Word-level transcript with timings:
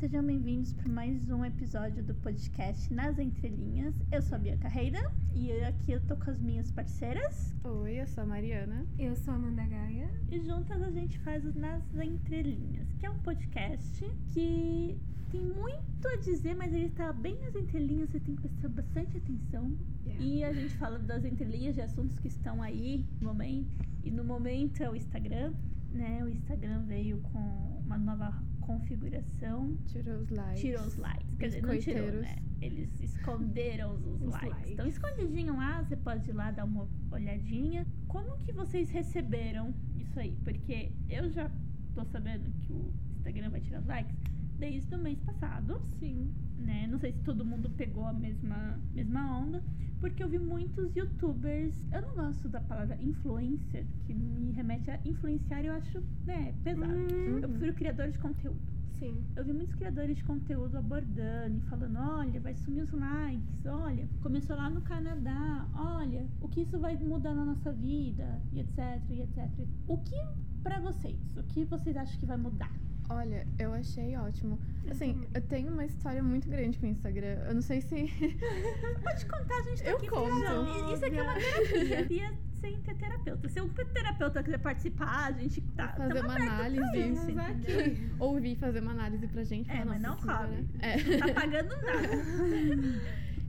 sejam 0.00 0.24
bem-vindos 0.24 0.72
para 0.72 0.88
mais 0.88 1.30
um 1.30 1.44
episódio 1.44 2.02
do 2.02 2.14
podcast 2.14 2.90
Nas 2.90 3.18
Entrelinhas. 3.18 3.94
Eu 4.10 4.22
sou 4.22 4.36
a 4.36 4.38
Bia 4.38 4.56
Carreira 4.56 5.12
e 5.34 5.52
aqui 5.62 5.92
eu 5.92 6.00
tô 6.06 6.16
com 6.16 6.30
as 6.30 6.40
minhas 6.40 6.70
parceiras. 6.70 7.54
Oi, 7.62 8.00
eu 8.00 8.06
sou 8.06 8.24
a 8.24 8.26
Mariana. 8.26 8.86
Eu 8.98 9.14
sou 9.14 9.34
a 9.34 9.36
Amanda 9.36 9.62
Gaia. 9.62 10.10
E 10.30 10.40
juntas 10.40 10.80
a 10.80 10.90
gente 10.90 11.18
faz 11.18 11.44
o 11.44 11.52
Nas 11.52 11.84
Entrelinhas, 11.94 12.90
que 12.94 13.04
é 13.04 13.10
um 13.10 13.18
podcast 13.18 14.02
que 14.32 14.98
tem 15.30 15.42
muito 15.44 16.08
a 16.08 16.16
dizer, 16.16 16.56
mas 16.56 16.72
ele 16.72 16.88
tá 16.88 17.12
bem 17.12 17.38
nas 17.38 17.54
entrelinhas, 17.54 18.08
você 18.08 18.20
tem 18.20 18.36
que 18.36 18.48
prestar 18.48 18.68
bastante 18.70 19.18
atenção. 19.18 19.76
Yeah. 20.06 20.24
E 20.24 20.44
a 20.44 20.52
gente 20.54 20.74
fala 20.78 20.98
das 20.98 21.26
entrelinhas 21.26 21.74
de 21.74 21.82
assuntos 21.82 22.18
que 22.18 22.28
estão 22.28 22.62
aí 22.62 23.04
no 23.20 23.28
momento. 23.28 23.86
E 24.02 24.10
no 24.10 24.24
momento 24.24 24.82
é 24.82 24.88
o 24.88 24.96
Instagram, 24.96 25.52
né? 25.92 26.24
O 26.24 26.28
Instagram 26.30 26.84
veio 26.86 27.20
com 27.20 27.82
uma 27.84 27.98
nova 27.98 28.42
configuração. 28.70 29.76
Tirou 29.86 30.20
os 30.20 30.30
likes. 30.30 30.60
Tirou 30.60 30.86
os 30.86 30.96
likes. 30.96 31.36
Quer 31.38 31.46
dizer, 31.46 31.62
não 31.62 31.78
tirou, 31.78 32.12
né? 32.20 32.36
Eles 32.60 33.00
esconderam 33.00 33.94
os, 33.94 34.22
os 34.22 34.32
likes. 34.32 34.50
likes. 34.50 34.72
Então, 34.72 34.86
escondidinho 34.86 35.56
lá, 35.56 35.82
você 35.82 35.96
pode 35.96 36.30
ir 36.30 36.32
lá 36.32 36.50
dar 36.50 36.64
uma 36.64 36.86
olhadinha. 37.10 37.86
Como 38.06 38.36
que 38.38 38.52
vocês 38.52 38.90
receberam 38.90 39.74
isso 39.96 40.18
aí? 40.20 40.36
Porque 40.44 40.92
eu 41.08 41.30
já 41.30 41.50
tô 41.94 42.04
sabendo 42.04 42.50
que 42.60 42.72
o 42.72 42.92
Instagram 43.16 43.50
vai 43.50 43.60
tirar 43.60 43.80
os 43.80 43.86
likes 43.86 44.16
desde 44.58 44.94
o 44.94 44.98
mês 44.98 45.18
passado. 45.20 45.80
Sim. 45.98 46.32
Né? 46.58 46.86
Não 46.86 46.98
sei 46.98 47.12
se 47.12 47.20
todo 47.22 47.44
mundo 47.44 47.70
pegou 47.70 48.04
a 48.04 48.12
mesma, 48.12 48.78
mesma 48.92 49.38
onda, 49.38 49.64
porque 50.00 50.22
eu 50.22 50.28
vi 50.28 50.38
muitos 50.38 50.94
youtubers. 50.96 51.74
Eu 51.92 52.02
não 52.02 52.14
gosto 52.14 52.48
da 52.48 52.60
palavra 52.60 52.96
influencer, 53.00 53.86
que 54.06 54.14
me 54.14 54.52
remete 54.52 54.90
a 54.90 54.98
influenciar, 55.04 55.64
eu 55.64 55.74
acho, 55.74 56.02
né, 56.26 56.54
pesado. 56.64 56.92
Uhum. 56.92 57.38
Eu 57.38 57.48
prefiro 57.48 57.74
criadores 57.74 58.12
de 58.14 58.18
conteúdo. 58.18 58.60
Sim. 58.98 59.24
Eu 59.34 59.44
vi 59.44 59.52
muitos 59.54 59.74
criadores 59.76 60.16
de 60.16 60.24
conteúdo 60.24 60.76
abordando 60.76 61.56
e 61.56 61.60
falando: 61.62 61.98
olha, 61.98 62.38
vai 62.40 62.54
sumir 62.54 62.82
os 62.82 62.92
likes, 62.92 63.64
olha, 63.64 64.06
começou 64.20 64.56
lá 64.56 64.68
no 64.68 64.82
Canadá, 64.82 65.66
olha, 65.74 66.26
o 66.40 66.48
que 66.48 66.60
isso 66.60 66.78
vai 66.78 66.96
mudar 66.96 67.34
na 67.34 67.46
nossa 67.46 67.72
vida, 67.72 68.42
e 68.52 68.60
etc, 68.60 69.02
e 69.08 69.22
etc. 69.22 69.48
O 69.86 69.96
que, 69.98 70.16
para 70.62 70.80
vocês, 70.80 71.18
o 71.34 71.42
que 71.44 71.64
vocês 71.64 71.96
acham 71.96 72.18
que 72.18 72.26
vai 72.26 72.36
mudar? 72.36 72.70
Olha, 73.10 73.44
eu 73.58 73.72
achei 73.72 74.16
ótimo. 74.16 74.56
Assim, 74.88 75.26
eu 75.34 75.42
tenho 75.42 75.72
uma 75.72 75.84
história 75.84 76.22
muito 76.22 76.48
grande 76.48 76.78
com 76.78 76.86
o 76.86 76.90
Instagram. 76.90 77.42
Eu 77.44 77.54
não 77.54 77.60
sei 77.60 77.80
se. 77.80 78.06
Pode 79.02 79.26
contar, 79.26 79.56
a 79.56 79.62
gente 79.62 79.82
tá 79.82 79.90
eu 79.90 79.96
aqui 79.96 80.06
conto. 80.06 80.94
Isso 80.94 81.04
aqui 81.04 81.16
é 81.16 81.22
uma 81.22 81.34
terapia. 81.34 82.38
sem 82.60 82.80
ter 82.82 82.94
terapeuta. 82.94 83.48
Se 83.48 83.60
um 83.60 83.68
terapeuta 83.68 84.42
quiser 84.44 84.58
participar, 84.58 85.26
a 85.26 85.32
gente 85.32 85.60
tá. 85.76 85.88
Fazer 85.88 86.20
uma 86.20 86.36
análise. 86.36 86.98
Isso, 87.00 87.40
aqui. 87.40 88.12
Ouvir 88.20 88.54
fazer 88.54 88.80
uma 88.80 88.92
análise 88.92 89.26
pra 89.26 89.42
gente. 89.42 89.68
É, 89.68 89.84
mas 89.84 90.00
não 90.00 90.16
cobre. 90.16 90.68
É. 90.78 90.96
Não 91.02 91.18
tá 91.18 91.34
pagando 91.34 91.68
nada. 91.82 92.08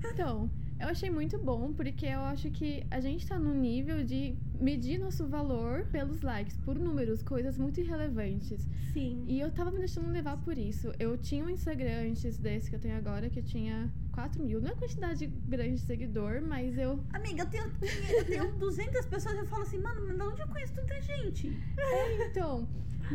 então, 0.11 0.49
eu 0.81 0.87
achei 0.87 1.09
muito 1.11 1.37
bom, 1.37 1.71
porque 1.73 2.07
eu 2.07 2.21
acho 2.21 2.49
que 2.49 2.83
a 2.89 2.99
gente 2.99 3.27
tá 3.27 3.37
no 3.37 3.53
nível 3.53 4.03
de 4.03 4.35
medir 4.59 4.99
nosso 4.99 5.27
valor 5.27 5.85
pelos 5.91 6.21
likes, 6.21 6.57
por 6.57 6.77
números, 6.77 7.21
coisas 7.21 7.57
muito 7.57 7.79
irrelevantes. 7.79 8.67
Sim. 8.91 9.23
E 9.27 9.39
eu 9.39 9.51
tava 9.51 9.69
me 9.69 9.77
deixando 9.77 10.09
levar 10.11 10.37
por 10.37 10.57
isso. 10.57 10.91
Eu 10.99 11.17
tinha 11.17 11.45
um 11.45 11.49
Instagram 11.49 12.09
antes 12.09 12.37
desse 12.37 12.69
que 12.69 12.75
eu 12.75 12.79
tenho 12.79 12.97
agora, 12.97 13.29
que 13.29 13.39
eu 13.39 13.43
tinha 13.43 13.91
4 14.11 14.43
mil. 14.43 14.59
Não 14.59 14.71
é 14.71 14.75
quantidade 14.75 15.27
grande 15.47 15.75
de 15.75 15.81
seguidor, 15.81 16.41
mas 16.41 16.77
eu. 16.77 16.99
Amiga, 17.13 17.43
eu 17.43 17.49
tenho, 17.49 17.71
eu 18.17 18.25
tenho 18.25 18.51
200 18.57 19.05
pessoas 19.05 19.35
e 19.35 19.37
eu 19.39 19.45
falo 19.45 19.63
assim, 19.63 19.77
mano, 19.77 20.01
mas 20.07 20.17
de 20.17 20.23
onde 20.23 20.41
eu 20.41 20.47
conheço 20.47 20.73
tanta 20.73 20.99
gente? 21.01 21.55
É, 21.77 22.27
então. 22.27 22.67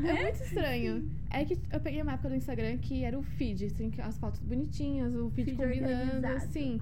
É, 0.05 0.09
é 0.09 0.23
muito 0.23 0.43
estranho. 0.43 1.11
É 1.31 1.45
que 1.45 1.59
eu 1.73 1.81
peguei 1.81 2.03
uma 2.03 2.13
época 2.13 2.29
do 2.29 2.35
Instagram 2.35 2.77
que 2.79 3.05
era 3.05 3.19
o 3.19 3.23
feed, 3.23 3.67
assim, 3.67 3.93
as 3.99 4.19
fotos 4.19 4.41
bonitinhas, 4.41 5.15
o 5.15 5.31
feed, 5.31 5.55
feed 5.55 5.57
combinando, 5.57 6.27
assim. 6.27 6.79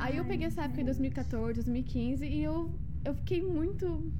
Aí 0.00 0.16
eu 0.16 0.24
peguei 0.24 0.46
essa 0.46 0.62
época 0.62 0.80
em 0.80 0.84
2014, 0.84 1.54
2015 1.54 2.24
e 2.24 2.42
eu 2.42 2.70
eu 3.02 3.14
fiquei 3.14 3.42
muito 3.42 4.12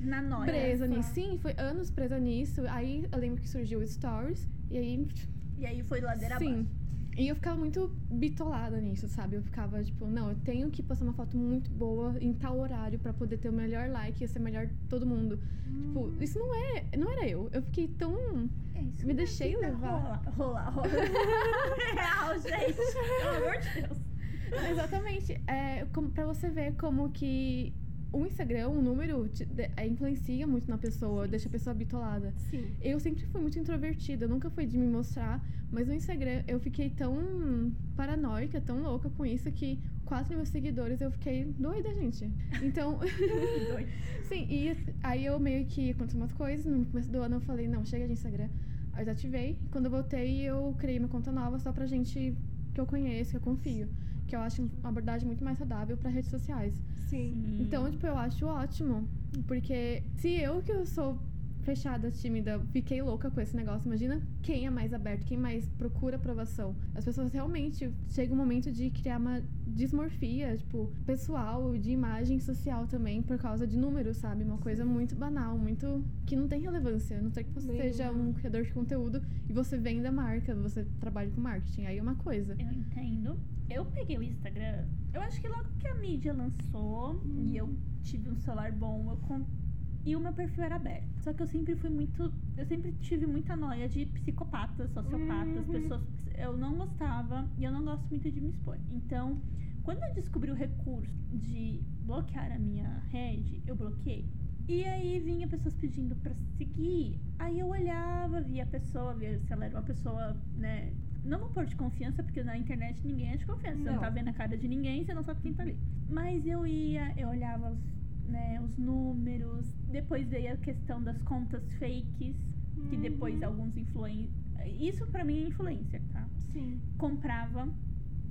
na 0.00 0.20
noia. 0.20 0.46
Presa 0.46 0.86
nisso. 0.86 1.14
Sim, 1.14 1.38
foi 1.40 1.54
anos 1.56 1.90
presa 1.90 2.18
nisso. 2.18 2.62
Aí 2.68 3.06
eu 3.10 3.18
lembro 3.18 3.40
que 3.40 3.48
surgiu 3.48 3.78
o 3.80 3.86
Stories 3.86 4.48
e 4.70 4.78
aí 4.78 5.08
e 5.56 5.66
aí 5.66 5.82
foi 5.82 6.00
ladeira 6.00 6.38
Sim. 6.38 6.52
abaixo. 6.52 6.84
E 7.16 7.28
eu 7.28 7.36
ficava 7.36 7.56
muito 7.56 7.88
bitolada 8.10 8.80
nisso, 8.80 9.06
sabe? 9.08 9.36
Eu 9.36 9.42
ficava 9.42 9.82
tipo, 9.84 10.04
não, 10.06 10.30
eu 10.30 10.36
tenho 10.44 10.68
que 10.68 10.82
postar 10.82 11.04
uma 11.04 11.12
foto 11.12 11.36
muito 11.36 11.70
boa 11.70 12.16
em 12.20 12.32
tal 12.32 12.58
horário 12.58 12.98
para 12.98 13.12
poder 13.12 13.38
ter 13.38 13.50
o 13.50 13.52
melhor 13.52 13.88
like 13.88 14.24
e 14.24 14.26
ser 14.26 14.40
melhor 14.40 14.68
todo 14.88 15.06
mundo. 15.06 15.38
Hum. 15.68 16.10
Tipo, 16.10 16.24
isso 16.24 16.38
não 16.38 16.52
é, 16.52 16.96
não 16.96 17.08
era 17.12 17.28
eu. 17.28 17.48
Eu 17.52 17.62
fiquei 17.62 17.86
tão 17.86 18.50
é, 18.74 18.80
me 19.04 19.12
é 19.12 19.14
deixei 19.14 19.56
levar. 19.56 19.90
Rola, 19.90 20.22
rola, 20.36 20.70
rola. 20.70 20.88
Real, 21.94 22.38
gente. 22.40 22.74
Pelo 22.74 23.36
amor 23.36 23.58
de 23.60 23.80
Deus. 23.80 24.13
Exatamente. 24.70 25.40
É, 25.46 25.86
como, 25.92 26.10
pra 26.10 26.26
você 26.26 26.50
ver 26.50 26.74
como 26.76 27.10
que 27.10 27.72
o 28.12 28.24
Instagram, 28.24 28.68
o 28.68 28.80
número, 28.80 29.28
te, 29.28 29.44
de, 29.44 29.68
é, 29.76 29.86
influencia 29.86 30.46
muito 30.46 30.70
na 30.70 30.78
pessoa, 30.78 31.24
Sim. 31.24 31.30
deixa 31.30 31.48
a 31.48 31.50
pessoa 31.50 31.74
bitolada. 31.74 32.32
Sim. 32.50 32.70
Eu 32.80 33.00
sempre 33.00 33.26
fui 33.26 33.40
muito 33.40 33.58
introvertida, 33.58 34.28
nunca 34.28 34.48
fui 34.50 34.66
de 34.66 34.78
me 34.78 34.86
mostrar, 34.86 35.44
mas 35.70 35.88
no 35.88 35.94
Instagram 35.94 36.44
eu 36.46 36.60
fiquei 36.60 36.90
tão 36.90 37.72
paranoica, 37.96 38.60
tão 38.60 38.80
louca 38.80 39.10
com 39.10 39.26
isso 39.26 39.50
que 39.50 39.80
4 40.04 40.36
mil 40.36 40.46
seguidores 40.46 41.00
eu 41.00 41.10
fiquei 41.10 41.44
doida, 41.58 41.92
gente. 41.94 42.30
Então. 42.62 42.98
doida. 42.98 43.88
Sim, 44.28 44.46
e 44.48 44.76
aí 45.02 45.24
eu 45.26 45.38
meio 45.40 45.66
que 45.66 45.90
aconteceu 45.90 46.20
umas 46.20 46.32
coisas, 46.32 46.64
no 46.64 46.86
começo 46.86 47.10
do 47.10 47.18
ano 47.18 47.36
eu 47.36 47.40
falei, 47.40 47.66
não, 47.66 47.84
chega 47.84 48.06
de 48.06 48.12
Instagram. 48.12 48.48
Aí 48.92 49.00
eu 49.00 49.06
desativei. 49.06 49.58
Quando 49.72 49.86
eu 49.86 49.90
voltei, 49.90 50.42
eu 50.42 50.74
criei 50.78 50.98
uma 50.98 51.08
conta 51.08 51.32
nova 51.32 51.58
só 51.58 51.72
pra 51.72 51.84
gente 51.84 52.36
que 52.72 52.80
eu 52.80 52.86
conheço, 52.86 53.32
que 53.32 53.36
eu 53.36 53.40
confio. 53.40 53.88
Que 54.26 54.34
eu 54.36 54.40
acho 54.40 54.62
uma 54.62 54.88
abordagem 54.88 55.26
muito 55.26 55.44
mais 55.44 55.58
saudável 55.58 55.96
para 55.96 56.10
redes 56.10 56.30
sociais. 56.30 56.74
Sim. 57.06 57.58
Então, 57.60 57.90
tipo, 57.90 58.06
eu 58.06 58.16
acho 58.16 58.46
ótimo. 58.46 59.08
Porque 59.46 60.02
se 60.16 60.28
eu 60.28 60.62
que 60.62 60.72
eu 60.72 60.86
sou 60.86 61.18
fechada, 61.64 62.10
tímida, 62.10 62.60
fiquei 62.70 63.02
louca 63.02 63.30
com 63.30 63.40
esse 63.40 63.56
negócio. 63.56 63.86
Imagina 63.86 64.22
quem 64.42 64.66
é 64.66 64.70
mais 64.70 64.92
aberto, 64.92 65.24
quem 65.24 65.38
mais 65.38 65.68
procura 65.70 66.16
aprovação. 66.16 66.76
As 66.94 67.04
pessoas 67.04 67.32
realmente 67.32 67.90
chega 68.08 68.32
um 68.32 68.36
momento 68.36 68.70
de 68.70 68.90
criar 68.90 69.18
uma 69.18 69.42
dismorfia, 69.66 70.56
tipo, 70.56 70.92
pessoal, 71.04 71.76
de 71.76 71.90
imagem 71.90 72.38
social 72.38 72.86
também, 72.86 73.22
por 73.22 73.38
causa 73.38 73.66
de 73.66 73.76
números, 73.76 74.18
sabe? 74.18 74.44
Uma 74.44 74.58
coisa 74.58 74.84
muito 74.84 75.16
banal, 75.16 75.58
muito. 75.58 76.04
que 76.26 76.36
não 76.36 76.46
tem 76.46 76.60
relevância. 76.60 77.20
Não 77.20 77.30
sei 77.30 77.44
que 77.44 77.50
você 77.50 77.66
Bem, 77.66 77.80
seja 77.80 78.12
um 78.12 78.32
criador 78.32 78.62
de 78.62 78.72
conteúdo 78.72 79.22
e 79.48 79.52
você 79.52 79.78
venda 79.78 80.12
marca, 80.12 80.54
você 80.54 80.86
trabalha 81.00 81.30
com 81.30 81.40
marketing. 81.40 81.86
Aí 81.86 81.98
é 81.98 82.02
uma 82.02 82.14
coisa. 82.16 82.54
Eu 82.58 82.72
entendo. 82.72 83.38
Eu 83.70 83.84
peguei 83.86 84.18
o 84.18 84.22
Instagram, 84.22 84.84
eu 85.14 85.22
acho 85.22 85.40
que 85.40 85.48
logo 85.48 85.64
que 85.78 85.88
a 85.88 85.94
mídia 85.94 86.34
lançou 86.34 87.14
hum. 87.14 87.46
e 87.46 87.56
eu 87.56 87.74
tive 88.02 88.28
um 88.28 88.36
celular 88.36 88.70
bom, 88.72 89.10
eu 89.10 89.16
comprei 89.16 89.63
e 90.04 90.14
o 90.14 90.20
meu 90.20 90.32
perfil 90.32 90.64
era 90.64 90.76
aberto. 90.76 91.18
Só 91.20 91.32
que 91.32 91.42
eu 91.42 91.46
sempre 91.46 91.74
fui 91.76 91.88
muito. 91.88 92.32
Eu 92.56 92.66
sempre 92.66 92.92
tive 93.00 93.26
muita 93.26 93.56
noia 93.56 93.88
de 93.88 94.04
psicopatas, 94.06 94.90
sociopatas, 94.90 95.66
uhum. 95.66 95.72
pessoas. 95.72 96.02
Eu 96.36 96.56
não 96.56 96.76
gostava 96.76 97.48
e 97.56 97.64
eu 97.64 97.72
não 97.72 97.84
gosto 97.84 98.06
muito 98.10 98.30
de 98.30 98.40
me 98.40 98.50
expor. 98.50 98.76
Então, 98.90 99.40
quando 99.82 100.02
eu 100.02 100.12
descobri 100.14 100.50
o 100.50 100.54
recurso 100.54 101.14
de 101.32 101.80
bloquear 102.02 102.52
a 102.52 102.58
minha 102.58 103.02
rede, 103.10 103.62
eu 103.66 103.74
bloqueei. 103.74 104.28
E 104.68 104.84
aí 104.84 105.20
vinha 105.20 105.48
pessoas 105.48 105.74
pedindo 105.74 106.14
para 106.16 106.34
seguir. 106.56 107.18
Aí 107.38 107.58
eu 107.58 107.68
olhava, 107.68 108.40
via 108.40 108.64
a 108.64 108.66
pessoa, 108.66 109.14
via 109.14 109.38
se 109.38 109.52
ela 109.52 109.64
era 109.64 109.76
uma 109.76 109.82
pessoa, 109.82 110.36
né? 110.56 110.92
Não 111.22 111.38
vou 111.38 111.48
pôr 111.48 111.64
de 111.64 111.76
confiança, 111.76 112.22
porque 112.22 112.42
na 112.42 112.58
internet 112.58 113.06
ninguém 113.06 113.32
é 113.32 113.36
de 113.38 113.46
confiança. 113.46 113.78
Não. 113.78 113.84
Você 113.84 113.90
não 113.92 114.00
tá 114.00 114.10
vendo 114.10 114.28
a 114.28 114.32
cara 114.34 114.56
de 114.56 114.68
ninguém, 114.68 115.04
você 115.04 115.14
não 115.14 115.22
sabe 115.22 115.40
quem 115.40 115.54
tá 115.54 115.62
ali. 115.62 115.78
Mas 116.10 116.46
eu 116.46 116.66
ia, 116.66 117.14
eu 117.16 117.28
olhava 117.28 117.70
os 117.70 117.94
né, 118.28 118.60
os 118.64 118.76
números. 118.76 119.66
Depois 119.94 120.28
veio 120.28 120.54
a 120.54 120.56
questão 120.56 121.00
das 121.00 121.22
contas 121.22 121.62
fakes, 121.74 122.34
uhum. 122.76 122.88
que 122.88 122.96
depois 122.96 123.40
alguns 123.44 123.76
influencers. 123.76 124.34
Isso 124.80 125.06
para 125.06 125.22
mim 125.22 125.44
é 125.44 125.48
influencer, 125.50 126.02
tá? 126.12 126.28
Sim. 126.52 126.80
Comprava. 126.98 127.72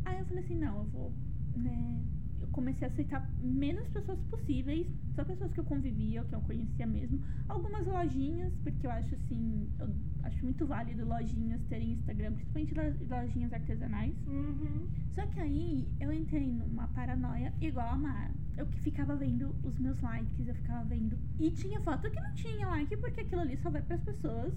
Aí 0.04 0.20
eu 0.20 0.26
falei 0.26 0.44
assim, 0.44 0.56
não, 0.56 0.80
eu 0.80 0.84
vou, 0.90 1.14
né? 1.56 2.04
Eu 2.42 2.50
comecei 2.50 2.86
a 2.86 2.92
aceitar 2.92 3.32
menos 3.42 3.88
pessoas 3.88 4.20
possíveis, 4.24 4.86
só 5.16 5.24
pessoas 5.24 5.54
que 5.54 5.62
eu 5.62 5.64
convivia, 5.64 6.26
que 6.26 6.36
eu 6.36 6.42
conhecia 6.42 6.86
mesmo. 6.86 7.22
Algumas 7.48 7.88
lojinhas, 7.88 8.54
porque 8.62 8.86
eu 8.86 8.92
acho 8.92 9.16
assim, 9.16 9.70
eu 9.80 9.90
acho 10.24 10.44
muito 10.44 10.66
válido 10.68 11.06
lojinhas 11.06 11.64
terem 11.70 11.94
Instagram, 11.94 12.34
principalmente 12.34 13.08
lojinhas 13.10 13.54
artesanais. 13.54 14.14
Uhum. 14.28 14.90
Só 15.12 15.26
que 15.28 15.40
aí 15.40 15.88
eu 16.02 16.12
entrei 16.12 16.52
numa 16.52 16.90
paranoia 16.90 17.54
igual 17.62 17.88
a 17.88 17.96
Mara 17.96 18.43
eu 18.58 18.66
que 18.68 18.80
ficava 18.80 19.16
vendo 19.16 19.56
os 19.64 19.78
meus 19.80 20.00
likes, 20.02 20.48
eu 20.48 20.56
ficava 20.56 20.84
vendo. 20.86 21.18
E 21.40 21.50
tinha 21.52 21.80
foto 21.82 22.10
que 22.10 22.20
não 22.20 22.34
tinha 22.34 22.68
like, 22.68 22.96
porque 22.98 23.22
aquilo 23.22 23.42
ali 23.42 23.58
só 23.58 23.70
vai 23.70 23.82
para 23.82 23.96
as 23.96 24.04
pessoas. 24.04 24.54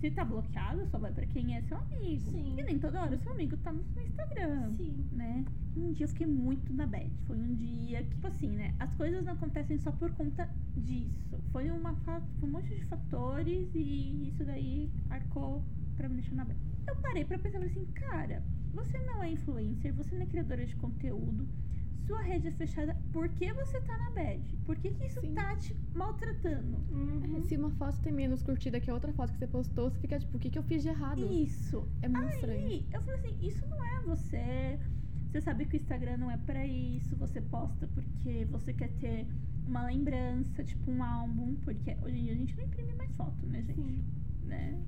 Se 0.00 0.10
tá 0.10 0.24
bloqueado, 0.24 0.84
só 0.88 0.98
vai 0.98 1.12
para 1.12 1.26
quem 1.26 1.56
é 1.56 1.62
seu 1.62 1.78
amigo. 1.78 2.30
Sim. 2.32 2.56
E 2.58 2.62
nem 2.62 2.78
toda 2.78 3.00
hora 3.00 3.16
seu 3.18 3.32
amigo 3.32 3.56
tá 3.58 3.72
no 3.72 3.82
Instagram. 4.02 4.74
Sim. 4.76 5.06
Né? 5.12 5.44
Um 5.76 5.92
dia 5.92 6.04
eu 6.04 6.08
fiquei 6.08 6.26
muito 6.26 6.72
na 6.74 6.86
bad. 6.86 7.10
Foi 7.26 7.36
um 7.36 7.54
dia 7.54 8.02
que, 8.02 8.10
tipo 8.10 8.26
assim, 8.26 8.48
né? 8.48 8.74
As 8.78 8.92
coisas 8.94 9.24
não 9.24 9.32
acontecem 9.32 9.78
só 9.78 9.92
por 9.92 10.10
conta 10.12 10.48
disso. 10.76 11.38
Foi 11.52 11.70
uma 11.70 11.96
um 12.42 12.46
monte 12.46 12.74
de 12.74 12.84
fatores 12.86 13.68
e 13.74 14.28
isso 14.28 14.44
daí 14.44 14.90
arcou 15.08 15.62
pra 15.96 16.08
me 16.08 16.16
deixar 16.16 16.34
na 16.34 16.44
bad. 16.44 16.58
eu 16.86 16.96
parei 16.96 17.24
pra 17.24 17.38
pensar 17.38 17.62
assim, 17.62 17.86
cara, 17.94 18.42
você 18.72 18.98
não 19.00 19.22
é 19.22 19.30
influencer, 19.30 19.92
você 19.94 20.14
não 20.14 20.22
é 20.22 20.26
criadora 20.26 20.66
de 20.66 20.74
conteúdo, 20.76 21.46
sua 22.10 22.22
rede 22.22 22.48
é 22.48 22.50
fechada, 22.50 22.96
por 23.12 23.28
que 23.28 23.52
você 23.52 23.80
tá 23.82 23.96
na 23.96 24.10
bad? 24.10 24.56
Por 24.66 24.76
que, 24.76 24.90
que 24.90 25.06
isso 25.06 25.20
Sim. 25.20 25.32
tá 25.32 25.54
te 25.54 25.76
maltratando? 25.94 26.78
Uhum. 26.90 27.36
É, 27.36 27.40
se 27.42 27.56
uma 27.56 27.70
foto 27.70 28.00
tem 28.00 28.12
menos 28.12 28.42
curtida 28.42 28.80
que 28.80 28.90
a 28.90 28.94
outra 28.94 29.12
foto 29.12 29.32
que 29.32 29.38
você 29.38 29.46
postou, 29.46 29.88
você 29.88 30.00
fica 30.00 30.18
tipo, 30.18 30.36
o 30.36 30.40
que, 30.40 30.50
que 30.50 30.58
eu 30.58 30.62
fiz 30.64 30.82
de 30.82 30.88
errado? 30.88 31.24
Isso. 31.32 31.88
É 32.02 32.08
muito 32.08 32.34
estranho. 32.34 32.66
Aí 32.66 32.86
eu 32.92 33.00
falei 33.02 33.20
assim, 33.20 33.36
isso 33.40 33.64
não 33.68 33.84
é 33.84 34.00
você. 34.00 34.80
Você 35.30 35.40
sabe 35.40 35.66
que 35.66 35.76
o 35.76 35.78
Instagram 35.78 36.16
não 36.16 36.28
é 36.32 36.36
pra 36.36 36.66
isso, 36.66 37.14
você 37.14 37.40
posta 37.40 37.86
porque 37.94 38.44
você 38.46 38.72
quer 38.72 38.90
ter 38.94 39.28
uma 39.68 39.86
lembrança, 39.86 40.64
tipo 40.64 40.90
um 40.90 41.04
álbum, 41.04 41.54
porque 41.62 41.96
hoje 42.02 42.18
em 42.18 42.24
dia 42.24 42.32
a 42.32 42.36
gente 42.36 42.56
não 42.56 42.64
imprime 42.64 42.92
mais 42.94 43.12
foto, 43.12 43.46
né, 43.46 43.62
gente? 43.62 43.76
Sim. 43.76 44.04
Né? 44.42 44.82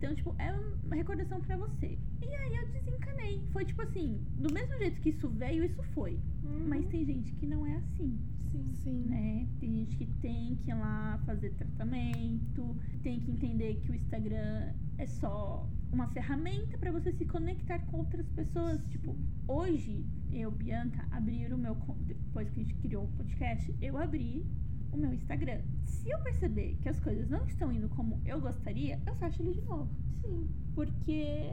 Então, 0.00 0.14
tipo, 0.14 0.34
é 0.38 0.50
uma 0.82 0.96
recordação 0.96 1.42
pra 1.42 1.58
você. 1.58 1.98
E 2.22 2.34
aí 2.34 2.56
eu 2.56 2.66
desencanei. 2.68 3.46
Foi 3.52 3.66
tipo 3.66 3.82
assim, 3.82 4.24
do 4.38 4.50
mesmo 4.50 4.74
jeito 4.78 4.98
que 5.02 5.10
isso 5.10 5.28
veio, 5.28 5.62
isso 5.62 5.82
foi. 5.92 6.18
Uhum. 6.42 6.68
Mas 6.68 6.86
tem 6.86 7.04
gente 7.04 7.30
que 7.34 7.46
não 7.46 7.66
é 7.66 7.76
assim 7.76 8.18
Sim. 8.50 8.64
Sim. 8.82 9.04
né? 9.10 9.46
Tem 9.60 9.70
gente 9.70 9.96
que 9.98 10.06
tem 10.22 10.56
que 10.56 10.70
ir 10.70 10.74
lá 10.74 11.20
fazer 11.26 11.50
tratamento, 11.50 12.74
tem 13.02 13.20
que 13.20 13.30
entender 13.30 13.74
que 13.76 13.92
o 13.92 13.94
Instagram 13.94 14.72
é 14.96 15.06
só 15.06 15.68
uma 15.92 16.08
ferramenta 16.08 16.78
para 16.78 16.90
você 16.90 17.12
se 17.12 17.26
conectar 17.26 17.78
com 17.80 17.98
outras 17.98 18.26
pessoas. 18.30 18.82
Tipo, 18.86 19.14
hoje 19.46 20.02
eu, 20.32 20.50
Bianca, 20.50 21.06
abrir 21.10 21.52
o 21.52 21.58
meu 21.58 21.76
depois 22.06 22.48
que 22.48 22.60
a 22.60 22.62
gente 22.62 22.74
criou 22.76 23.04
o 23.04 23.08
podcast, 23.08 23.74
eu 23.82 23.98
abri 23.98 24.46
o 24.92 24.96
meu 24.96 25.12
Instagram. 25.12 25.60
Se 25.84 26.10
eu 26.10 26.18
perceber 26.20 26.76
que 26.82 26.88
as 26.88 26.98
coisas 27.00 27.28
não 27.28 27.44
estão 27.46 27.72
indo 27.72 27.88
como 27.90 28.20
eu 28.24 28.40
gostaria, 28.40 29.00
eu 29.06 29.14
fecho 29.16 29.42
ele 29.42 29.54
de 29.54 29.62
novo. 29.62 29.88
Sim. 30.22 30.48
Porque 30.74 31.50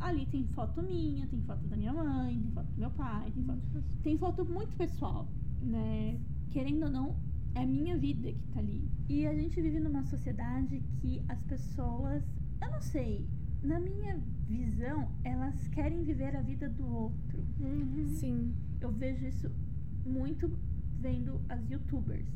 ali 0.00 0.26
tem 0.26 0.46
foto 0.48 0.82
minha, 0.82 1.26
tem 1.26 1.40
foto 1.42 1.66
da 1.66 1.76
minha 1.76 1.92
mãe, 1.92 2.38
tem 2.40 2.50
foto 2.52 2.66
do 2.72 2.80
meu 2.80 2.90
pai, 2.90 3.30
tem 3.30 3.44
foto, 3.44 3.84
tem 4.02 4.18
foto 4.18 4.44
muito 4.44 4.76
pessoal, 4.76 5.28
né? 5.60 6.18
Querendo 6.50 6.84
ou 6.84 6.90
não, 6.90 7.16
é 7.54 7.60
a 7.62 7.66
minha 7.66 7.96
vida 7.96 8.32
que 8.32 8.46
tá 8.48 8.60
ali. 8.60 8.88
E 9.08 9.26
a 9.26 9.34
gente 9.34 9.60
vive 9.60 9.78
numa 9.78 10.02
sociedade 10.04 10.82
que 11.00 11.22
as 11.28 11.42
pessoas, 11.42 12.24
eu 12.60 12.70
não 12.70 12.80
sei, 12.80 13.26
na 13.62 13.78
minha 13.78 14.18
visão, 14.48 15.08
elas 15.24 15.68
querem 15.68 16.02
viver 16.02 16.36
a 16.36 16.42
vida 16.42 16.68
do 16.68 16.86
outro. 16.86 17.44
Uhum. 17.60 18.08
Sim. 18.08 18.54
Eu 18.80 18.90
vejo 18.90 19.26
isso 19.26 19.50
muito 20.04 20.50
vendo 20.98 21.40
as 21.48 21.70
youtubers. 21.70 22.26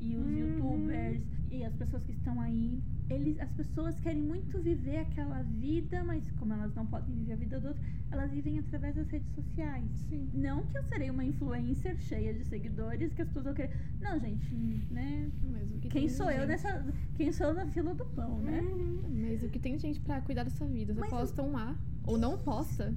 E 0.00 0.16
os 0.16 0.26
Uhum. 0.26 0.38
youtubers 0.38 1.22
e 1.50 1.64
as 1.64 1.74
pessoas 1.74 2.02
que 2.04 2.12
estão 2.12 2.40
aí, 2.40 2.80
eles, 3.10 3.40
as 3.40 3.50
pessoas 3.52 3.98
querem 4.00 4.22
muito 4.22 4.58
viver 4.60 4.98
aquela 4.98 5.42
vida, 5.42 6.04
mas 6.04 6.22
como 6.32 6.52
elas 6.52 6.74
não 6.74 6.84
podem 6.86 7.14
viver 7.14 7.32
a 7.32 7.36
vida 7.36 7.58
do 7.58 7.68
outro, 7.68 7.82
elas 8.10 8.30
vivem 8.30 8.58
através 8.58 8.94
das 8.94 9.08
redes 9.08 9.30
sociais. 9.34 9.84
Sim. 10.08 10.28
Não 10.34 10.62
que 10.66 10.76
eu 10.76 10.82
serei 10.84 11.10
uma 11.10 11.24
influencer 11.24 11.96
cheia 11.98 12.32
de 12.34 12.44
seguidores 12.44 13.12
que 13.14 13.22
as 13.22 13.28
pessoas 13.28 13.46
vão 13.46 13.54
querer. 13.54 13.70
Não, 14.00 14.18
gente, 14.20 14.54
né? 14.90 15.30
Mas 15.50 15.70
o 15.70 15.78
que 15.78 15.88
Quem 15.88 16.08
sou 16.08 16.26
de 16.26 16.32
eu 16.34 16.38
gente- 16.40 16.48
nessa. 16.48 16.86
Quem 17.16 17.32
sou 17.32 17.46
eu 17.48 17.54
na 17.54 17.66
fila 17.66 17.94
do 17.94 18.04
pão, 18.06 18.38
né? 18.40 18.60
Uhum. 18.60 19.00
Mas 19.30 19.42
o 19.42 19.48
que 19.48 19.58
tem 19.58 19.76
de 19.76 19.82
gente 19.82 20.00
pra 20.00 20.20
cuidar 20.20 20.44
da 20.44 20.50
sua 20.50 20.66
vida? 20.66 20.92
Você 20.94 21.00
Mas 21.00 21.10
posta 21.10 21.42
um 21.42 21.52
lá, 21.52 21.76
ou 22.06 22.16
não 22.18 22.38
posta. 22.38 22.92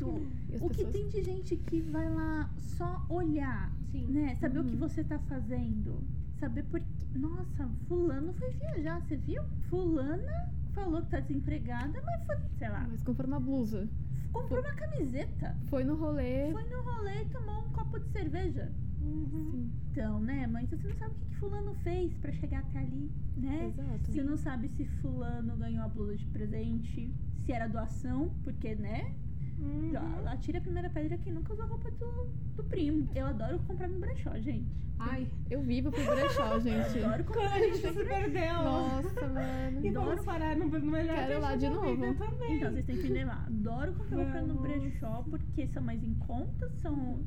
O 0.61 0.69
que 0.69 0.85
tem 0.85 1.07
de 1.09 1.23
gente 1.23 1.55
que 1.55 1.79
vai 1.81 2.09
lá 2.09 2.49
só 2.59 3.05
olhar, 3.09 3.71
Sim. 3.91 4.05
né? 4.07 4.35
Saber 4.41 4.59
o 4.59 4.63
que 4.65 4.73
Uhum. 4.73 4.79
você 4.79 5.03
tá 5.03 5.17
fazendo. 5.19 5.95
Saber 6.41 6.63
por 6.63 6.79
que. 6.81 7.17
Nossa, 7.17 7.69
fulano 7.87 8.33
foi 8.33 8.51
viajar, 8.53 8.99
você 9.01 9.15
viu? 9.15 9.43
Fulana 9.69 10.51
falou 10.73 11.01
que 11.03 11.09
tá 11.11 11.19
desempregada, 11.19 12.01
mas 12.03 12.25
foi, 12.25 12.35
sei 12.57 12.67
lá, 12.69 12.87
Mas 12.89 13.03
comprou 13.03 13.27
uma 13.27 13.39
blusa. 13.39 13.87
comprou 14.33 14.59
uma 14.59 14.73
camiseta. 14.73 15.55
Foi 15.69 15.83
no 15.83 15.95
rolê. 15.95 16.51
Foi 16.51 16.63
no 16.63 16.81
rolê 16.81 17.21
e 17.21 17.25
tomou 17.29 17.65
um 17.65 17.69
copo 17.69 17.99
de 17.99 18.09
cerveja. 18.09 18.71
Uhum. 19.01 19.69
Então, 19.91 20.19
né? 20.19 20.47
Mas 20.47 20.67
você 20.69 20.87
não 20.87 20.95
sabe 20.95 21.11
o 21.11 21.15
que, 21.19 21.25
que 21.25 21.35
fulano 21.35 21.73
fez 21.83 22.13
pra 22.17 22.31
chegar 22.31 22.59
até 22.61 22.79
ali, 22.79 23.11
né? 23.37 23.67
exato. 23.67 24.11
Você 24.11 24.23
não 24.23 24.37
sabe 24.37 24.67
se 24.69 24.85
fulano 25.01 25.55
ganhou 25.57 25.83
a 25.83 25.89
blusa 25.89 26.15
de 26.17 26.25
presente, 26.27 27.13
se 27.45 27.51
era 27.51 27.67
doação, 27.67 28.31
porque, 28.43 28.73
né? 28.75 29.13
Uhum. 29.61 30.27
Atira 30.27 30.57
a 30.57 30.61
primeira 30.61 30.89
pedra 30.89 31.17
quem 31.17 31.33
nunca 31.33 31.53
usou 31.53 31.65
a 31.65 31.67
roupa 31.67 31.91
do, 31.91 32.27
do 32.55 32.63
primo. 32.63 33.07
Eu 33.13 33.27
adoro 33.27 33.59
comprar 33.59 33.87
no 33.87 33.99
brechó, 33.99 34.31
gente. 34.39 34.65
Ai, 34.99 35.27
Eu 35.49 35.61
vivo 35.63 35.91
pro 35.91 36.03
brechó, 36.03 36.57
gente. 36.61 36.97
Eu 36.97 37.05
adoro 37.07 37.23
quando 37.23 37.37
comprar 37.41 37.55
a 37.55 37.59
gente 37.59 37.77
se 37.77 37.93
perdeu. 38.05 38.53
Nossa, 38.55 39.27
mano. 39.27 39.85
E 39.85 39.89
vamos 39.91 40.09
Adoro. 40.11 40.23
parar 40.23 40.55
no, 40.55 40.67
no 40.67 40.91
melhor 40.91 41.15
Quero 41.15 41.41
lá 41.41 41.55
de 41.55 41.69
novo. 41.69 42.13
também. 42.15 42.57
Então, 42.57 42.71
vocês 42.71 42.85
têm 42.85 42.97
que 42.97 43.07
levar. 43.07 43.45
Adoro 43.47 43.93
comprar 43.93 44.17
roupa 44.17 44.41
no 44.41 44.53
Vamos. 44.55 44.61
brechó 44.61 45.23
porque 45.29 45.67
são 45.67 45.81
mais 45.83 46.03
em 46.03 46.13
conta, 46.15 46.69
são... 46.81 47.19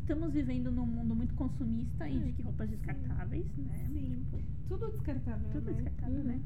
Estamos 0.00 0.32
vivendo 0.32 0.72
num 0.72 0.86
mundo 0.86 1.14
muito 1.14 1.32
consumista 1.34 2.08
e 2.08 2.18
de 2.18 2.32
que 2.32 2.42
roupas 2.42 2.68
descartáveis, 2.68 3.46
né? 3.56 3.76
Sim. 3.86 4.26
Tudo 4.66 4.90
descartável, 4.90 5.48
Tudo 5.52 5.66
né? 5.70 5.72
descartável, 5.82 6.18
Uhum. 6.18 6.24
né? 6.24 6.40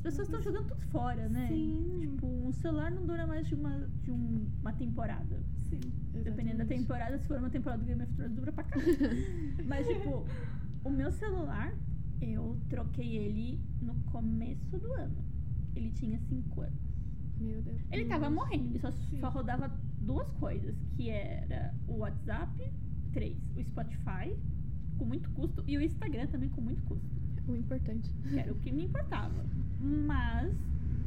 As 0.00 0.16
pessoas 0.16 0.28
estão 0.28 0.42
jogando 0.42 0.68
tudo 0.68 0.80
fora, 0.86 1.28
né? 1.28 1.46
Sim. 1.48 1.98
Tipo, 2.00 2.26
um 2.26 2.52
celular 2.52 2.90
não 2.90 3.04
dura 3.04 3.26
mais 3.26 3.46
de 3.46 3.54
uma, 3.54 3.86
de 4.02 4.10
um- 4.10 4.46
uma 4.62 4.72
temporada. 4.72 5.42
Sim. 5.68 5.78
Dependendo 6.14 6.56
da 6.58 6.64
Exatamente. 6.64 6.68
temporada, 6.80 7.18
se 7.18 7.26
for 7.26 7.38
uma 7.38 7.50
temporada 7.50 7.82
do 7.82 7.86
Game 7.86 8.02
of 8.02 8.12
Thrones, 8.14 8.34
dura 8.34 8.50
pra 8.52 8.64
caramba. 8.64 8.88
Mas, 9.68 9.86
tipo, 9.86 10.26
o 10.84 10.90
meu 10.90 11.10
celular, 11.12 11.74
eu 12.20 12.58
troquei 12.70 13.16
ele 13.18 13.60
no 13.82 13.94
começo 14.10 14.78
do 14.78 14.90
ano. 14.94 15.22
Ele 15.76 15.90
tinha 15.92 16.18
5 16.18 16.62
anos. 16.62 16.80
Meu 17.38 17.60
Deus. 17.62 17.80
Ele 17.92 18.06
tava 18.06 18.28
Nossa. 18.30 18.34
morrendo, 18.46 18.70
ele 18.70 18.78
só, 18.78 18.90
Sim. 18.90 19.20
só 19.20 19.28
rodava 19.28 19.68
duas 20.00 20.30
coisas, 20.32 20.74
que 20.96 21.10
era 21.10 21.74
o 21.86 21.98
WhatsApp, 21.98 22.72
três, 23.12 23.36
o 23.56 23.62
Spotify, 23.62 24.34
com 24.98 25.04
muito 25.04 25.30
custo, 25.30 25.62
e 25.66 25.76
o 25.76 25.82
Instagram 25.82 26.26
também 26.28 26.48
com 26.48 26.60
muito 26.62 26.82
custo. 26.84 27.06
O 27.46 27.54
importante. 27.56 28.10
Que 28.28 28.38
era 28.38 28.52
o 28.52 28.56
que 28.56 28.70
me 28.72 28.84
importava. 28.84 29.44
Mas 29.80 30.52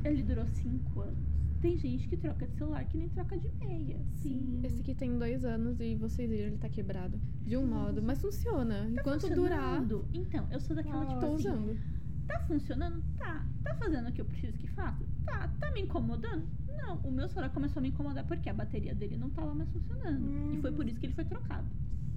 ele 0.03 0.23
durou 0.23 0.45
5 0.45 1.01
anos. 1.01 1.33
Tem 1.61 1.77
gente 1.77 2.09
que 2.09 2.17
troca 2.17 2.45
de 2.45 2.53
celular 2.55 2.83
que 2.83 2.97
nem 2.97 3.07
troca 3.07 3.37
de 3.37 3.49
meia. 3.53 3.97
Sim. 4.15 4.59
Esse 4.63 4.81
aqui 4.81 4.93
tem 4.93 5.17
dois 5.17 5.45
anos 5.45 5.79
e 5.79 5.95
vocês 5.95 6.29
viram, 6.29 6.47
ele 6.47 6.57
tá 6.57 6.67
quebrado. 6.67 7.17
De 7.45 7.55
um 7.55 7.65
modo, 7.65 8.01
mas 8.01 8.19
funciona. 8.19 8.83
Tá 8.83 8.89
Enquanto 8.89 9.33
durar? 9.33 9.81
Então, 10.13 10.45
eu 10.51 10.59
sou 10.59 10.75
daquela, 10.75 11.05
tipo 11.05 11.21
tô 11.21 11.27
assim, 11.27 11.35
usando. 11.35 11.79
Tá 12.27 12.39
funcionando? 12.39 13.01
Tá. 13.17 13.45
Tá 13.63 13.75
fazendo 13.75 14.09
o 14.09 14.11
que 14.11 14.19
eu 14.19 14.25
preciso 14.25 14.57
que 14.57 14.67
faça? 14.67 15.05
Tá. 15.25 15.47
Tá 15.59 15.71
me 15.71 15.81
incomodando? 15.81 16.43
Não. 16.67 16.97
O 16.97 17.11
meu 17.11 17.29
celular 17.29 17.49
começou 17.53 17.79
a 17.79 17.81
me 17.81 17.89
incomodar 17.89 18.25
porque 18.25 18.49
a 18.49 18.53
bateria 18.53 18.93
dele 18.93 19.15
não 19.15 19.29
tava 19.29 19.53
mais 19.55 19.69
funcionando. 19.69 20.53
E 20.53 20.57
foi 20.59 20.71
por 20.73 20.85
isso 20.85 20.99
que 20.99 21.05
ele 21.05 21.13
foi 21.13 21.23
trocado. 21.23 21.67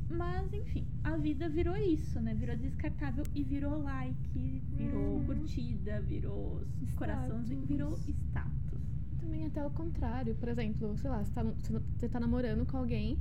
Mas, 0.09 0.53
enfim, 0.53 0.87
a 1.03 1.17
vida 1.17 1.49
virou 1.49 1.77
isso, 1.77 2.21
né? 2.21 2.35
Virou 2.35 2.57
descartável 2.57 3.25
e 3.35 3.43
virou 3.43 3.83
like, 3.83 4.63
virou 4.77 5.17
Uhum. 5.17 5.25
curtida, 5.27 6.01
virou 6.01 6.63
coraçãozinho, 6.97 7.65
virou 7.67 7.95
status. 7.97 8.81
Também 9.21 9.47
até 9.47 9.65
o 9.67 9.71
contrário. 9.71 10.35
Por 10.37 10.49
exemplo, 10.49 10.97
sei 10.99 11.11
lá, 11.11 11.25
você 11.25 11.33
tá, 11.33 11.43
você 11.43 12.09
tá 12.09 12.21
namorando 12.21 12.65
com 12.67 12.77
alguém 12.77 13.19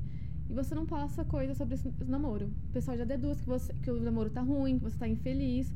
e 0.48 0.54
você 0.54 0.76
não 0.76 0.86
posta 0.86 1.26
coisa 1.26 1.56
sobre 1.56 1.74
esse 1.74 1.92
namoro. 2.08 2.52
O 2.70 2.72
pessoal 2.72 2.96
já 2.98 3.04
deduz 3.04 3.40
que, 3.42 3.48
você, 3.48 3.74
que 3.74 3.90
o 3.90 4.00
namoro 4.00 4.30
tá 4.30 4.42
ruim, 4.42 4.78
que 4.78 4.84
você 4.84 4.98
tá 4.98 5.08
infeliz. 5.08 5.74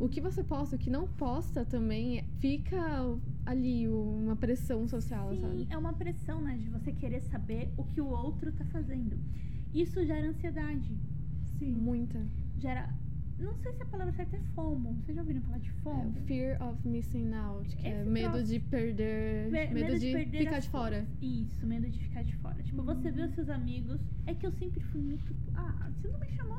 O 0.00 0.08
que 0.08 0.20
você 0.20 0.42
posta, 0.44 0.76
o 0.76 0.78
que 0.78 0.90
não 0.90 1.06
posta 1.08 1.64
também, 1.64 2.22
fica 2.40 2.76
ali 3.46 3.88
uma 3.88 4.36
pressão 4.36 4.86
social, 4.86 5.30
Sim, 5.34 5.40
sabe? 5.40 5.66
é 5.70 5.76
uma 5.76 5.92
pressão, 5.92 6.40
né? 6.40 6.56
De 6.56 6.68
você 6.68 6.92
querer 6.92 7.20
saber 7.22 7.72
o 7.76 7.84
que 7.84 8.00
o 8.00 8.06
outro 8.08 8.52
tá 8.52 8.64
fazendo. 8.66 9.16
Isso 9.74 10.04
gera 10.06 10.26
ansiedade. 10.28 10.96
Sim. 11.58 11.72
Muita. 11.72 12.24
Gera. 12.58 12.92
Não 13.38 13.54
sei 13.58 13.72
se 13.72 13.82
a 13.82 13.86
palavra 13.86 14.12
certa 14.14 14.36
é 14.36 14.40
FOMO. 14.54 14.94
Vocês 14.94 15.14
já 15.14 15.22
ouviram 15.22 15.40
falar 15.42 15.58
de 15.58 15.68
É, 15.68 15.72
FOMO? 15.74 16.08
o 16.10 16.12
fear 16.26 16.60
of 16.60 16.88
missing 16.88 17.32
out, 17.34 17.76
que 17.76 17.86
é 17.86 18.00
Esse 18.00 18.10
medo 18.10 18.32
troço. 18.32 18.46
de 18.48 18.58
perder, 18.60 19.50
Me- 19.52 19.66
medo, 19.74 19.98
de, 19.98 20.12
perder 20.12 20.38
ficar 20.38 20.58
de 20.58 20.68
fora. 20.68 20.96
coisas. 21.06 21.22
Isso, 21.22 21.66
medo 21.66 21.88
de 21.88 21.98
ficar 22.00 22.24
de 22.24 22.34
fora. 22.36 22.60
Tipo, 22.64 22.82
você 22.82 23.10
vê 23.12 23.22
os 23.22 23.32
seus 23.34 23.48
amigos. 23.48 24.00
É 24.26 24.34
que 24.34 24.44
eu 24.44 24.50
sempre 24.50 24.80
fui 24.80 25.00
muito. 25.00 25.24
Ah, 25.54 25.88
se 26.00 26.08
não 26.08 26.18
me 26.18 26.26
chamou, 26.30 26.58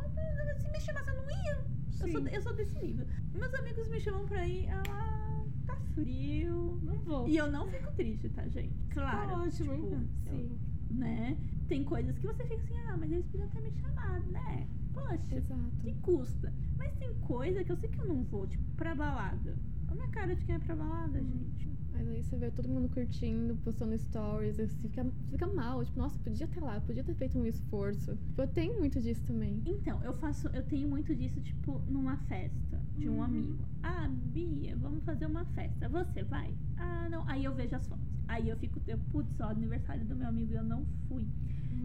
se 0.57 0.69
me 0.71 0.79
chamasse 0.79 1.09
eu 1.09 1.15
não 1.15 1.29
ia. 1.29 1.55
Eu 2.01 2.11
sou, 2.11 2.21
Sim. 2.21 2.27
eu 2.33 2.41
sou 2.41 2.55
desse 2.55 2.79
nível. 2.79 3.05
Meus 3.33 3.53
amigos 3.55 3.89
me 3.89 3.99
chamam 3.99 4.25
pra 4.25 4.47
ir. 4.47 4.69
Ah, 4.69 5.43
tá 5.67 5.75
frio. 5.93 6.79
Não 6.81 6.95
vou. 6.99 7.27
E 7.27 7.35
eu 7.35 7.51
não 7.51 7.67
fico 7.67 7.91
triste, 7.91 8.29
tá, 8.29 8.47
gente? 8.47 8.73
Claro. 8.91 9.27
Tá 9.31 9.37
ótimo, 9.43 9.73
tipo, 9.73 9.85
então. 9.85 9.99
eu- 10.27 10.31
Sim. 10.31 10.59
Né? 10.89 11.37
Tem 11.67 11.83
coisas 11.83 12.17
que 12.17 12.25
você 12.25 12.43
fica 12.43 12.55
assim, 12.55 12.73
ah, 12.91 12.97
mas 12.97 13.11
eles 13.11 13.25
podiam 13.27 13.47
ter 13.49 13.61
me 13.61 13.71
chamado, 13.71 14.25
né? 14.31 14.67
Poxa, 14.93 15.35
Exato. 15.35 15.71
que 15.79 15.93
custa? 15.95 16.53
Mas 16.77 16.95
tem 16.95 17.13
coisa 17.15 17.63
que 17.63 17.71
eu 17.71 17.77
sei 17.77 17.89
que 17.89 17.99
eu 18.01 18.07
não 18.07 18.23
vou, 18.23 18.47
tipo, 18.47 18.63
pra 18.75 18.95
balada. 18.95 19.57
Olha 19.87 19.91
a 19.91 19.95
minha 19.95 20.07
cara 20.09 20.35
de 20.35 20.43
quem 20.45 20.55
é 20.55 20.59
pra 20.59 20.75
balada, 20.75 21.19
gente. 21.23 21.75
Mas 21.91 22.07
aí 22.07 22.23
você 22.23 22.37
vê 22.37 22.51
todo 22.51 22.69
mundo 22.69 22.87
curtindo, 22.89 23.55
postando 23.57 23.97
stories, 23.97 24.57
você 24.57 24.67
fica, 24.67 25.05
fica 25.29 25.47
mal, 25.47 25.83
tipo, 25.83 25.99
nossa, 25.99 26.17
podia 26.19 26.47
ter 26.47 26.59
lá, 26.59 26.79
podia 26.81 27.03
ter 27.03 27.13
feito 27.15 27.37
um 27.37 27.45
esforço. 27.45 28.15
Tipo, 28.15 28.41
eu 28.43 28.47
tenho 28.47 28.79
muito 28.79 28.99
disso 29.01 29.23
também. 29.25 29.61
Então, 29.65 30.03
eu 30.03 30.13
faço, 30.13 30.47
eu 30.49 30.63
tenho 30.63 30.87
muito 30.87 31.15
disso, 31.15 31.39
tipo, 31.41 31.83
numa 31.87 32.17
festa 32.17 32.79
de 32.95 33.09
um 33.09 33.17
Uhum. 33.17 33.23
amigo. 33.23 33.67
Ah, 33.81 34.07
Bia, 34.07 34.75
vamos 34.77 35.03
fazer 35.03 35.25
uma 35.25 35.45
festa. 35.45 35.87
Você 35.89 36.23
vai? 36.23 36.55
Ah, 36.77 37.07
não. 37.09 37.23
Aí 37.27 37.43
eu 37.43 37.53
vejo 37.55 37.75
as 37.75 37.87
fotos. 37.87 38.18
Aí 38.29 38.47
eu 38.47 38.55
fico, 38.57 38.79
eu, 38.87 38.97
putz, 39.11 39.39
ó, 39.39 39.45
aniversário 39.49 40.05
do 40.05 40.15
meu 40.15 40.27
amigo 40.27 40.53
e 40.53 40.55
eu 40.55 40.63
não 40.63 40.85
fui. 41.07 41.25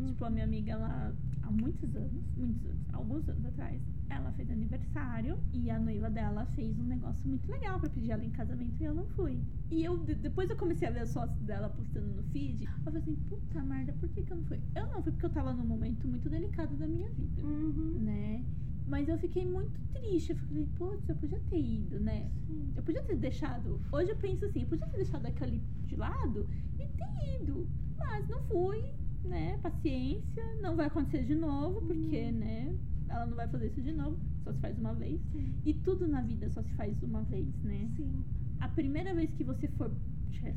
Tipo, 0.09 0.25
a 0.27 0.31
minha 0.31 0.45
amiga, 0.45 0.73
ela, 0.73 1.15
há 1.43 1.51
muitos 1.51 1.97
anos, 1.97 2.23
muitos 2.37 2.65
anos, 2.67 2.81
alguns 2.93 3.27
anos 3.29 3.45
atrás, 3.47 3.81
ela 4.11 4.31
fez 4.33 4.51
aniversário 4.51 5.39
e 5.55 5.71
a 5.71 5.79
noiva 5.79 6.11
dela 6.11 6.45
fez 6.55 6.79
um 6.79 6.85
negócio 6.85 7.27
muito 7.29 7.51
legal 7.51 7.81
pra 7.81 7.89
pedir 7.89 8.11
ela 8.11 8.25
em 8.25 8.31
casamento 8.31 8.79
e 8.81 8.85
eu 8.85 8.95
não 8.95 9.07
fui. 9.17 9.39
E 9.71 9.83
eu, 9.83 10.05
de- 10.05 10.15
depois 10.17 10.49
eu 10.51 10.57
comecei 10.57 10.87
a 10.87 10.91
ver 10.91 11.01
as 11.01 11.13
fotos 11.15 11.41
dela 11.47 11.69
postando 11.71 12.09
no 12.15 12.23
feed, 12.25 12.65
eu 12.65 12.71
falei 12.85 13.01
assim, 13.01 13.15
puta 13.15 13.63
merda, 13.63 13.93
por 13.95 14.09
que 14.11 14.23
que 14.23 14.33
eu 14.33 14.37
não 14.37 14.45
fui? 14.45 14.61
Eu 14.75 14.87
não 14.89 15.03
fui 15.03 15.13
porque 15.13 15.27
eu 15.27 15.31
tava 15.31 15.53
num 15.55 15.65
momento 15.67 16.07
muito 16.07 16.29
delicado 16.29 16.77
da 16.77 16.87
minha 16.87 17.09
vida, 17.15 17.41
Uhum. 17.43 17.99
né? 18.01 18.45
Mas 18.87 19.09
eu 19.09 19.19
fiquei 19.19 19.47
muito 19.47 19.81
triste, 19.93 20.31
eu 20.31 20.37
falei, 20.37 20.67
putz, 20.77 21.09
eu 21.09 21.17
podia 21.17 21.41
ter 21.49 21.59
ido, 21.59 21.99
né? 21.99 22.31
Sim. 22.47 22.73
Eu 22.77 22.83
podia 22.83 23.03
ter 23.03 23.17
deixado. 23.17 23.81
Hoje 23.91 24.11
eu 24.11 24.17
penso 24.17 24.45
assim, 24.45 24.63
eu 24.63 24.69
podia 24.69 24.87
ter 24.87 24.97
deixado 24.97 25.27
aquele 25.27 25.63
de 25.87 25.97
lado 25.97 26.47
e 26.79 26.87
ter 26.87 27.41
ido. 27.41 27.67
Mas 27.97 28.29
não 28.29 28.43
fui, 28.43 28.85
né? 29.25 29.59
Paciência, 29.63 30.43
não 30.61 30.77
vai 30.77 30.87
acontecer 30.87 31.25
de 31.25 31.35
novo, 31.35 31.81
porque, 31.87 32.31
né? 32.31 32.77
Ela 33.09 33.27
não 33.27 33.37
vai 33.37 33.49
fazer 33.49 33.67
isso 33.67 33.81
de 33.81 33.93
novo, 33.93 34.19
só 34.43 34.53
se 34.53 34.61
faz 34.61 34.79
uma 34.79 34.95
vez. 34.95 35.21
Sim. 35.33 35.55
E 35.65 35.75
tudo 35.75 36.07
na 36.07 36.21
vida 36.21 36.49
só 36.51 36.63
se 36.63 36.73
faz 36.75 37.03
uma 37.03 37.23
vez, 37.23 37.63
né? 37.63 37.89
Sim. 37.97 38.25
A 38.61 38.69
primeira 38.69 39.15
vez 39.15 39.33
que 39.33 39.45
você 39.45 39.69
for, 39.69 39.91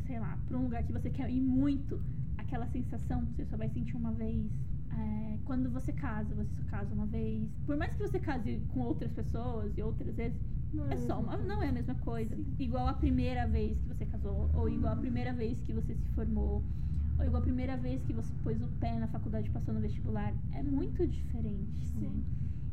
sei 0.06 0.20
lá, 0.20 0.38
pra 0.48 0.58
um 0.58 0.64
lugar 0.64 0.84
que 0.84 0.92
você 0.92 1.10
quer 1.10 1.30
ir 1.30 1.42
muito, 1.42 2.02
aquela 2.38 2.68
sensação 2.68 3.26
você 3.26 3.46
só 3.46 3.56
vai 3.58 3.70
sentir 3.70 3.96
uma 3.96 4.12
vez. 4.12 4.52
É, 4.92 5.38
quando 5.46 5.70
você 5.70 5.92
casa, 5.94 6.34
você 6.36 6.50
só 6.56 6.64
casa 6.70 6.94
uma 6.94 7.06
vez. 7.06 7.50
Por 7.66 7.78
mais 7.78 7.94
que 7.94 8.00
você 8.00 8.20
case 8.20 8.62
com 8.70 8.82
outras 8.82 9.12
pessoas 9.12 9.78
e 9.78 9.82
outras 9.82 10.16
vezes, 10.16 10.40
Não 10.74 10.86
é 10.88 10.94
a 10.94 10.98
só 10.98 11.18
mesma 11.18 11.20
uma, 11.22 11.32
coisa. 11.38 11.48
não 11.48 11.64
é 11.64 11.70
a 11.70 11.72
mesma 11.72 11.96
coisa. 11.96 12.36
Sim. 12.36 12.56
Igual 12.60 12.88
a 12.88 12.94
primeira 12.94 13.48
vez 13.48 13.80
que 13.80 13.88
você 13.88 14.06
casou, 14.06 14.50
ou 14.54 14.70
igual 14.70 14.94
a 14.94 14.98
primeira 14.98 15.34
vez 15.34 15.60
que 15.62 15.74
você 15.74 15.96
se 15.96 16.10
formou, 16.10 16.64
ou 17.20 17.26
igual 17.26 17.42
a 17.42 17.46
primeira 17.46 17.78
vez 17.78 18.02
que 18.04 18.14
você 18.14 18.32
pôs 18.44 18.62
o 18.62 18.68
pé 18.80 18.98
na 19.00 19.08
faculdade 19.08 19.48
e 19.48 19.52
passou 19.52 19.74
no 19.74 19.80
vestibular. 19.82 20.34
É 20.54 20.62
muito 20.64 21.06
diferente, 21.08 21.94
né? 21.96 22.10
Sim. 22.10 22.24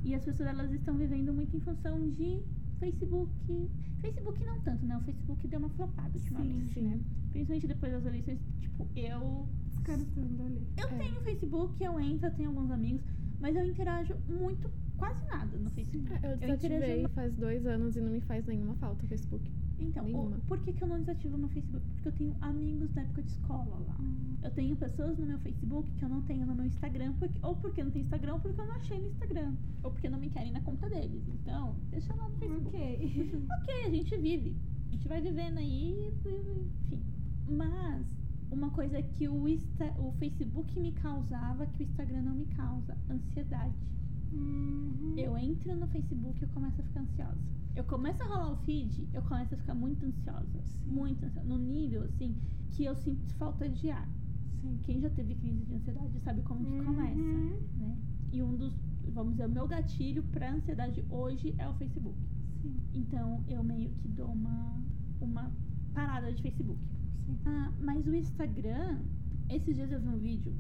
E 0.05 0.15
as 0.15 0.25
pessoas 0.25 0.49
elas 0.49 0.71
estão 0.73 0.95
vivendo 0.97 1.33
muito 1.33 1.57
em 1.57 1.61
função 1.61 2.11
de 2.11 2.43
Facebook. 2.79 3.71
Facebook 4.01 4.45
não 4.45 4.61
tanto, 4.61 4.85
né? 4.85 4.97
O 4.97 5.01
Facebook 5.01 5.47
deu 5.49 5.59
uma 5.59 5.71
flopada 5.71 6.11
ultimamente, 6.15 6.75
sim. 6.75 6.83
né? 6.83 7.01
Principalmente 7.31 7.67
depois 7.67 7.93
das 7.93 8.05
eleições, 8.05 8.39
tipo, 8.61 8.87
eu 8.95 9.49
Ali. 9.93 10.67
eu 10.77 10.89
É. 10.89 10.99
tenho 10.99 11.21
Facebook, 11.23 11.83
eu 11.85 12.01
entro, 12.01 12.27
eu 12.29 12.33
tenho 12.35 12.49
alguns 12.51 12.71
amigos, 12.71 13.03
mas 13.41 13.55
eu 13.57 13.65
interajo 13.67 14.15
muito, 14.29 14.71
quase 14.97 15.25
nada 15.27 15.57
no 15.59 15.71
Facebook. 15.71 16.11
É, 16.13 16.27
eu 16.27 16.31
Eu 16.31 16.37
desativei 16.39 16.77
interajo 16.79 17.09
faz 17.15 17.35
dois 17.35 17.67
anos 17.67 17.97
e 17.97 18.01
não 18.01 18.11
me 18.13 18.21
faz 18.21 18.47
nenhuma 18.47 18.75
falta 18.77 19.05
o 19.05 19.09
Facebook. 19.09 19.51
Então, 19.79 20.07
o- 20.07 20.41
por 20.47 20.59
que, 20.61 20.73
que 20.73 20.83
eu 20.83 20.89
não 20.89 21.01
desativo 21.01 21.37
meu 21.37 21.49
Facebook? 21.49 21.85
Porque 21.95 22.09
eu 22.09 22.13
tenho 22.13 22.37
amigos 22.41 22.91
da 22.93 23.03
época 23.03 23.23
de 23.23 23.31
escola 23.31 23.79
lá. 23.87 23.97
Eu 24.43 24.51
tenho 24.53 24.77
pessoas 24.77 25.19
no 25.19 25.27
meu 25.27 25.39
Facebook 25.39 25.91
que 25.93 26.05
eu 26.05 26.09
não 26.09 26.23
tenho 26.23 26.47
no 26.47 26.55
meu 26.55 26.65
Instagram, 26.65 27.13
porque, 27.19 27.39
ou 27.43 27.57
porque 27.57 27.83
não 27.83 27.91
tem 27.91 28.03
Instagram, 28.03 28.35
ou 28.35 28.41
porque 28.41 28.61
eu 28.61 28.67
não 28.67 28.75
achei 28.77 28.99
no 29.01 29.09
Instagram. 29.09 29.55
Ou 29.83 29.91
porque 29.91 30.09
não 30.09 30.19
me 30.19 30.31
querem 30.31 30.53
na 30.53 30.61
conta 30.61 30.89
deles. 30.89 31.23
Então, 31.29 31.75
deixa 31.91 32.15
lá 32.15 32.29
no 32.29 32.37
Facebook. 32.39 32.69
Ok. 32.77 33.47
ok, 33.61 33.85
a 33.87 33.91
gente 33.91 34.17
vive. 34.19 34.57
A 34.89 34.93
gente 34.93 35.09
vai 35.09 35.21
vivendo 35.21 35.59
aí, 35.59 36.09
enfim. 36.09 36.71
Mas, 37.49 38.07
uma 38.55 38.71
coisa 38.71 39.01
que 39.03 39.29
o, 39.29 39.49
Insta, 39.49 39.85
o 39.99 40.13
Facebook 40.13 40.79
me 40.81 40.93
causava, 40.93 41.67
que 41.67 41.83
o 41.83 41.85
Instagram 41.85 42.23
não 42.23 42.35
me 42.35 42.47
causa, 42.47 42.97
ansiedade. 43.11 43.75
Uhum. 44.33 45.15
Eu 45.17 45.37
entro 45.39 45.75
no 45.77 45.87
Facebook 45.89 46.41
e 46.41 46.45
eu 46.45 46.49
começo 46.51 46.81
a 46.81 46.85
ficar 46.85 47.01
ansiosa. 47.01 47.39
Eu 47.77 47.85
começo 47.85 48.23
a 48.23 48.27
rolar 48.27 48.53
o 48.53 48.57
feed, 48.59 49.09
eu 49.13 49.23
começo 49.23 49.55
a 49.55 49.59
ficar 49.59 49.75
muito 49.75 50.05
ansiosa. 50.07 50.63
Muito 50.87 51.25
ansiosa. 51.25 51.47
No 51.49 51.59
nível, 51.59 52.03
assim, 52.05 52.37
que 52.73 52.85
eu 52.85 52.95
sinto 52.97 53.33
falta 53.35 53.69
de 53.69 53.91
ar. 53.91 54.09
Sim. 54.61 54.79
Quem 54.83 55.01
já 55.01 55.11
teve 55.11 55.35
crise 55.35 55.65
de 55.65 55.75
ansiedade 55.75 56.19
sabe 56.21 56.43
como 56.43 56.65
que 56.65 56.85
começa, 56.85 57.19
Uhum. 57.21 57.59
né? 57.79 57.97
E 58.33 58.43
um 58.43 58.57
dos, 58.57 58.75
vamos 59.13 59.33
dizer, 59.35 59.47
o 59.47 59.51
meu 59.51 59.67
gatilho 59.69 60.23
pra 60.25 60.53
ansiedade 60.53 61.05
hoje 61.11 61.55
é 61.59 61.69
o 61.69 61.75
Facebook. 61.75 62.19
Sim. 62.63 62.77
Então 62.95 63.45
eu 63.49 63.63
meio 63.63 63.91
que 63.91 64.09
dou 64.09 64.29
uma, 64.29 64.81
uma 65.21 65.53
parada 65.93 66.33
de 66.33 66.43
Facebook. 66.43 66.81
Sim. 67.27 67.39
Ah, 67.47 67.73
mas 67.81 68.07
o 68.07 68.15
Instagram, 68.15 68.99
esses 69.49 69.75
dias 69.77 69.91
eu 69.91 70.01
vi 70.01 70.09
um 70.09 70.19
vídeo 70.19 70.55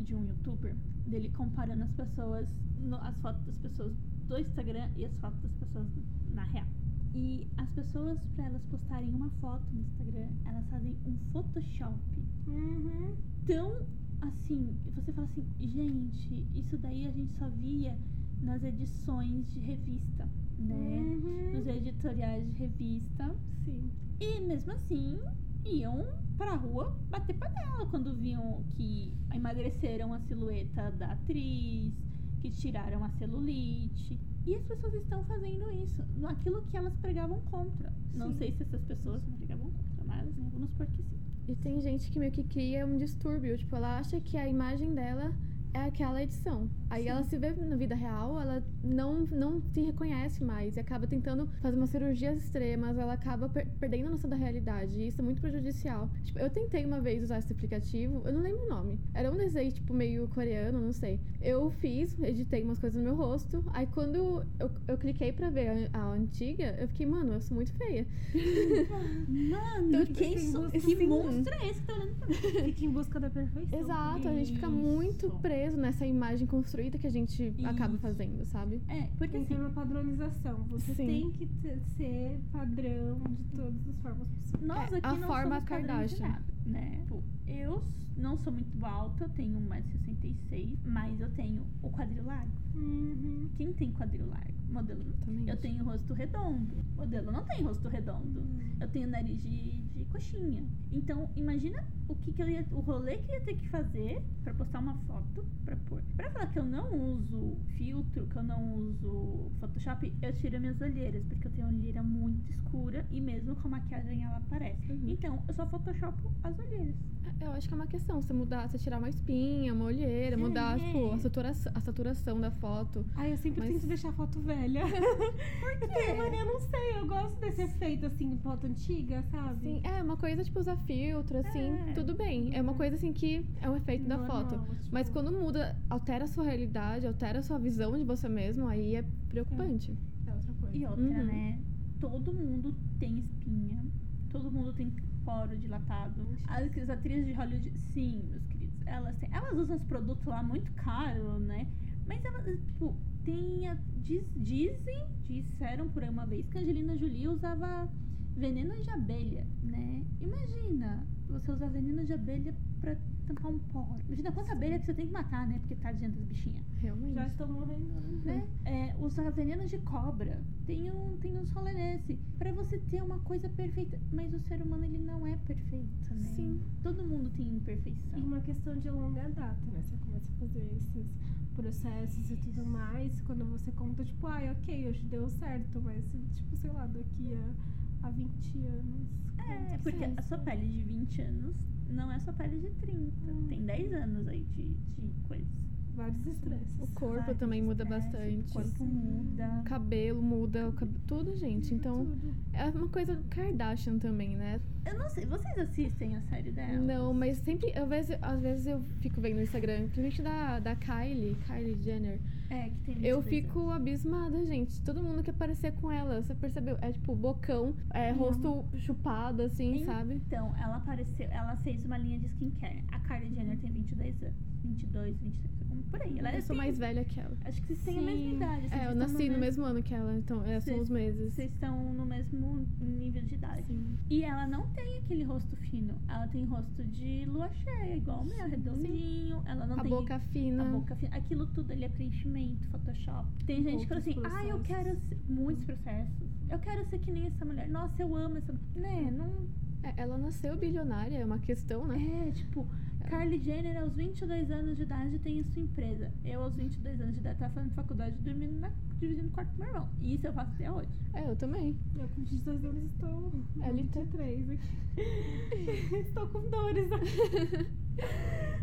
de 0.00 0.14
um 0.14 0.24
youtuber 0.24 0.74
dele 1.06 1.28
comparando 1.30 1.82
as 1.84 1.92
pessoas, 1.92 2.48
no- 2.78 2.96
as 2.96 3.16
fotos 3.20 3.44
das 3.44 3.56
pessoas 3.58 3.92
do 4.28 4.38
Instagram 4.38 4.88
e 4.96 5.04
as 5.04 5.14
fotos 5.18 5.40
das 5.42 5.52
pessoas 5.54 5.86
na 6.34 6.44
real. 6.44 6.66
E 7.14 7.48
as 7.56 7.68
pessoas, 7.70 8.18
pra 8.36 8.44
elas 8.46 8.62
postarem 8.66 9.10
uma 9.10 9.28
foto 9.40 9.64
no 9.72 9.80
Instagram, 9.80 10.28
elas 10.46 10.64
fazem 10.70 10.96
um 11.06 11.16
Photoshop 11.32 11.98
Uhum. 12.46 13.16
tão 13.46 13.72
assim, 14.20 14.76
você 14.94 15.12
fala 15.12 15.26
assim, 15.26 15.44
gente, 15.58 16.46
isso 16.54 16.76
daí 16.78 17.06
a 17.06 17.10
gente 17.10 17.32
só 17.38 17.48
via 17.48 17.96
nas 18.42 18.62
edições 18.62 19.50
de 19.52 19.58
revista, 19.60 20.28
né? 20.58 20.74
Uhum. 20.74 21.54
Nos 21.58 21.66
editoriais 21.66 22.46
de 22.46 22.52
revista. 22.52 23.34
Sim. 23.64 23.90
E 24.20 24.40
mesmo 24.40 24.72
assim, 24.72 25.18
iam 25.64 26.06
pra 26.36 26.54
rua 26.54 26.96
bater 27.10 27.36
panela 27.36 27.86
quando 27.86 28.14
viam 28.14 28.64
que 28.70 29.12
emagreceram 29.34 30.12
a 30.12 30.20
silhueta 30.20 30.90
da 30.92 31.12
atriz, 31.12 31.92
que 32.40 32.50
tiraram 32.50 33.04
a 33.04 33.10
celulite. 33.10 34.18
E 34.46 34.54
as 34.54 34.62
pessoas 34.64 34.94
estão 34.94 35.22
fazendo 35.24 35.70
isso, 35.70 36.02
aquilo 36.26 36.62
que 36.62 36.76
elas 36.76 36.96
pregavam 36.96 37.40
contra. 37.42 37.92
Não 38.14 38.32
Sim. 38.32 38.38
sei 38.38 38.52
se 38.52 38.62
essas 38.62 38.82
pessoas 38.84 39.22
pregavam 39.36 39.70
contra, 39.70 40.04
mas 40.06 40.34
vamos 40.34 40.70
supor 40.70 40.86
que 40.86 41.02
sim. 41.02 41.20
E 41.46 41.54
tem 41.56 41.80
gente 41.80 42.10
que 42.10 42.18
meio 42.18 42.32
que 42.32 42.44
cria 42.44 42.86
um 42.86 42.96
distúrbio. 42.96 43.58
Tipo, 43.58 43.76
ela 43.76 43.98
acha 43.98 44.20
que 44.20 44.36
a 44.36 44.48
imagem 44.48 44.94
dela 44.94 45.34
é 45.72 45.80
aquela 45.84 46.22
edição. 46.22 46.68
Aí 46.88 47.04
Sim. 47.04 47.08
ela 47.10 47.22
se 47.22 47.38
vê 47.38 47.52
na 47.52 47.76
vida 47.76 47.94
real, 47.94 48.40
ela 48.40 48.62
não, 48.82 49.20
não 49.30 49.60
se 49.72 49.80
reconhece 49.80 50.42
mais 50.42 50.76
e 50.76 50.80
acaba 50.80 51.06
tentando 51.06 51.46
fazer 51.62 51.76
umas 51.76 51.90
cirurgias 51.90 52.36
extremas, 52.42 52.98
ela 52.98 53.12
acaba 53.12 53.48
per- 53.48 53.68
perdendo 53.78 54.08
a 54.08 54.10
noção 54.10 54.28
da 54.28 54.34
realidade. 54.36 54.98
E 55.00 55.06
isso 55.06 55.20
é 55.20 55.24
muito 55.24 55.40
prejudicial. 55.40 56.10
Tipo, 56.24 56.40
eu 56.40 56.50
tentei 56.50 56.84
uma 56.84 57.00
vez 57.00 57.22
usar 57.22 57.38
esse 57.38 57.52
aplicativo, 57.52 58.22
eu 58.24 58.32
não 58.32 58.40
lembro 58.40 58.64
o 58.66 58.68
nome. 58.68 58.98
Era 59.14 59.30
um 59.30 59.36
desenho, 59.36 59.70
tipo, 59.70 59.94
meio 59.94 60.26
coreano, 60.28 60.80
não 60.80 60.92
sei. 60.92 61.20
Eu 61.40 61.70
fiz, 61.70 62.18
editei 62.20 62.64
umas 62.64 62.78
coisas 62.80 62.98
no 63.00 63.04
meu 63.04 63.14
rosto. 63.14 63.62
Aí 63.72 63.86
quando 63.86 64.44
eu, 64.58 64.70
eu 64.88 64.98
cliquei 64.98 65.30
pra 65.32 65.50
ver 65.50 65.88
a, 65.92 65.98
a 66.00 66.12
antiga, 66.12 66.76
eu 66.80 66.88
fiquei, 66.88 67.06
mano, 67.06 67.34
eu 67.34 67.40
sou 67.40 67.54
muito 67.54 67.72
feia. 67.74 68.06
Mano, 69.28 69.88
Então, 69.88 70.06
que, 70.06 70.12
tem 70.14 70.34
isso, 70.34 70.52
busca 70.60 70.70
que 70.70 70.76
assim. 70.78 71.06
monstro 71.06 71.54
é 71.54 71.68
esse 71.70 71.80
que 71.80 71.86
tá 71.86 71.94
olhando 71.94 72.14
pra 72.16 72.28
mim? 72.28 72.34
Fica 72.34 72.84
em 72.84 72.90
busca 72.90 73.20
da 73.20 73.30
perfeição. 73.30 73.78
Exato, 73.80 74.28
a 74.28 74.32
gente 74.34 74.52
fica 74.54 74.68
muito 74.68 75.30
preso 75.40 75.59
nessa 75.68 76.06
imagem 76.06 76.46
construída 76.46 76.98
que 76.98 77.06
a 77.06 77.10
gente 77.10 77.52
acaba 77.64 77.94
Isso. 77.94 78.02
fazendo, 78.02 78.44
sabe? 78.46 78.80
É, 78.88 79.02
porque 79.18 79.28
Tem 79.28 79.44
que 79.44 79.52
assim, 79.52 79.54
ter 79.54 79.60
uma 79.60 79.70
padronização. 79.70 80.64
Você 80.70 80.94
Sim. 80.94 81.06
tem 81.06 81.30
que 81.32 81.46
ter- 81.46 81.80
ser 81.96 82.40
padrão 82.52 83.20
de 83.28 83.44
todas 83.56 83.88
as 83.88 83.98
formas 84.00 84.28
possíveis. 84.28 84.62
Nós 84.66 84.92
É, 84.92 84.96
aqui 84.96 85.06
a 85.06 85.12
não 85.14 85.28
forma 85.28 85.54
somos 85.56 85.68
Kardashian. 85.68 86.28
nada, 86.28 86.44
né? 86.66 86.98
Tipo, 87.02 87.22
eu 87.46 87.82
não 88.16 88.36
sou 88.36 88.52
muito 88.52 88.84
alta, 88.84 89.24
eu 89.24 89.28
tenho 89.30 89.58
1,66m, 89.60 90.78
mas 90.84 91.20
eu 91.20 91.30
tenho 91.30 91.62
o 91.82 91.90
quadril 91.90 92.24
largo. 92.24 92.52
Uhum. 92.74 93.48
Quem 93.56 93.72
tem 93.72 93.92
quadril 93.92 94.26
largo? 94.28 94.50
Modelo 94.70 95.02
não. 95.04 95.12
Também. 95.26 95.48
Eu 95.48 95.56
tenho 95.56 95.84
rosto 95.84 96.14
redondo. 96.14 96.84
Modelo 96.96 97.32
não 97.32 97.44
tem 97.44 97.62
rosto 97.62 97.88
redondo. 97.88 98.42
Eu 98.78 98.88
tenho 98.88 99.08
nariz 99.08 99.42
de, 99.42 99.78
de 99.80 100.04
coxinha. 100.06 100.62
Então, 100.92 101.28
imagina 101.34 101.84
o 102.10 102.14
que, 102.16 102.32
que 102.32 102.42
eu 102.42 102.48
ia. 102.48 102.66
O 102.72 102.80
rolê 102.80 103.18
que 103.18 103.30
eu 103.30 103.34
ia 103.36 103.40
ter 103.42 103.54
que 103.56 103.68
fazer 103.68 104.22
pra 104.42 104.52
postar 104.54 104.78
uma 104.80 104.94
foto 105.06 105.44
pra 105.64 105.76
pôr. 105.88 106.02
Pra 106.16 106.30
falar 106.30 106.46
que 106.48 106.58
eu 106.58 106.64
não 106.64 106.92
uso 107.14 107.56
filtro, 107.76 108.26
que 108.26 108.36
eu 108.36 108.42
não 108.42 108.74
uso 108.74 109.50
Photoshop, 109.60 110.12
eu 110.22 110.32
tiro 110.36 110.60
minhas 110.60 110.80
olheiras, 110.80 111.24
porque 111.26 111.46
eu 111.48 111.52
tenho 111.52 111.68
olheira 111.68 112.02
muito 112.02 112.50
escura 112.50 113.06
e 113.10 113.20
mesmo 113.20 113.54
com 113.56 113.68
maquiagem 113.68 114.24
ela 114.24 114.36
aparece. 114.38 114.92
Uhum. 114.92 115.08
Então, 115.08 115.42
eu 115.46 115.54
só 115.54 115.66
photoshopo 115.66 116.30
as 116.42 116.58
olheiras. 116.58 116.94
Eu 117.40 117.52
acho 117.52 117.68
que 117.68 117.74
é 117.74 117.76
uma 117.76 117.86
questão, 117.86 118.20
você 118.20 118.32
mudar, 118.34 118.68
você 118.68 118.76
tirar 118.78 118.98
uma 118.98 119.08
espinha, 119.08 119.72
uma 119.72 119.86
olheira, 119.86 120.36
mudar, 120.36 120.78
É. 120.78 120.84
tipo, 120.84 121.12
a 121.12 121.18
saturação, 121.18 121.72
a 121.74 121.80
saturação 121.80 122.40
da 122.40 122.50
foto. 122.50 123.04
Ai, 123.16 123.32
eu 123.32 123.36
sempre 123.38 123.60
Mas- 123.60 123.72
tento 123.72 123.86
deixar 123.86 124.08
a 124.10 124.12
foto 124.12 124.40
velha. 124.40 124.82
Por 125.60 125.78
quê? 125.88 126.12
Mano, 126.14 126.34
eu 126.34 126.46
não 126.46 126.60
sei. 126.60 126.98
Eu 126.98 127.06
gosto 127.06 127.38
desse 127.40 127.62
efeito, 127.62 128.06
assim, 128.06 128.36
foto 128.42 128.66
antiga, 128.66 129.22
sabe? 129.30 129.50
Assim, 129.78 129.80
é 129.84 130.02
uma 130.02 130.16
coisa, 130.16 130.44
tipo, 130.44 130.58
usar 130.60 130.76
filtro, 130.78 131.38
assim, 131.38 131.70
É. 131.90 131.92
tudo 132.00 132.16
bem. 132.16 132.54
É 132.54 132.60
uma 132.62 132.74
coisa, 132.74 132.96
assim, 132.96 133.12
que 133.12 133.44
é 133.60 133.68
um 133.68 133.76
efeito 133.76 134.06
da 134.06 134.16
Normal, 134.16 134.48
foto. 134.48 134.60
tipo, 134.60 134.76
Mas 134.90 135.08
quando 135.08 135.30
muda, 135.32 135.76
altera 135.88 136.24
a 136.24 136.28
sua 136.28 136.44
realidade, 136.44 137.06
altera 137.06 137.38
a 137.38 137.42
sua 137.42 137.58
visão 137.58 137.96
de 137.96 138.04
você 138.04 138.28
mesmo, 138.28 138.66
aí 138.66 138.96
é 138.96 139.04
preocupante. 139.28 139.96
É 140.26 140.32
outra 140.32 140.52
coisa. 140.54 140.76
E 140.76 140.86
outra, 140.86 141.02
Uhum. 141.04 141.24
né? 141.24 141.60
Todo 142.00 142.32
mundo 142.32 142.74
tem 142.98 143.18
espinha. 143.18 143.84
Todo 144.30 144.50
mundo 144.50 144.72
tem 144.72 144.90
poro 145.24 145.56
dilatado. 145.56 146.26
As, 146.46 146.76
as 146.78 146.88
atrizes 146.90 147.26
de 147.26 147.32
Hollywood, 147.32 147.72
sim, 147.92 148.22
meus 148.30 148.44
queridos. 148.46 148.80
Elas 148.86 149.16
têm. 149.18 149.28
Elas 149.32 149.52
usam 149.58 149.76
os 149.76 149.82
produtos 149.84 150.24
lá 150.26 150.42
muito 150.42 150.72
caros, 150.72 151.40
né? 151.42 151.66
Mas 152.06 152.24
elas, 152.24 152.44
tipo, 152.64 152.94
tem. 153.24 153.68
a- 153.68 153.76
diz- 153.96 154.30
dizem, 154.36 155.04
disseram 155.28 155.88
por 155.88 156.02
aí 156.02 156.08
uma 156.10 156.26
vez 156.26 156.48
que 156.48 156.56
a 156.58 156.60
Angelina 156.60 156.96
Jolie 156.96 157.28
usava 157.28 157.88
veneno 158.36 158.74
de 158.82 158.90
abelha, 158.90 159.46
né? 159.62 160.02
Imagina. 160.20 161.06
Você 161.30 161.52
usar 161.52 161.68
veneno 161.68 162.04
de 162.04 162.12
abelha 162.12 162.54
pra 162.80 162.96
tampar 163.26 163.52
um 163.52 163.58
poro. 163.58 164.00
Imagina 164.06 164.32
quanta 164.32 164.52
abelha 164.52 164.78
que 164.78 164.86
você 164.86 164.94
tem 164.94 165.06
que 165.06 165.12
matar, 165.12 165.46
né? 165.46 165.58
Porque 165.60 165.76
tadinha 165.76 166.10
das 166.10 166.24
bichinhas. 166.24 166.64
Realmente. 166.78 167.14
Já 167.14 167.26
estou 167.26 167.48
morrendo. 167.48 168.00
Né? 168.24 168.46
É, 168.64 168.96
usar 169.00 169.30
veneno 169.30 169.66
de 169.66 169.78
cobra. 169.78 170.42
Tem 170.66 170.90
um, 170.92 171.16
tem 171.18 171.38
um 171.38 171.44
rolê 171.52 171.72
nesse. 171.72 172.18
Pra 172.38 172.52
você 172.52 172.78
ter 172.78 173.02
uma 173.02 173.18
coisa 173.20 173.48
perfeita. 173.48 174.00
Mas 174.12 174.32
o 174.34 174.40
ser 174.40 174.60
humano, 174.62 174.84
ele 174.84 174.98
não 174.98 175.26
é 175.26 175.36
perfeito, 175.36 176.14
né? 176.14 176.22
Sim. 176.34 176.60
Todo 176.82 177.06
mundo 177.06 177.30
tem 177.30 177.46
imperfeição. 177.46 178.18
E 178.18 178.22
uma 178.22 178.40
questão 178.40 178.76
de 178.76 178.90
longa 178.90 179.28
data, 179.28 179.70
né? 179.72 179.80
Você 179.82 179.96
começa 179.96 180.26
a 180.32 180.38
fazer 180.38 180.68
esses 180.76 181.06
processos 181.54 182.30
e 182.30 182.36
tudo 182.36 182.64
mais. 182.64 183.20
Quando 183.22 183.44
você 183.44 183.70
conta, 183.72 184.04
tipo, 184.04 184.26
ai, 184.26 184.50
ok, 184.50 184.88
hoje 184.88 185.04
deu 185.04 185.28
certo, 185.28 185.80
mas, 185.82 186.04
tipo, 186.34 186.56
sei 186.56 186.70
lá, 186.70 186.86
daqui 186.86 187.34
a, 187.34 187.54
a 188.02 188.10
20 188.10 188.58
anos. 188.66 189.08
É, 189.38 189.78
porque 189.78 190.04
é 190.04 190.12
a 190.16 190.22
sua 190.22 190.38
pele 190.38 190.68
de 190.68 190.82
20 190.82 191.22
anos 191.22 191.56
não 191.92 192.10
é 192.10 192.18
sua 192.20 192.32
pele 192.32 192.58
de 192.58 192.70
30. 192.70 193.32
Hum. 193.32 193.46
Tem 193.48 193.64
10 193.64 193.92
anos 193.92 194.28
aí 194.28 194.44
de, 194.54 194.74
de 194.98 195.12
coisa. 195.26 195.46
Vários 195.94 196.24
estresses. 196.26 196.80
O 196.80 196.86
corpo 196.94 197.16
Vários 197.16 197.38
também 197.38 197.60
muda 197.60 197.84
bastante. 197.84 198.50
O 198.50 198.54
corpo 198.54 198.78
Sim. 198.78 198.84
muda. 198.84 199.60
O 199.60 199.64
cabelo 199.64 200.22
muda, 200.22 200.68
o 200.68 200.72
cab... 200.72 200.88
tudo, 201.06 201.36
gente. 201.36 201.74
Então, 201.74 202.06
Tudo. 202.06 202.34
é 202.52 202.64
uma 202.66 202.88
coisa 202.88 203.20
Kardashian 203.28 203.98
também, 203.98 204.36
né? 204.36 204.60
Eu 204.86 204.98
não 204.98 205.10
sei, 205.10 205.26
vocês 205.26 205.58
assistem 205.58 206.16
a 206.16 206.22
série 206.22 206.52
dela? 206.52 206.78
Não, 206.78 207.12
mas 207.12 207.38
sempre, 207.38 207.76
às 207.76 207.88
vezes, 207.88 208.16
às 208.22 208.40
vezes 208.40 208.66
eu 208.66 208.82
fico 209.00 209.20
vendo 209.20 209.36
no 209.36 209.42
Instagram, 209.42 209.88
principalmente 209.88 210.22
da, 210.22 210.60
da 210.60 210.76
Kylie, 210.76 211.36
Kylie 211.46 211.82
Jenner. 211.82 212.20
É, 212.50 212.68
que 212.68 212.80
tem 212.80 212.94
Eu 213.06 213.20
22 213.20 213.24
fico 213.28 213.60
anos. 213.60 213.72
abismada, 213.76 214.44
gente. 214.44 214.80
Todo 214.82 215.02
mundo 215.02 215.22
quer 215.22 215.32
parecer 215.34 215.72
com 215.74 215.90
ela. 215.90 216.20
Você 216.20 216.34
percebeu? 216.34 216.76
É 216.82 216.90
tipo 216.92 217.14
bocão, 217.14 217.74
é 217.94 218.10
rosto 218.10 218.64
chupado, 218.76 219.42
assim, 219.42 219.78
Sim. 219.78 219.84
sabe? 219.86 220.14
Então, 220.14 220.52
ela 220.60 220.76
apareceu, 220.76 221.28
ela 221.30 221.56
fez 221.58 221.84
uma 221.84 221.96
linha 221.96 222.18
de 222.18 222.26
skincare. 222.26 222.84
A 222.90 222.98
Kylie 223.00 223.34
Jenner 223.34 223.56
tem 223.58 223.70
22 223.72 224.22
anos. 224.22 224.34
22, 224.62 225.16
23, 225.18 225.60
algum- 225.62 225.82
por 225.90 226.02
aí. 226.02 226.18
Ela 226.18 226.34
eu 226.34 226.42
sou 226.42 226.48
tem- 226.48 226.56
mais 226.58 226.76
velha 226.78 227.02
que 227.04 227.18
ela. 227.18 227.34
Acho 227.46 227.60
que 227.62 227.68
vocês 227.68 227.82
têm 227.82 227.98
a 227.98 228.02
mesma 228.02 228.30
Sim. 228.30 228.36
idade. 228.36 228.68
vocês 228.68 228.72
É, 228.82 228.86
eu 228.86 228.94
nasci 228.94 229.14
no 229.14 229.20
mes- 229.30 229.38
mesmo 229.40 229.64
ano 229.64 229.82
que 229.82 229.94
ela, 229.94 230.18
então 230.18 230.44
é, 230.44 230.60
são 230.60 230.78
os 230.80 230.90
meses. 230.90 231.32
Vocês 231.34 231.50
estão 231.52 231.94
no 231.94 232.04
mesmo 232.04 232.66
nível 232.78 233.22
de 233.22 233.34
idade. 233.36 233.64
Sim. 233.68 233.96
E 234.10 234.22
ela 234.22 234.46
não 234.46 234.66
tem 234.72 234.98
aquele 234.98 235.22
rosto 235.24 235.56
fino. 235.56 235.94
Ela 236.08 236.28
tem 236.28 236.44
rosto 236.44 236.84
de 236.84 237.24
lua 237.24 237.48
cheia, 237.54 237.96
igual 237.96 238.20
o 238.20 238.26
meu, 238.26 238.46
redondinho. 238.48 239.42
Ela 239.46 239.66
não 239.66 239.78
A 239.78 239.82
tem 239.82 239.90
boca 239.90 240.18
fina. 240.32 240.62
a 240.68 240.72
boca 240.72 240.94
fina. 240.96 241.16
Aquilo 241.16 241.46
tudo 241.46 241.72
ali 241.72 241.84
é 241.84 241.88
preenchimento, 241.88 242.30
Photoshop. 242.70 243.28
Tem 243.46 243.62
gente 243.62 243.82
que 243.82 243.86
fala 243.86 244.00
assim, 244.00 244.16
Outros 244.16 244.34
ah, 244.34 244.44
eu 244.44 244.60
quero 244.60 244.90
processos. 244.90 245.08
ser... 245.08 245.32
Muitos 245.32 245.64
processos. 245.64 246.28
Eu 246.48 246.58
quero 246.58 246.84
ser 246.86 246.98
que 246.98 247.10
nem 247.10 247.26
essa 247.26 247.44
mulher. 247.44 247.68
Nossa, 247.68 248.02
eu 248.02 248.16
amo 248.16 248.38
essa 248.38 248.52
Né, 248.74 249.10
não... 249.10 249.48
É, 249.82 249.94
ela 250.02 250.18
nasceu 250.18 250.56
bilionária, 250.58 251.18
é 251.18 251.24
uma 251.24 251.38
questão, 251.38 251.86
né? 251.86 252.28
É, 252.28 252.32
tipo... 252.32 252.66
Kylie 253.08 253.40
Jenner, 253.42 253.80
aos 253.82 253.96
22 253.96 254.50
anos 254.50 254.76
de 254.76 254.82
idade, 254.84 255.18
tem 255.18 255.40
a 255.40 255.44
sua 255.44 255.62
empresa. 255.62 256.12
Eu, 256.24 256.42
aos 256.42 256.54
22 256.54 257.00
anos 257.00 257.14
de 257.14 257.20
idade, 257.20 257.38
tava 257.38 257.54
fazendo 257.54 257.74
faculdade 257.74 258.16
dormindo 258.20 258.60
na, 258.60 258.70
dividindo 259.00 259.28
o 259.28 259.30
quarto 259.32 259.50
com 259.52 259.58
meu 259.62 259.68
irmão. 259.68 259.88
E 260.00 260.14
isso 260.14 260.26
eu 260.26 260.32
faço 260.32 260.52
até 260.54 260.70
hoje. 260.70 260.88
É, 261.14 261.28
eu 261.28 261.36
também. 261.36 261.76
Eu 261.96 262.08
com 262.08 262.22
22 262.22 262.64
anos 262.64 262.84
estou 262.92 263.32
É, 263.62 263.68
ele 263.70 263.84
tá- 263.84 264.00
23 264.00 264.50
aqui. 264.50 264.60
estou 265.96 266.26
com 266.28 266.40
dores 266.50 266.92
aqui. 266.92 267.66